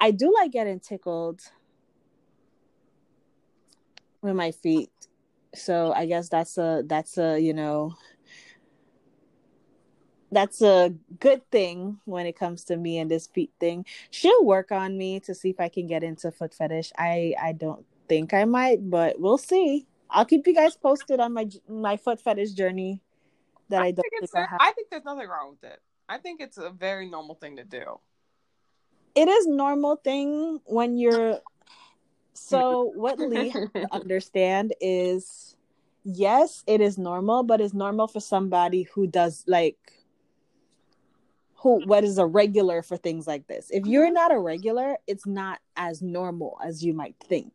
I 0.00 0.10
do 0.10 0.32
like 0.34 0.52
getting 0.52 0.80
tickled 0.80 1.42
with 4.20 4.34
my 4.34 4.52
feet. 4.52 4.90
So 5.54 5.92
I 5.92 6.06
guess 6.06 6.28
that's 6.28 6.56
a 6.56 6.82
that's 6.86 7.18
a 7.18 7.38
you 7.38 7.52
know 7.52 7.94
that's 10.30 10.62
a 10.62 10.94
good 11.20 11.48
thing 11.50 12.00
when 12.06 12.24
it 12.26 12.38
comes 12.38 12.64
to 12.64 12.76
me 12.76 12.98
and 12.98 13.10
this 13.10 13.26
feet 13.26 13.52
thing. 13.60 13.84
She'll 14.10 14.44
work 14.44 14.72
on 14.72 14.96
me 14.96 15.20
to 15.20 15.34
see 15.34 15.50
if 15.50 15.60
I 15.60 15.68
can 15.68 15.86
get 15.86 16.02
into 16.02 16.32
foot 16.32 16.54
fetish. 16.54 16.90
I 16.96 17.34
I 17.40 17.52
don't 17.52 17.84
think 18.08 18.32
I 18.32 18.44
might, 18.46 18.88
but 18.90 19.20
we'll 19.20 19.38
see. 19.38 19.86
I'll 20.12 20.24
keep 20.24 20.46
you 20.46 20.54
guys 20.54 20.76
posted 20.76 21.20
on 21.20 21.32
my 21.32 21.48
my 21.68 21.96
foot 21.96 22.20
fetish 22.20 22.52
journey. 22.52 23.00
That 23.68 23.82
I, 23.82 23.86
I 23.86 23.92
don't 23.92 24.02
think 24.02 24.12
think 24.12 24.22
it's 24.24 24.34
I. 24.34 24.68
I 24.68 24.72
think 24.72 24.90
there's 24.90 25.04
nothing 25.04 25.28
wrong 25.28 25.50
with 25.50 25.64
it. 25.64 25.80
I 26.08 26.18
think 26.18 26.40
it's 26.40 26.58
a 26.58 26.70
very 26.70 27.08
normal 27.08 27.34
thing 27.34 27.56
to 27.56 27.64
do. 27.64 28.00
It 29.14 29.28
is 29.28 29.46
normal 29.46 29.96
thing 29.96 30.60
when 30.64 30.96
you're. 30.96 31.40
So 32.34 32.92
what 32.94 33.18
Lee 33.18 33.54
understand 33.92 34.74
is, 34.80 35.56
yes, 36.04 36.64
it 36.66 36.80
is 36.80 36.98
normal, 36.98 37.42
but 37.42 37.60
it's 37.60 37.74
normal 37.74 38.08
for 38.08 38.20
somebody 38.20 38.82
who 38.94 39.06
does 39.06 39.44
like. 39.46 39.78
Who 41.56 41.80
what 41.86 42.02
is 42.02 42.18
a 42.18 42.26
regular 42.26 42.82
for 42.82 42.96
things 42.96 43.26
like 43.26 43.46
this? 43.46 43.70
If 43.70 43.86
you're 43.86 44.10
Mhm. 44.10 44.14
not 44.14 44.32
a 44.32 44.38
regular, 44.38 44.96
it's 45.06 45.26
not 45.26 45.60
as 45.76 46.02
normal 46.02 46.58
as 46.62 46.84
you 46.84 46.92
might 46.92 47.14
think. 47.20 47.52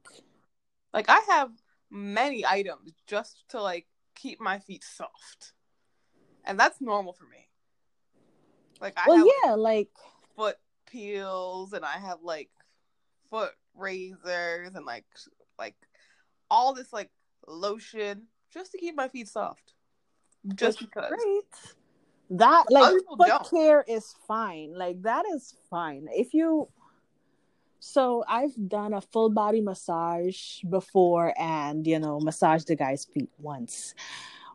Like 0.94 1.10
I 1.10 1.20
have 1.28 1.52
many 1.90 2.46
items 2.46 2.94
just 3.08 3.44
to 3.50 3.62
like 3.62 3.88
keep 4.16 4.40
my 4.40 4.60
feet 4.60 4.84
soft. 4.84 5.54
And 6.44 6.60
that's 6.60 6.82
normal 6.82 7.14
for 7.14 7.26
me. 7.26 7.48
Like 8.80 8.94
I 8.98 9.06
Well, 9.08 9.18
have 9.18 9.28
yeah, 9.46 9.54
like 9.56 9.90
foot 10.36 10.58
peels 10.86 11.74
and 11.74 11.84
I 11.84 11.98
have 11.98 12.20
like 12.22 12.50
foot 13.30 13.52
razors 13.76 14.76
and 14.76 14.86
like 14.86 15.06
like 15.60 15.76
all 16.50 16.74
this 16.74 16.94
like 16.94 17.12
lotion 17.48 18.24
just 18.54 18.72
to 18.72 18.78
keep 18.78 18.96
my 18.96 19.08
feet 19.08 19.28
soft. 19.28 19.74
Just 20.56 20.80
Which 20.80 20.90
because. 20.90 21.10
great. 21.10 21.76
That 22.30 22.66
like 22.70 22.96
foot 23.18 23.28
don't. 23.28 23.50
care 23.50 23.84
is 23.88 24.14
fine. 24.28 24.74
Like 24.78 25.02
that 25.04 25.26
is 25.34 25.56
fine. 25.70 26.08
If 26.12 26.34
you 26.34 26.70
so 27.80 28.24
I've 28.28 28.54
done 28.68 28.94
a 28.94 29.02
full 29.02 29.30
body 29.30 29.62
massage 29.62 30.62
before 30.70 31.34
and 31.38 31.86
you 31.86 32.00
know 32.00 32.20
massage 32.20 32.64
the 32.64 32.76
guy's 32.76 33.06
feet 33.06 33.30
once. 33.40 33.94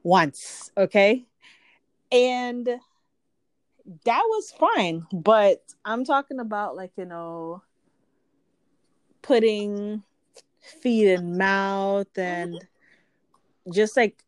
Once, 0.02 0.70
okay? 0.76 1.24
And 2.10 2.68
that 4.04 4.22
was 4.26 4.52
fine, 4.52 5.06
but 5.12 5.62
I'm 5.84 6.04
talking 6.04 6.40
about 6.40 6.76
like, 6.76 6.92
you 6.96 7.04
know, 7.04 7.62
putting 9.22 10.02
feet 10.60 11.08
in 11.08 11.36
mouth 11.36 12.16
and 12.16 12.64
just 13.72 13.96
like 13.96 14.22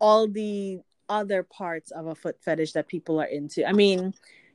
all 0.00 0.28
the 0.28 0.80
other 1.08 1.42
parts 1.42 1.90
of 1.90 2.06
a 2.06 2.14
foot 2.14 2.36
fetish 2.42 2.72
that 2.72 2.88
people 2.88 3.20
are 3.20 3.26
into. 3.26 3.66
I 3.66 3.72
mean, 3.72 4.14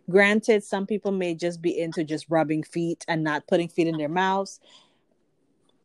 granted, 0.10 0.64
some 0.64 0.86
people 0.86 1.12
may 1.12 1.36
just 1.36 1.62
be 1.62 1.78
into 1.80 2.03
just 2.03 2.26
rubbing 2.30 2.64
feet 2.64 3.05
and 3.08 3.24
not 3.24 3.47
putting 3.47 3.68
feet 3.68 3.88
in 3.88 3.97
their 3.97 4.10
mouths. 4.10 4.60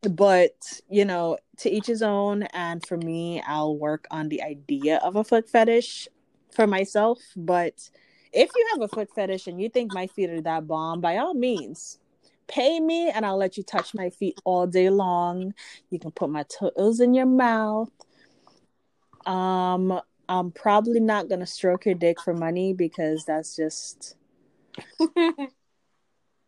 But, 0.02 0.80
you 0.88 1.04
know, 1.04 1.38
to 1.58 1.70
each 1.70 1.86
his 1.86 2.02
own. 2.02 2.42
And 2.54 2.84
for 2.84 2.96
me, 2.96 3.42
I'll 3.46 3.76
work 3.76 4.06
on 4.10 4.28
the 4.28 4.42
idea 4.42 4.98
of 4.98 5.16
a 5.16 5.24
foot 5.24 5.48
fetish 5.48 6.08
for 6.50 6.66
myself. 6.66 7.18
But 7.36 7.88
if 8.32 8.50
you 8.54 8.66
have 8.72 8.82
a 8.82 8.88
foot 8.88 9.10
fetish 9.14 9.46
and 9.46 9.60
you 9.60 9.68
think 9.68 9.92
my 9.92 10.06
feet 10.08 10.30
are 10.30 10.40
that 10.40 10.66
bomb, 10.66 11.00
by 11.00 11.18
all 11.18 11.34
means, 11.34 11.98
pay 12.48 12.80
me 12.80 13.10
and 13.10 13.24
I'll 13.24 13.36
let 13.36 13.56
you 13.56 13.62
touch 13.62 13.94
my 13.94 14.10
feet 14.10 14.40
all 14.44 14.66
day 14.66 14.90
long. 14.90 15.54
You 15.90 15.98
can 15.98 16.10
put 16.10 16.30
my 16.30 16.44
toes 16.44 17.00
in 17.00 17.14
your 17.14 17.26
mouth. 17.26 17.90
Um, 19.24 20.00
I'm 20.28 20.50
probably 20.50 21.00
not 21.00 21.28
gonna 21.28 21.46
stroke 21.46 21.86
your 21.86 21.94
dick 21.94 22.20
for 22.20 22.34
money 22.34 22.72
because 22.72 23.24
that's 23.24 23.56
just 23.56 24.16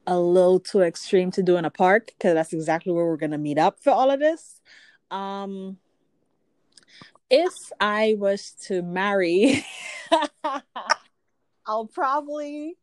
a 0.06 0.18
little 0.18 0.60
too 0.60 0.80
extreme 0.80 1.30
to 1.32 1.42
do 1.42 1.56
in 1.56 1.64
a 1.64 1.70
park 1.70 2.06
because 2.06 2.34
that's 2.34 2.52
exactly 2.52 2.92
where 2.92 3.06
we're 3.06 3.16
gonna 3.16 3.38
meet 3.38 3.58
up 3.58 3.82
for 3.82 3.90
all 3.90 4.10
of 4.10 4.20
this. 4.20 4.60
Um, 5.10 5.78
if 7.30 7.52
I 7.80 8.16
was 8.18 8.52
to 8.66 8.82
marry, 8.82 9.64
I'll 11.66 11.86
probably, 11.86 12.76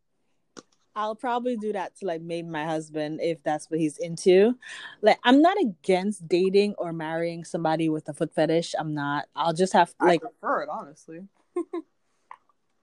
I'll 0.96 1.16
probably 1.16 1.56
do 1.58 1.74
that 1.74 1.96
to 1.98 2.06
like 2.06 2.22
maybe 2.22 2.48
my 2.48 2.66
husband 2.66 3.22
if 3.22 3.42
that's 3.44 3.70
what 3.70 3.80
he's 3.80 3.98
into. 3.98 4.56
Like, 5.02 5.20
I'm 5.24 5.42
not 5.42 5.58
against 5.60 6.28
dating 6.28 6.76
or 6.78 6.92
marrying 6.92 7.44
somebody 7.44 7.90
with 7.90 8.10
a 8.10 8.14
foot 8.14 8.34
fetish. 8.34 8.76
I'm 8.78 8.94
not. 8.94 9.28
I'll 9.36 9.54
just 9.54 9.74
have 9.74 9.94
I 10.00 10.06
like 10.08 10.22
prefer 10.22 10.64
it 10.64 10.70
honestly. 10.70 11.22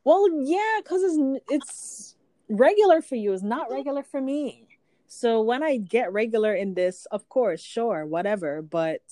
Well, 0.09 0.27
yeah, 0.43 0.79
because 0.83 1.03
it's 1.03 1.45
it's 1.51 2.17
regular 2.49 3.03
for 3.03 3.17
you. 3.17 3.35
It's 3.35 3.43
not 3.43 3.71
regular 3.71 4.03
for 4.03 4.23
me. 4.23 4.67
So 5.07 5.43
when 5.43 5.63
I 5.63 5.77
get 5.77 6.15
regular 6.15 6.55
in 6.55 6.73
this, 6.73 7.07
of 7.11 7.29
course, 7.29 7.61
sure, 7.61 8.07
whatever. 8.07 8.63
But 8.63 9.03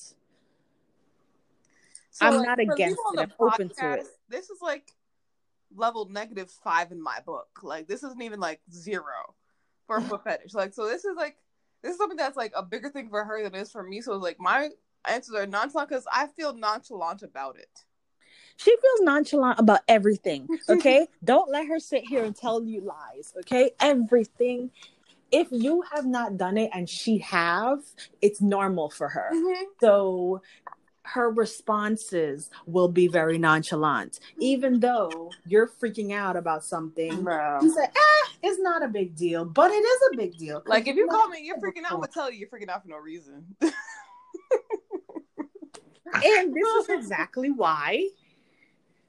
I'm 2.19 2.43
not 2.43 2.59
against 2.59 2.99
it. 3.13 3.21
I'm 3.21 3.33
open 3.39 3.69
to 3.79 3.93
it. 3.93 4.07
This 4.31 4.49
is 4.49 4.63
like 4.63 4.91
level 5.77 6.09
negative 6.09 6.51
five 6.51 6.93
in 6.93 7.03
my 7.03 7.19
book. 7.25 7.49
Like 7.63 7.87
this 7.87 8.03
isn't 8.03 8.23
even 8.23 8.41
like 8.41 8.61
zero 8.73 9.35
for 9.87 10.01
foot 10.01 10.25
fetish. 10.25 10.55
Like 10.55 10.75
so, 10.75 10.87
this 10.87 11.05
is 11.05 11.17
like 11.17 11.37
this 11.83 11.93
is 11.93 11.99
something 11.99 12.17
that's 12.17 12.37
like 12.37 12.53
a 12.57 12.63
bigger 12.63 12.91
thing 12.91 13.09
for 13.09 13.25
her 13.25 13.43
than 13.43 13.55
it 13.55 13.61
is 13.61 13.73
for 13.73 13.83
me. 13.83 14.01
So 14.01 14.15
it's 14.15 14.23
like 14.23 14.41
my 14.41 14.71
answers 15.07 15.35
are 15.35 15.47
nonchalant 15.47 15.89
because 15.89 16.07
I 16.13 16.27
feel 16.27 16.55
nonchalant 16.55 17.23
about 17.23 17.59
it. 17.59 17.85
she 18.57 18.71
feels 18.71 19.01
nonchalant 19.01 19.59
about 19.59 19.81
everything. 19.89 20.49
Okay, 20.69 21.07
don't 21.23 21.51
let 21.51 21.69
her 21.69 21.79
sit 21.79 22.05
here 22.09 22.25
and 22.25 22.35
tell 22.35 22.65
you 22.65 22.81
lies. 22.81 23.33
Okay, 23.41 23.71
everything. 23.81 24.71
If 25.33 25.49
you 25.51 25.83
have 25.93 26.07
not 26.07 26.37
done 26.37 26.57
it 26.57 26.71
and 26.73 26.89
she 26.89 27.19
have, 27.19 27.81
it's 28.23 28.41
normal 28.41 28.91
for 28.91 29.09
her. 29.09 29.31
Mm-hmm. 29.35 29.65
So 29.81 30.41
her 31.07 31.31
responses 31.31 32.51
will 32.67 32.89
be 32.89 33.07
very 33.07 33.39
nonchalant, 33.39 34.19
even 34.41 34.81
though 34.81 35.31
you're 35.47 35.69
freaking 35.69 36.13
out 36.13 36.37
about 36.37 36.65
something. 36.65 37.23
Bro. 37.23 37.61
You 37.63 37.73
say, 37.73 37.85
ah, 37.85 38.31
it's 38.43 38.61
not 38.61 38.83
a 38.83 38.89
big 38.89 39.15
deal, 39.15 39.45
but 39.45 39.71
it 39.71 39.85
is 39.85 40.01
a 40.13 40.17
big 40.17 40.37
deal. 40.37 40.63
Like 40.67 40.89
if 40.89 40.97
you 40.97 41.07
call 41.07 41.29
me, 41.29 41.39
you're 41.43 41.59
freaking 41.59 41.85
out. 41.85 41.93
I'm 41.93 42.01
gonna 42.01 42.09
tell 42.09 42.31
you, 42.31 42.39
you're 42.39 42.49
freaking 42.49 42.69
out 42.69 42.83
for 42.83 42.89
no 42.89 42.99
reason. 42.99 43.45
and 43.61 43.73
this 46.55 46.69
is 46.85 46.89
exactly 46.89 47.51
why 47.51 48.09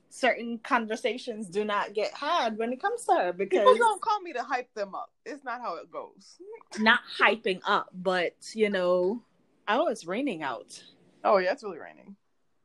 certain 0.09 0.59
conversations 0.59 1.47
do 1.47 1.65
not 1.65 1.93
get 1.93 2.13
had 2.13 2.57
when 2.57 2.71
it 2.73 2.81
comes 2.81 3.05
to 3.05 3.13
her 3.13 3.33
because 3.33 3.59
People 3.59 3.75
don't 3.75 4.01
call 4.01 4.19
me 4.21 4.33
to 4.33 4.43
hype 4.43 4.73
them 4.73 4.93
up. 4.95 5.11
It's 5.25 5.43
not 5.43 5.61
how 5.61 5.75
it 5.77 5.91
goes. 5.91 6.37
not 6.79 6.99
hyping 7.19 7.61
up, 7.65 7.89
but 7.93 8.35
you 8.53 8.69
know, 8.69 9.21
oh, 9.67 9.87
it's 9.87 10.05
raining 10.05 10.43
out. 10.43 10.81
Oh 11.23 11.37
yeah, 11.37 11.51
it's 11.51 11.63
really 11.63 11.79
raining. 11.79 12.15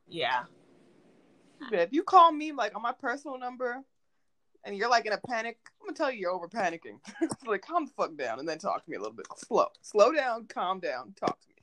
Yeah. 0.07 0.43
But 1.69 1.79
if 1.79 1.93
you 1.93 2.03
call 2.03 2.31
me 2.31 2.51
like 2.51 2.75
on 2.75 2.81
my 2.81 2.91
personal 2.91 3.37
number 3.37 3.81
and 4.65 4.75
you're 4.75 4.89
like 4.89 5.05
in 5.05 5.13
a 5.13 5.17
panic, 5.17 5.57
I'm 5.81 5.87
gonna 5.87 5.95
tell 5.95 6.11
you 6.11 6.19
you're 6.19 6.31
over 6.31 6.47
panicking. 6.47 6.99
like 7.45 7.61
calm 7.61 7.85
the 7.85 7.91
fuck 7.95 8.15
down 8.17 8.39
and 8.39 8.47
then 8.47 8.57
talk 8.57 8.83
to 8.83 8.89
me 8.89 8.97
a 8.97 8.99
little 8.99 9.15
bit 9.15 9.27
slow. 9.37 9.67
Slow 9.81 10.11
down, 10.11 10.45
calm 10.47 10.79
down, 10.79 11.13
talk 11.19 11.39
to 11.39 11.47
me. 11.49 11.55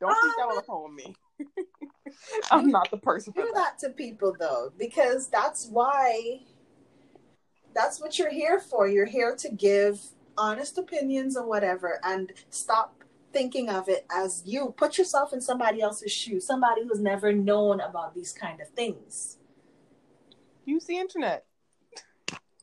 Don't 0.00 0.16
freak 0.20 0.34
um, 0.34 0.42
out 0.42 0.50
on 0.50 0.56
the 0.56 0.62
phone 0.62 0.94
with 0.94 1.06
me. 1.06 1.16
I'm 2.50 2.68
not 2.68 2.90
the 2.90 2.98
person 2.98 3.32
for 3.32 3.42
do 3.42 3.52
that. 3.54 3.74
that 3.80 3.88
to 3.88 3.94
people 3.94 4.34
though 4.38 4.72
because 4.78 5.28
that's 5.28 5.68
why 5.68 6.40
that's 7.74 8.00
what 8.00 8.18
you're 8.18 8.30
here 8.30 8.58
for 8.58 8.88
you're 8.88 9.06
here 9.06 9.36
to 9.36 9.50
give 9.50 10.00
honest 10.36 10.78
opinions 10.78 11.36
and 11.36 11.46
whatever 11.46 12.00
and 12.04 12.32
stop 12.50 12.97
thinking 13.32 13.68
of 13.68 13.88
it 13.88 14.06
as 14.10 14.42
you 14.46 14.74
put 14.76 14.98
yourself 14.98 15.32
in 15.32 15.40
somebody 15.40 15.80
else's 15.80 16.12
shoes 16.12 16.46
somebody 16.46 16.82
who's 16.82 17.00
never 17.00 17.32
known 17.32 17.80
about 17.80 18.14
these 18.14 18.32
kind 18.32 18.60
of 18.60 18.68
things 18.70 19.38
Use 20.68 20.84
the 20.84 20.98
internet. 20.98 21.46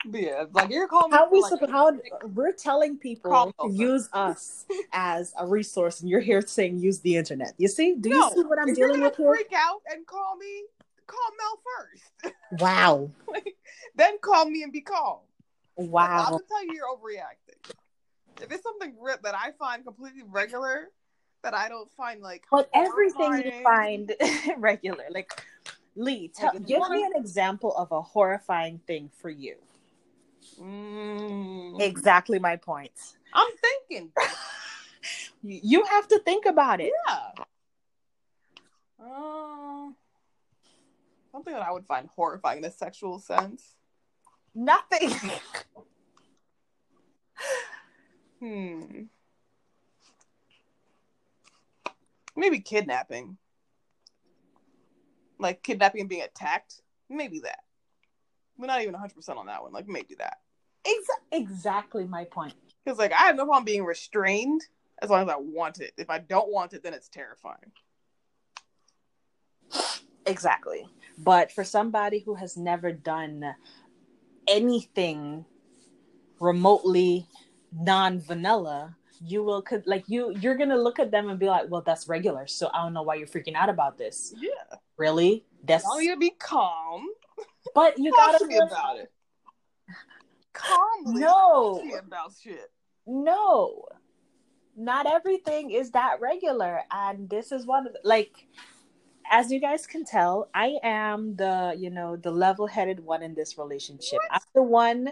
yeah, 0.09 0.45
like 0.53 0.69
you're 0.69 0.87
calling 0.87 1.11
how 1.11 1.29
we 1.29 1.41
like, 1.41 1.49
supposed 1.49 1.71
how 1.71 1.91
we're 2.33 2.53
telling 2.53 2.97
people 2.97 3.53
to 3.61 3.69
use 3.69 4.07
us 4.13 4.65
as 4.93 5.33
a 5.37 5.45
resource 5.45 5.99
and 5.99 6.09
you're 6.09 6.21
here 6.21 6.41
saying 6.41 6.77
use 6.77 7.01
the 7.01 7.17
internet 7.17 7.53
you 7.57 7.67
see 7.67 7.95
do 7.99 8.07
you 8.09 8.17
No, 8.17 8.29
see 8.29 8.43
what 8.43 8.59
i'm 8.59 8.73
dealing 8.73 9.01
with 9.01 9.17
here 9.17 9.27
freak 9.27 9.51
out 9.53 9.81
and 9.91 10.07
call 10.07 10.37
me, 10.37 10.63
call 11.05 11.19
Mel 11.37 11.59
first. 11.77 12.35
wow 12.61 13.09
Like, 13.27 13.55
then 13.95 14.17
call 14.19 14.45
me 14.45 14.63
and 14.63 14.71
be 14.71 14.79
calm. 14.79 15.17
Like, 15.77 15.85
I'm 15.85 15.89
wow 15.89 16.29
gonna 16.29 16.43
tell 16.47 16.65
you 16.65 16.73
you're 16.75 16.87
overreacting. 16.87 17.40
If 18.39 18.51
it's 18.51 18.63
something 18.63 18.95
that 19.23 19.35
I 19.35 19.51
find 19.59 19.83
completely 19.83 20.23
regular, 20.27 20.89
that 21.43 21.53
I 21.53 21.69
don't 21.69 21.91
find 21.91 22.21
like 22.21 22.43
But 22.51 22.69
everything 22.73 23.33
you 23.43 23.63
find 23.63 24.13
regular, 24.57 25.05
like 25.09 25.31
Lee, 25.95 26.29
tell, 26.29 26.51
Like, 26.53 26.65
give 26.65 26.79
wanna- 26.79 26.95
me 26.95 27.03
an 27.03 27.13
example 27.15 27.75
of 27.75 27.91
a 27.91 28.01
horrifying 28.01 28.79
thing 28.87 29.09
for 29.09 29.29
you. 29.29 29.55
mm, 30.59 31.81
Exactly 31.81 32.39
my 32.39 32.55
point. 32.55 32.91
I'm 33.33 33.51
thinking, 33.89 34.11
You 35.43 35.59
you 35.63 35.83
have 35.85 36.07
to 36.09 36.19
think 36.19 36.45
about 36.45 36.79
it. 36.81 36.93
yeah. 37.07 37.31
Uh, 39.03 39.89
Something 41.31 41.53
that 41.53 41.63
I 41.63 41.71
would 41.71 41.85
find 41.85 42.07
horrifying 42.15 42.59
in 42.59 42.65
a 42.65 42.71
sexual 42.71 43.17
sense. 43.19 43.75
Nothing. 44.53 45.09
Hmm. 48.41 49.03
Maybe 52.35 52.59
kidnapping. 52.59 53.37
Like 55.37 55.63
kidnapping 55.63 56.01
and 56.01 56.09
being 56.09 56.23
attacked. 56.23 56.81
Maybe 57.09 57.39
that. 57.41 57.59
We're 58.57 58.67
not 58.67 58.81
even 58.81 58.95
100% 58.95 59.37
on 59.37 59.45
that 59.47 59.63
one. 59.63 59.71
Like, 59.71 59.87
maybe 59.87 60.15
that. 60.19 60.37
Ex- 60.85 61.07
exactly 61.31 62.05
my 62.05 62.25
point. 62.25 62.53
Because, 62.83 62.99
like, 62.99 63.11
I 63.11 63.23
have 63.25 63.35
no 63.35 63.45
problem 63.45 63.65
being 63.65 63.83
restrained 63.83 64.61
as 65.01 65.09
long 65.09 65.23
as 65.23 65.29
I 65.29 65.37
want 65.37 65.79
it. 65.79 65.93
If 65.97 66.09
I 66.09 66.19
don't 66.19 66.51
want 66.51 66.73
it, 66.73 66.83
then 66.83 66.93
it's 66.93 67.09
terrifying. 67.09 67.71
Exactly. 70.25 70.87
But 71.17 71.51
for 71.51 71.63
somebody 71.63 72.19
who 72.19 72.35
has 72.35 72.55
never 72.55 72.91
done 72.91 73.55
anything 74.47 75.45
remotely 76.39 77.27
non-vanilla, 77.71 78.95
you 79.23 79.43
will 79.43 79.61
could 79.61 79.85
like 79.85 80.03
you 80.07 80.35
you're 80.39 80.55
gonna 80.55 80.77
look 80.77 80.99
at 80.99 81.11
them 81.11 81.29
and 81.29 81.39
be 81.39 81.47
like, 81.47 81.69
well, 81.69 81.81
that's 81.81 82.07
regular. 82.07 82.47
So 82.47 82.69
I 82.73 82.81
don't 82.83 82.93
know 82.93 83.03
why 83.03 83.15
you're 83.15 83.27
freaking 83.27 83.55
out 83.55 83.69
about 83.69 83.97
this. 83.97 84.33
Yeah. 84.37 84.49
Really? 84.97 85.45
That's 85.63 85.83
want 85.85 86.03
you 86.03 86.17
be 86.17 86.31
calm. 86.31 87.07
but 87.75 87.97
you 87.99 88.11
Talk 88.11 88.33
gotta 88.33 88.47
be 88.47 88.57
about 88.57 88.97
it. 88.97 89.11
Calmly. 90.53 91.21
No. 91.21 91.73
Talk 91.75 91.79
to 91.81 91.85
me 91.85 91.93
about 91.95 92.31
shit. 92.43 92.71
no 93.07 93.85
not 94.77 95.05
everything 95.05 95.71
is 95.71 95.91
that 95.91 96.19
regular 96.21 96.81
and 96.91 97.29
this 97.29 97.51
is 97.51 97.65
one 97.65 97.85
of 97.87 97.93
the, 97.93 97.99
like 98.03 98.47
as 99.29 99.51
you 99.51 99.59
guys 99.59 99.85
can 99.85 100.03
tell 100.05 100.49
i 100.53 100.77
am 100.83 101.35
the 101.35 101.75
you 101.77 101.89
know 101.89 102.15
the 102.15 102.31
level-headed 102.31 102.99
one 102.99 103.21
in 103.21 103.33
this 103.35 103.57
relationship 103.57 104.19
What? 104.29 104.31
i'm 104.33 104.41
the 104.55 104.63
one 104.63 105.11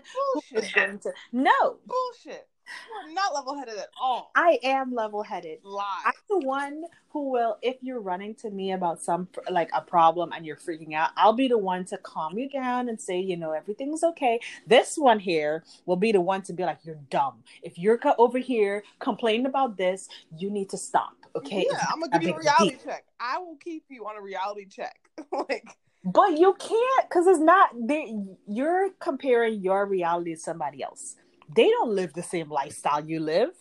who 0.52 0.58
is 0.60 0.72
going 0.72 1.00
to 1.00 1.12
no 1.32 1.78
Bullshit. 1.86 2.48
You 2.88 3.10
are 3.10 3.14
not 3.14 3.34
level 3.34 3.58
headed 3.58 3.78
at 3.78 3.90
all. 4.00 4.32
i 4.36 4.60
am 4.64 4.94
level-headed 4.94 5.60
Lie. 5.64 6.02
i'm 6.06 6.14
the 6.30 6.46
one 6.46 6.84
who 7.10 7.30
will 7.32 7.58
if 7.62 7.78
you're 7.82 8.00
running 8.02 8.36
to 8.36 8.50
me 8.50 8.72
about 8.74 9.02
some 9.02 9.28
like 9.50 9.70
a 9.74 9.82
problem 9.82 10.32
and 10.34 10.46
you're 10.46 10.56
freaking 10.56 10.94
out 10.94 11.10
i'll 11.18 11.34
be 11.34 11.48
the 11.48 11.58
one 11.58 11.86
to 11.86 11.98
calm 12.00 12.38
you 12.38 12.50
down 12.50 12.90
and 12.90 13.00
say 13.00 13.20
you 13.20 13.36
know 13.38 13.52
everything's 13.52 14.04
okay 14.04 14.40
this 14.68 14.98
one 14.98 15.20
here 15.20 15.64
will 15.86 15.96
be 15.96 16.12
the 16.12 16.22
one 16.22 16.42
to 16.42 16.54
be 16.54 16.64
like 16.64 16.78
you're 16.84 17.00
dumb 17.10 17.44
if 17.64 17.78
you're 17.78 18.00
over 18.18 18.38
here 18.38 18.84
complaining 19.00 19.46
about 19.46 19.78
this 19.78 20.08
you 20.38 20.50
need 20.50 20.70
to 20.70 20.78
stop 20.78 21.14
okay 21.36 21.66
Yeah, 21.72 21.86
I'm 21.92 22.00
gonna 22.00 22.12
give 22.12 22.24
you 22.24 22.34
a 22.36 22.40
reality 22.40 22.72
deal. 22.72 22.80
check. 22.86 23.06
I 23.20 23.38
will 23.40 23.56
keep 23.58 23.84
you 23.90 24.06
on 24.06 24.16
a 24.18 24.22
reality 24.22 24.66
check. 24.66 25.00
like, 25.32 25.68
but 26.04 26.38
you 26.38 26.54
can't 26.60 27.10
because 27.10 27.28
it's 27.28 27.40
not 27.40 27.70
they 27.88 28.16
you're 28.48 28.90
comparing 29.00 29.60
your 29.62 29.86
reality 29.86 30.34
to 30.36 30.40
somebody 30.40 30.82
else 30.82 31.16
they 31.56 31.70
don't 31.70 31.92
live 31.92 32.14
the 32.14 32.24
same 32.24 32.50
lifestyle 32.50 33.06
you 33.06 33.20
live 33.20 33.52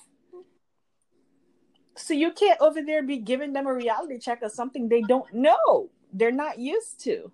so 1.97 2.15
you 2.15 2.33
can't 2.33 2.61
over 2.61 2.81
there 2.83 3.03
be 3.03 3.19
giving 3.19 3.53
them 3.53 3.67
a 3.67 3.75
reality 3.75 4.19
check 4.19 4.43
of 4.43 4.53
something 4.53 4.89
they 4.89 5.03
don't 5.03 5.33
know 5.33 5.91
they're 6.13 6.33
not 6.33 6.59
used 6.59 7.01
to 7.01 7.33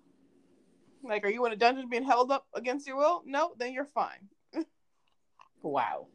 like, 1.04 1.24
are 1.24 1.28
you 1.28 1.44
in 1.46 1.52
a 1.52 1.56
dungeon 1.56 1.88
being 1.88 2.04
held 2.04 2.30
up 2.30 2.46
against 2.54 2.86
your 2.86 2.96
will? 2.96 3.22
No, 3.26 3.52
then 3.58 3.72
you're 3.72 3.84
fine. 3.84 4.28
Wow. 5.62 6.08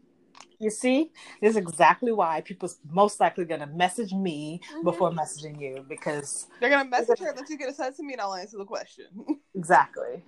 You 0.59 0.69
see, 0.69 1.11
this 1.41 1.51
is 1.51 1.57
exactly 1.57 2.11
why 2.11 2.41
people's 2.41 2.79
most 2.89 3.19
likely 3.19 3.45
gonna 3.45 3.67
message 3.67 4.13
me 4.13 4.61
Mhm. 4.71 4.83
before 4.83 5.11
messaging 5.11 5.59
you 5.59 5.85
because 5.87 6.47
They're 6.59 6.69
gonna 6.69 6.89
message 6.89 7.19
her, 7.19 7.33
let 7.35 7.49
you 7.49 7.57
get 7.57 7.69
a 7.69 7.73
sense 7.73 7.97
to 7.97 8.03
me, 8.03 8.13
and 8.13 8.21
I'll 8.21 8.35
answer 8.35 8.57
the 8.57 8.65
question. 8.65 9.07
exactly. 9.55 10.23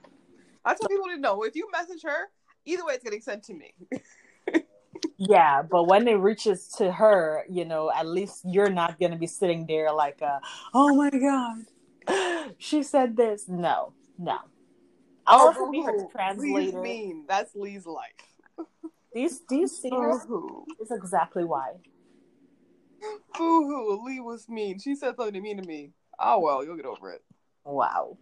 I 0.63 0.73
tell 0.73 0.87
people 0.87 1.07
to 1.07 1.17
know 1.17 1.43
if 1.43 1.55
you 1.55 1.69
message 1.71 2.03
her, 2.03 2.31
either 2.65 2.85
way, 2.85 2.93
it's 2.93 3.03
getting 3.03 3.21
sent 3.21 3.43
to 3.45 3.53
me. 3.53 3.73
Yeah, 5.17 5.61
but 5.61 5.83
when 5.83 6.07
it 6.07 6.15
reaches 6.15 6.67
to 6.77 6.91
her, 6.91 7.43
you 7.47 7.63
know, 7.63 7.91
at 7.95 8.07
least 8.07 8.41
you're 8.43 8.71
not 8.71 8.99
gonna 8.99 9.17
be 9.17 9.27
sitting 9.27 9.67
there 9.67 9.91
like, 9.91 10.19
uh, 10.21 10.39
oh 10.73 10.95
my 10.95 11.11
god, 11.11 12.55
she 12.57 12.81
said 12.81 13.15
this. 13.15 13.47
No, 13.47 13.93
no. 14.17 14.39
I'll 15.27 15.47
also 15.47 15.69
be 15.69 15.83
her 15.83 15.93
boo-hoo. 15.93 16.55
Lee's 16.55 16.73
mean. 16.73 17.25
That's 17.27 17.55
Lee's 17.55 17.85
life. 17.85 18.65
These 19.13 19.41
these 19.41 19.47
do 19.47 19.55
you 19.57 19.67
see 19.67 19.89
her? 19.91 20.19
Boo-hoo. 20.27 20.65
That's 20.79 20.91
exactly 20.91 21.43
why. 21.43 21.73
Boo-hoo. 23.37 24.03
Lee 24.03 24.19
was 24.19 24.49
mean. 24.49 24.79
She 24.79 24.95
said 24.95 25.15
something 25.17 25.41
mean 25.41 25.61
to 25.61 25.67
me. 25.67 25.91
Oh 26.19 26.39
well, 26.39 26.63
you'll 26.65 26.77
get 26.77 26.85
over 26.85 27.11
it. 27.11 27.23
Wow. 27.63 28.17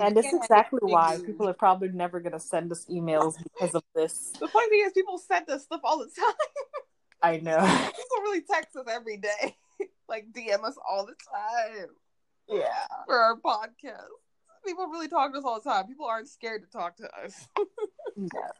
And 0.00 0.16
this 0.16 0.26
is 0.26 0.34
exactly 0.34 0.80
why 0.82 1.18
people 1.24 1.48
are 1.48 1.54
probably 1.54 1.88
never 1.88 2.20
gonna 2.20 2.40
send 2.40 2.70
us 2.72 2.84
emails 2.86 3.34
because 3.42 3.74
of 3.74 3.82
this. 3.94 4.32
The 4.38 4.48
funny 4.48 4.68
thing 4.68 4.84
is, 4.86 4.92
people 4.92 5.18
send 5.18 5.48
us 5.50 5.64
stuff 5.64 5.80
all 5.84 5.98
the 5.98 6.06
time. 6.18 6.34
I 7.22 7.38
know. 7.38 7.58
people 7.86 8.22
really 8.22 8.42
text 8.42 8.76
us 8.76 8.86
every 8.88 9.16
day, 9.16 9.56
like 10.08 10.26
DM 10.32 10.64
us 10.64 10.76
all 10.88 11.06
the 11.06 11.14
time 11.32 11.88
Yeah. 12.48 12.86
for 13.06 13.16
our 13.16 13.36
podcast. 13.36 14.08
People 14.66 14.88
really 14.88 15.08
talk 15.08 15.32
to 15.32 15.38
us 15.38 15.44
all 15.44 15.60
the 15.60 15.70
time. 15.70 15.86
People 15.86 16.06
aren't 16.06 16.28
scared 16.28 16.62
to 16.62 16.68
talk 16.68 16.96
to 16.96 17.08
us. 17.24 17.48
Yeah. 18.16 18.50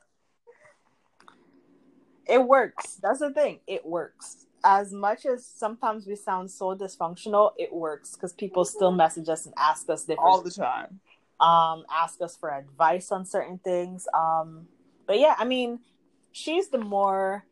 It 2.28 2.42
works. 2.42 2.98
That's 3.02 3.20
the 3.20 3.32
thing. 3.32 3.60
It 3.66 3.84
works. 3.84 4.46
As 4.64 4.92
much 4.92 5.26
as 5.26 5.46
sometimes 5.46 6.06
we 6.06 6.16
sound 6.16 6.50
so 6.50 6.74
dysfunctional, 6.74 7.52
it 7.56 7.72
works 7.72 8.14
because 8.14 8.32
people 8.32 8.64
still 8.64 8.90
mm-hmm. 8.90 8.98
message 8.98 9.28
us 9.28 9.46
and 9.46 9.54
ask 9.56 9.88
us 9.88 10.02
different 10.02 10.20
all 10.20 10.42
the 10.42 10.50
time. 10.50 11.00
Um 11.40 11.84
ask 11.92 12.20
us 12.20 12.36
for 12.36 12.50
advice 12.52 13.12
on 13.12 13.24
certain 13.26 13.58
things. 13.58 14.06
Um 14.14 14.68
but 15.06 15.18
yeah, 15.18 15.34
I 15.38 15.44
mean, 15.44 15.80
she's 16.32 16.68
the 16.68 16.78
more 16.78 17.44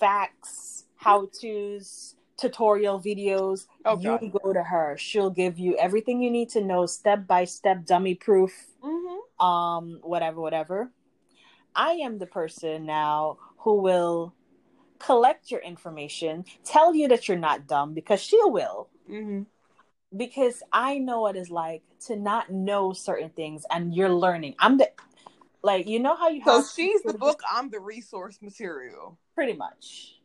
facts, 0.00 0.84
how 0.96 1.26
to's, 1.26 2.16
tutorial 2.38 2.98
videos. 3.00 3.66
Oh, 3.84 3.98
you 3.98 4.18
God. 4.18 4.32
go 4.42 4.52
to 4.52 4.62
her. 4.62 4.96
She'll 4.98 5.30
give 5.30 5.58
you 5.58 5.76
everything 5.76 6.22
you 6.22 6.30
need 6.30 6.48
to 6.50 6.60
know, 6.62 6.86
step 6.86 7.26
by 7.26 7.44
step, 7.44 7.84
dummy 7.84 8.14
proof 8.14 8.52
Mm-hmm. 8.82 9.44
um 9.46 10.00
whatever 10.02 10.40
whatever 10.40 10.90
i 11.74 11.92
am 11.92 12.18
the 12.18 12.26
person 12.26 12.84
now 12.84 13.38
who 13.58 13.80
will 13.80 14.34
collect 14.98 15.50
your 15.50 15.60
information 15.60 16.44
tell 16.64 16.94
you 16.94 17.06
that 17.08 17.28
you're 17.28 17.38
not 17.38 17.66
dumb 17.68 17.94
because 17.94 18.20
she 18.20 18.38
will 18.44 18.88
Mm-hmm. 19.10 19.42
Because 20.16 20.62
i 20.72 20.98
know 20.98 21.20
what 21.20 21.36
it's 21.36 21.50
like 21.50 21.82
to 22.00 22.16
not 22.16 22.50
know 22.50 22.92
certain 22.92 23.30
things 23.30 23.64
and 23.70 23.94
you're 23.94 24.12
learning 24.12 24.54
i'm 24.58 24.78
the 24.78 24.88
like 25.62 25.86
you 25.86 26.00
know 26.00 26.16
how 26.16 26.28
you 26.28 26.42
So 26.44 26.64
she's 26.74 27.02
the 27.02 27.14
book. 27.14 27.40
I'm 27.50 27.70
the 27.70 27.80
resource 27.80 28.38
material 28.42 29.18
pretty 29.34 29.52
much 29.54 30.18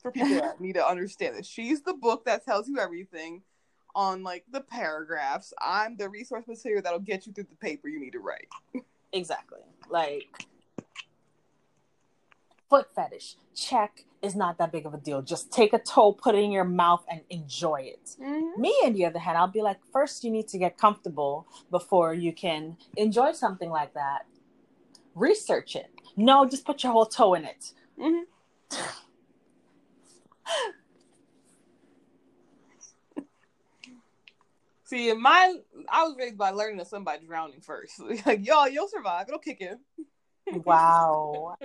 for 0.00 0.12
people 0.12 0.34
that 0.36 0.60
need 0.60 0.74
to 0.74 0.86
understand 0.86 1.36
this. 1.36 1.46
She's 1.46 1.82
the 1.82 1.94
book 1.94 2.24
that 2.26 2.44
tells 2.44 2.68
you 2.68 2.78
everything 2.78 3.42
on 3.94 4.22
like 4.22 4.44
the 4.50 4.60
paragraphs. 4.60 5.52
I'm 5.60 5.96
the 5.96 6.08
resource 6.08 6.46
material 6.46 6.82
that'll 6.82 7.00
get 7.00 7.26
you 7.26 7.32
through 7.32 7.46
the 7.50 7.56
paper 7.56 7.88
you 7.88 8.00
need 8.00 8.12
to 8.12 8.20
write. 8.20 8.48
exactly 9.12 9.60
like 9.88 10.46
foot 12.68 12.86
fetish 12.94 13.36
check 13.54 14.04
is 14.22 14.34
not 14.34 14.58
that 14.58 14.72
big 14.72 14.86
of 14.86 14.94
a 14.94 14.98
deal 14.98 15.22
just 15.22 15.52
take 15.52 15.72
a 15.72 15.78
toe 15.78 16.12
put 16.12 16.34
it 16.34 16.38
in 16.38 16.50
your 16.50 16.64
mouth 16.64 17.04
and 17.10 17.20
enjoy 17.30 17.80
it 17.80 18.14
Mm-hmm. 18.20 18.60
Me, 18.60 18.74
on 18.84 18.92
the 18.92 19.04
other 19.06 19.18
hand, 19.18 19.36
I'll 19.36 19.48
be 19.48 19.62
like, 19.62 19.78
first 19.92 20.22
you 20.24 20.30
need 20.30 20.48
to 20.48 20.58
get 20.58 20.76
comfortable 20.78 21.46
before 21.70 22.14
you 22.14 22.32
can 22.32 22.76
enjoy 22.96 23.32
something 23.32 23.70
like 23.70 23.94
that. 23.94 24.26
Research 25.14 25.76
it. 25.76 25.90
No, 26.16 26.46
just 26.48 26.64
put 26.64 26.82
your 26.82 26.92
whole 26.92 27.06
toe 27.06 27.34
in 27.34 27.44
it. 27.44 27.72
Mm-hmm. 27.98 28.22
See, 34.84 35.10
in 35.10 35.20
my, 35.20 35.56
I 35.88 36.04
was 36.04 36.14
raised 36.18 36.36
by 36.36 36.50
learning 36.50 36.78
to 36.78 36.84
swim 36.84 37.04
by 37.04 37.18
drowning 37.18 37.60
first. 37.60 38.00
like, 38.26 38.46
y'all, 38.46 38.68
you'll 38.68 38.88
survive. 38.88 39.26
It'll 39.28 39.40
kick 39.40 39.60
in. 39.60 39.78
Wow. 40.62 41.56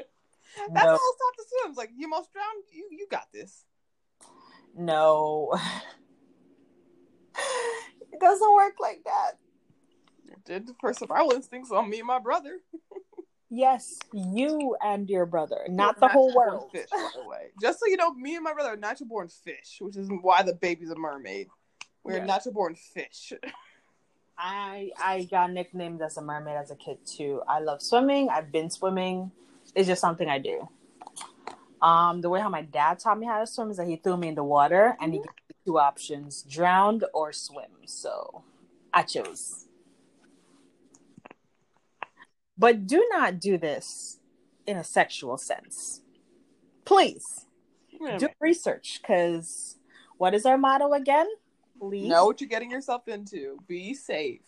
That's 0.58 0.72
No. 0.74 0.80
how 0.82 0.88
I 0.88 0.92
was 0.94 1.16
taught 1.18 1.38
to 1.38 1.46
swim. 1.50 1.74
Like, 1.76 1.92
you 1.96 2.08
most 2.10 2.32
drown. 2.34 2.46
You, 2.72 2.88
you 2.92 3.08
got 3.10 3.32
this. 3.34 3.66
No. 4.76 5.54
It 8.12 8.20
doesn't 8.20 8.54
work 8.54 8.74
like 8.82 9.02
that. 9.06 9.34
It 10.28 10.44
did 10.44 10.70
for 10.82 10.94
survival 10.94 11.32
instincts 11.32 11.72
on 11.72 11.90
me 11.90 12.00
and 12.00 12.08
my 12.08 12.20
brother. 12.20 12.58
Yes, 13.52 13.98
you 14.14 14.76
and 14.84 15.10
your 15.10 15.26
brother, 15.26 15.66
not 15.70 15.96
We're 15.96 16.02
the 16.02 16.08
whole 16.10 16.36
world. 16.36 16.70
Fish, 16.72 16.90
by 16.92 17.10
the 17.16 17.28
way. 17.28 17.48
Just 17.60 17.80
so 17.80 17.88
you 17.88 17.98
know, 17.98 18.14
me 18.14 18.36
and 18.36 18.44
my 18.44 18.54
brother 18.54 18.74
are 18.74 18.78
natural 18.78 19.08
born 19.10 19.28
fish, 19.28 19.78
which 19.80 19.98
is 19.98 20.08
why 20.22 20.44
the 20.44 20.54
baby's 20.54 20.92
a 20.92 20.96
mermaid. 20.96 21.48
We're 22.04 22.18
Yeah. 22.18 22.26
natural 22.26 22.54
born 22.54 22.76
fish. 22.76 23.34
I 24.38 24.92
I 25.02 25.24
got 25.32 25.52
nicknamed 25.52 26.02
as 26.04 26.18
a 26.18 26.22
mermaid 26.22 26.58
as 26.58 26.70
a 26.70 26.76
kid 26.76 27.00
too. 27.08 27.42
I 27.48 27.60
love 27.60 27.82
swimming. 27.82 28.30
I've 28.30 28.52
been 28.52 28.70
swimming. 28.70 29.32
It's 29.76 29.88
just 29.88 30.02
something 30.02 30.28
I 30.28 30.40
do. 30.40 30.68
Um, 31.82 32.22
the 32.22 32.30
way 32.30 32.42
how 32.42 32.50
my 32.50 32.62
dad 32.64 33.00
taught 33.00 33.18
me 33.20 33.26
how 33.26 33.40
to 33.40 33.48
swim 33.48 33.72
is 33.72 33.78
that 33.78 33.88
he 33.88 33.96
threw 33.96 34.18
me 34.18 34.28
in 34.30 34.36
the 34.36 34.44
water 34.44 34.98
and 35.00 35.14
he 35.14 35.20
gave 35.20 35.28
me 35.28 35.56
two 35.66 35.80
options 35.80 36.44
drowned 36.44 37.06
or 37.14 37.32
swim. 37.32 37.72
So 37.86 38.44
I 38.94 39.04
chose. 39.04 39.66
But 42.58 42.86
do 42.86 43.08
not 43.10 43.40
do 43.40 43.58
this 43.58 44.20
in 44.68 44.76
a 44.76 44.84
sexual 44.84 45.38
sense. 45.38 46.02
Please 46.84 47.46
Yeah, 48.02 48.18
do 48.18 48.26
man. 48.26 48.36
research 48.42 49.00
because 49.02 49.78
what 50.18 50.34
is 50.34 50.46
our 50.46 50.58
motto 50.58 50.92
again? 50.94 51.28
Please. 51.80 52.10
Know 52.10 52.26
what 52.26 52.42
you're 52.42 52.50
getting 52.50 52.72
yourself 52.72 53.08
into. 53.08 53.58
Be 53.68 53.94
safe. 53.94 54.42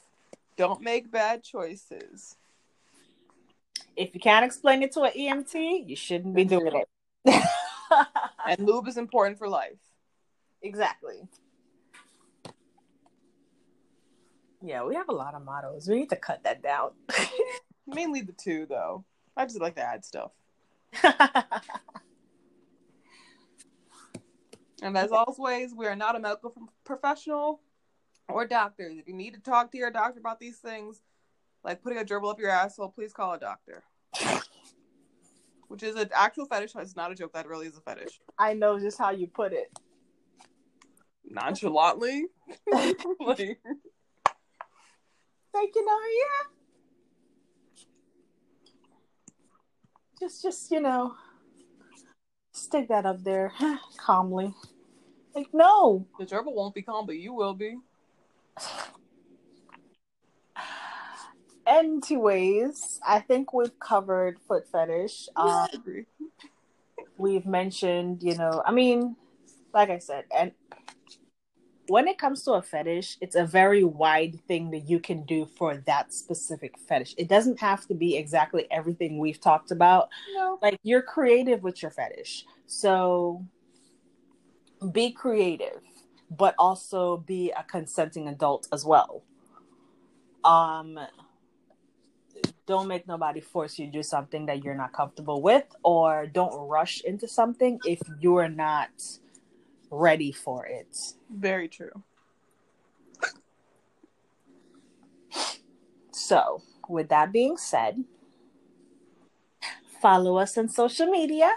Don't 0.58 0.82
make 0.82 1.10
bad 1.10 1.44
choices. 1.44 2.36
If 3.96 4.14
you 4.14 4.20
can't 4.20 4.46
explain 4.46 4.82
it 4.84 4.92
to 4.94 5.02
an 5.02 5.12
EMT, 5.18 5.88
you 5.88 5.96
shouldn't 5.96 6.36
be 6.36 6.46
doing 6.46 6.74
it. 6.76 6.88
And 8.48 8.66
lube 8.66 8.88
is 8.88 8.98
important 8.98 9.38
for 9.38 9.48
life. 9.48 9.78
exactly. 10.62 11.28
Yeah, 14.64 14.84
we 14.84 14.96
have 14.96 15.10
a 15.10 15.14
lot 15.14 15.36
of 15.36 15.44
mottos. 15.44 15.88
We 15.88 15.96
need 15.96 16.10
to 16.10 16.16
cut 16.16 16.44
that 16.44 16.64
down. 16.64 16.92
Mainly 17.88 18.22
the 18.22 18.32
two, 18.32 18.66
though. 18.68 19.04
I 19.36 19.46
just 19.46 19.60
like 19.60 19.76
to 19.76 19.82
add 19.82 20.06
stuff. 20.06 20.32
And 24.82 24.98
as 24.98 25.12
always, 25.12 25.76
we 25.76 25.86
are 25.86 25.96
not 25.96 26.16
a 26.16 26.20
medical 26.20 26.54
professional 26.84 27.62
or 28.28 28.48
doctors. 28.48 28.98
If 28.98 29.08
you 29.08 29.14
need 29.14 29.36
to 29.36 29.40
talk 29.40 29.72
to 29.72 29.78
your 29.78 29.92
doctor 29.92 30.20
about 30.20 30.40
these 30.40 30.58
things, 30.58 31.02
like 31.64 31.82
putting 31.82 32.00
a 32.00 32.04
gerbil 32.04 32.32
up 32.32 32.40
your 32.40 32.50
asshole, 32.50 32.90
please 32.90 33.14
call 33.14 33.34
a 33.34 33.40
doctor. 33.40 33.84
Which 35.68 35.84
is 35.84 35.96
an 35.96 36.10
actual 36.14 36.46
fetish. 36.46 36.74
It's 36.76 36.96
not 36.96 37.12
a 37.12 37.16
joke. 37.16 37.34
That 37.34 37.48
really 37.48 37.68
is 37.68 37.78
a 37.78 37.82
fetish. 37.82 38.20
I 38.38 38.54
know 38.54 38.80
just 38.80 38.98
how 38.98 39.12
you 39.12 39.28
put 39.28 39.54
it. 39.54 39.72
Nonchalantly. 41.24 42.26
like, 42.74 43.60
Like, 45.54 45.76
you 45.76 45.86
know, 45.86 46.00
yeah. 46.20 46.50
Just, 50.20 50.44
just, 50.44 50.72
you 50.72 50.82
know, 50.82 51.16
stick 52.52 52.90
that 52.90 53.06
up 53.06 53.24
there 53.24 53.54
calmly. 53.98 54.54
Like, 55.34 55.48
no. 55.54 56.06
the 56.20 56.26
gerbil 56.26 56.54
won't 56.54 56.76
be 56.76 56.82
calm, 56.82 57.06
but 57.06 57.18
you 57.18 57.34
will 57.34 57.54
be. 57.54 57.78
Anyways, 61.66 63.00
I 63.08 63.20
think 63.20 63.54
we've 63.54 63.78
covered 63.80 64.40
foot 64.48 64.68
fetish. 64.72 65.30
Um, 65.36 65.68
we've 67.18 67.46
mentioned, 67.46 68.24
you 68.24 68.36
know, 68.36 68.64
I 68.66 68.72
mean, 68.72 69.16
like 69.74 69.90
I 69.90 70.00
said, 70.00 70.26
and 70.36 70.52
when 71.88 72.08
it 72.08 72.18
comes 72.18 72.44
to 72.44 72.54
a 72.54 72.62
fetish, 72.62 73.18
it's 73.22 73.36
a 73.36 73.46
very 73.46 73.84
wide 73.84 74.40
thing 74.48 74.72
that 74.72 74.90
you 74.90 75.00
can 75.00 75.24
do 75.24 75.46
for 75.46 75.78
that 75.86 76.14
specific 76.14 76.78
fetish. 76.80 77.16
It 77.18 77.28
doesn't 77.28 77.60
have 77.60 77.86
to 77.88 77.94
be 77.94 78.16
exactly 78.16 78.66
everything 78.72 79.20
we've 79.20 79.42
talked 79.42 79.72
about. 79.72 80.10
No. 80.34 80.58
Like 80.62 80.80
you're 80.84 81.02
creative 81.02 81.64
with 81.64 81.82
your 81.82 81.92
fetish. 81.92 82.46
So 82.66 83.46
be 84.92 85.12
creative, 85.12 85.82
but 86.30 86.56
also 86.58 87.18
be 87.18 87.52
a 87.52 87.64
consenting 87.64 88.28
adult 88.30 88.68
as 88.72 88.86
well. 88.86 89.24
Um 90.44 90.98
don't 92.68 92.88
make 92.88 93.08
nobody 93.08 93.42
force 93.42 93.80
you 93.80 93.88
to 93.88 93.92
do 93.92 94.04
something 94.04 94.46
that 94.46 94.64
you're 94.64 94.76
not 94.76 94.94
comfortable 94.94 95.42
with 95.42 95.66
or 95.84 96.28
don't 96.28 96.68
rush 96.68 97.02
into 97.02 97.28
something 97.28 97.80
if 97.86 98.00
you're 98.20 98.50
not 98.50 98.90
ready 99.90 100.32
for 100.32 100.66
it. 100.66 100.96
Very 101.30 101.68
true. 101.68 102.04
So, 106.12 106.62
with 106.88 107.10
that 107.10 107.32
being 107.32 107.58
said, 107.58 108.04
follow 110.02 110.38
us 110.38 110.58
on 110.58 110.70
social 110.70 111.08
media. 111.08 111.52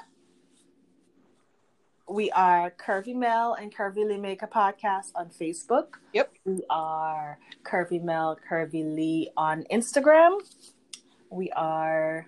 We 2.09 2.30
are 2.32 2.70
Curvy 2.70 3.14
Mel 3.14 3.55
and 3.55 3.74
Curvy 3.74 4.07
Lee 4.07 4.18
Make 4.18 4.42
a 4.42 4.46
Podcast 4.46 5.12
on 5.14 5.30
Facebook. 5.30 5.94
Yep. 6.12 6.32
We 6.44 6.62
are 6.68 7.38
Curvy 7.62 8.02
Mel, 8.02 8.38
Curvy 8.50 8.84
Lee 8.84 9.30
on 9.36 9.64
Instagram. 9.72 10.40
We 11.35 11.51
are 11.51 12.26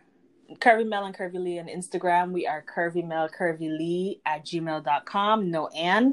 Curvy 0.54 0.84
Mel 0.84 1.04
and 1.04 1.16
Curvy 1.16 1.34
Lee 1.34 1.60
on 1.60 1.66
Instagram. 1.68 2.32
We 2.32 2.44
are 2.48 2.64
Curvy 2.64 3.06
Mel, 3.06 3.28
Curvy 3.28 3.70
Lee 3.78 4.20
at 4.26 4.44
gmail.com. 4.44 5.48
No 5.48 5.68
and. 5.68 6.12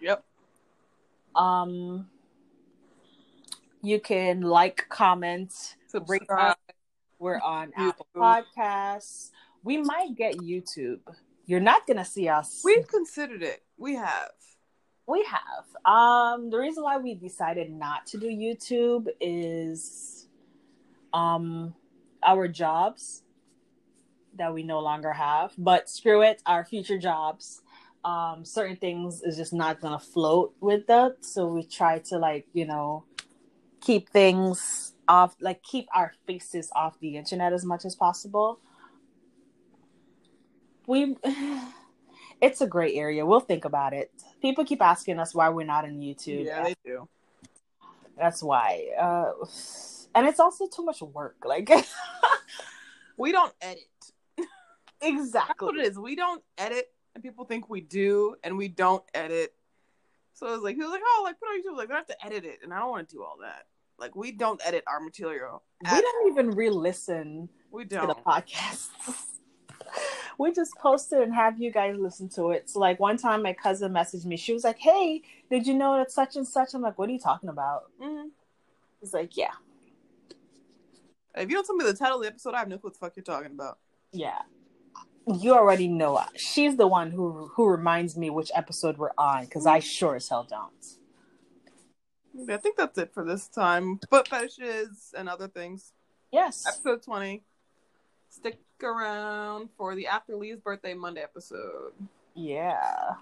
Yep. 0.00 0.24
Um, 1.36 2.08
you 3.82 4.00
can 4.00 4.40
like, 4.40 4.86
comment, 4.88 5.76
rate 6.08 6.22
Subscribe. 6.22 6.50
us. 6.50 6.56
We're 7.20 7.38
on 7.38 7.72
Apple 7.76 8.08
Podcasts. 8.16 9.30
We 9.62 9.76
might 9.76 10.16
get 10.16 10.38
YouTube. 10.38 10.98
You're 11.46 11.60
not 11.60 11.86
gonna 11.86 12.04
see 12.04 12.28
us. 12.28 12.62
We've 12.64 12.86
considered 12.88 13.44
it. 13.44 13.62
We 13.76 13.94
have. 13.94 14.30
we 15.06 15.24
have. 15.24 15.66
Um, 15.84 16.50
the 16.50 16.58
reason 16.58 16.82
why 16.82 16.98
we 16.98 17.14
decided 17.14 17.70
not 17.70 18.06
to 18.08 18.18
do 18.18 18.26
YouTube 18.26 19.06
is, 19.20 20.26
um, 21.12 21.74
our 22.22 22.48
jobs 22.48 23.22
that 24.36 24.52
we 24.54 24.62
no 24.62 24.80
longer 24.80 25.12
have. 25.12 25.52
But 25.58 25.88
screw 25.88 26.22
it, 26.22 26.42
our 26.46 26.64
future 26.64 26.98
jobs. 26.98 27.62
Um, 28.04 28.44
certain 28.44 28.76
things 28.76 29.22
is 29.22 29.36
just 29.36 29.52
not 29.52 29.80
gonna 29.80 29.98
float 29.98 30.54
with 30.60 30.86
that. 30.86 31.24
So 31.24 31.46
we 31.46 31.64
try 31.64 31.98
to 32.10 32.18
like 32.18 32.46
you 32.52 32.66
know 32.66 33.04
keep 33.80 34.08
things 34.10 34.94
off, 35.08 35.36
like 35.40 35.62
keep 35.62 35.88
our 35.94 36.12
faces 36.26 36.70
off 36.74 36.98
the 37.00 37.16
internet 37.16 37.52
as 37.52 37.64
much 37.64 37.84
as 37.84 37.94
possible. 37.94 38.60
We, 40.86 41.16
it's 42.40 42.60
a 42.60 42.66
great 42.66 42.96
area. 42.96 43.24
We'll 43.26 43.40
think 43.40 43.64
about 43.64 43.92
it. 43.94 44.10
People 44.40 44.64
keep 44.64 44.82
asking 44.82 45.18
us 45.18 45.34
why 45.34 45.48
we're 45.48 45.66
not 45.66 45.84
on 45.84 46.00
YouTube. 46.00 46.44
Yeah, 46.44 46.62
they 46.62 46.74
do. 46.84 47.08
That's 48.16 48.42
why. 48.42 48.88
Uh, 48.98 49.46
and 50.14 50.26
it's 50.26 50.40
also 50.40 50.66
too 50.66 50.84
much 50.84 51.00
work. 51.02 51.36
Like 51.44 51.70
We 53.16 53.32
don't 53.32 53.52
edit. 53.60 53.82
That's 54.36 54.46
exactly. 55.02 55.66
what 55.66 55.76
it 55.76 55.86
is. 55.86 55.98
We 55.98 56.14
don't 56.16 56.42
edit, 56.56 56.86
and 57.14 57.22
people 57.22 57.44
think 57.44 57.68
we 57.68 57.80
do, 57.80 58.36
and 58.44 58.56
we 58.56 58.68
don't 58.68 59.02
edit. 59.14 59.54
So 60.34 60.46
it 60.46 60.50
was 60.52 60.62
like 60.62 60.76
he 60.76 60.82
was 60.82 60.90
like, 60.90 61.02
"Oh, 61.04 61.22
like 61.24 61.36
put 61.40 61.46
on 61.46 61.60
YouTube." 61.60 61.76
Like 61.76 61.90
I 61.90 61.96
have 61.96 62.06
to 62.06 62.24
edit 62.26 62.44
it, 62.44 62.60
and 62.62 62.72
I 62.72 62.78
don't 62.78 62.90
want 62.90 63.08
to 63.08 63.14
do 63.16 63.22
all 63.22 63.36
that. 63.42 63.66
Like 63.98 64.14
we 64.14 64.30
don't 64.32 64.60
edit 64.64 64.84
our 64.86 65.00
material. 65.00 65.62
We 65.82 66.00
don't 66.00 66.32
even 66.32 66.50
re-listen 66.52 67.48
We 67.72 67.84
to 67.84 67.88
don't. 67.96 68.08
the 68.08 68.14
podcast. 68.14 68.88
we 70.38 70.52
just 70.52 70.74
post 70.76 71.12
it 71.12 71.20
and 71.22 71.34
have 71.34 71.60
you 71.60 71.72
guys 71.72 71.96
listen 71.98 72.28
to 72.30 72.50
it. 72.50 72.70
So 72.70 72.78
like 72.78 73.00
one 73.00 73.16
time 73.16 73.42
my 73.42 73.52
cousin 73.52 73.92
messaged 73.92 74.24
me. 74.26 74.36
She 74.36 74.52
was 74.52 74.62
like, 74.62 74.78
"Hey, 74.78 75.22
did 75.50 75.66
you 75.66 75.74
know 75.74 75.96
that 75.96 76.12
such 76.12 76.36
and 76.36 76.46
such?" 76.46 76.74
I'm 76.74 76.82
like, 76.82 76.98
"What 76.98 77.08
are 77.08 77.12
you 77.12 77.18
talking 77.18 77.48
about?" 77.48 77.90
Mhm. 78.00 78.28
It's 79.02 79.12
like, 79.12 79.36
"Yeah, 79.36 79.52
If 81.38 81.48
you 81.48 81.54
don't 81.54 81.64
tell 81.64 81.76
me 81.76 81.84
the 81.84 81.94
title 81.94 82.16
of 82.16 82.22
the 82.22 82.28
episode, 82.28 82.54
I 82.54 82.58
have 82.58 82.68
no 82.68 82.78
clue 82.78 82.88
what 82.88 82.94
the 82.94 82.98
fuck 82.98 83.16
you're 83.16 83.24
talking 83.24 83.52
about. 83.52 83.78
yeah." 84.12 84.42
You 85.30 85.52
already 85.52 85.88
know. 85.88 86.22
She's 86.36 86.76
the 86.76 86.86
one 86.86 87.10
who 87.10 87.48
who 87.54 87.68
reminds 87.68 88.16
me 88.16 88.30
which 88.30 88.50
episode 88.54 88.96
we're 88.96 89.10
on 89.18 89.44
because 89.44 89.66
I 89.66 89.78
mm-hmm. 89.78 89.86
sure 89.86 90.16
as 90.16 90.28
hell 90.28 90.46
don't. 90.48 90.72
I 92.50 92.56
think 92.56 92.76
that's 92.76 92.96
it 92.96 93.12
for 93.12 93.24
this 93.24 93.48
time. 93.48 94.00
Foot 94.08 94.28
fetishes 94.28 95.12
and 95.16 95.28
other 95.28 95.48
things. 95.48 95.92
Yes. 96.30 96.64
Episode 96.66 97.02
20. 97.02 97.42
Stick 98.30 98.60
around 98.82 99.70
for 99.76 99.94
the 99.94 100.06
After 100.06 100.36
Lee's 100.36 100.60
birthday 100.60 100.94
Monday 100.94 101.22
episode. 101.22 101.92
Yeah. 102.34 103.14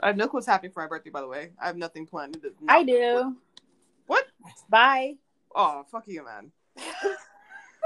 I 0.00 0.08
have 0.08 0.16
no 0.16 0.28
clue 0.28 0.38
what's 0.38 0.46
happening 0.46 0.72
for 0.72 0.82
my 0.82 0.88
birthday, 0.88 1.10
by 1.10 1.22
the 1.22 1.28
way. 1.28 1.50
I 1.60 1.66
have 1.66 1.76
nothing 1.76 2.06
planned. 2.06 2.38
I 2.68 2.84
do. 2.84 3.36
What? 4.06 4.26
Bye. 4.68 5.16
Oh, 5.54 5.84
fuck 5.90 6.04
you, 6.06 6.24
man. 6.24 6.52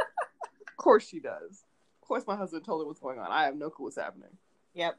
of 0.01 0.76
course 0.76 1.07
she 1.07 1.20
does. 1.20 1.64
Of 2.03 2.09
course 2.09 2.24
my 2.26 2.36
husband 2.36 2.64
told 2.64 2.82
her 2.82 2.86
what's 2.86 3.01
going 3.01 3.18
on. 3.18 3.30
I 3.30 3.45
have 3.45 3.57
no 3.57 3.70
clue 3.70 3.86
what's 3.86 3.97
happening. 3.97 4.30
Yep. 4.74 4.99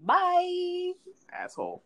Bye. 0.00 0.92
Asshole. 1.32 1.82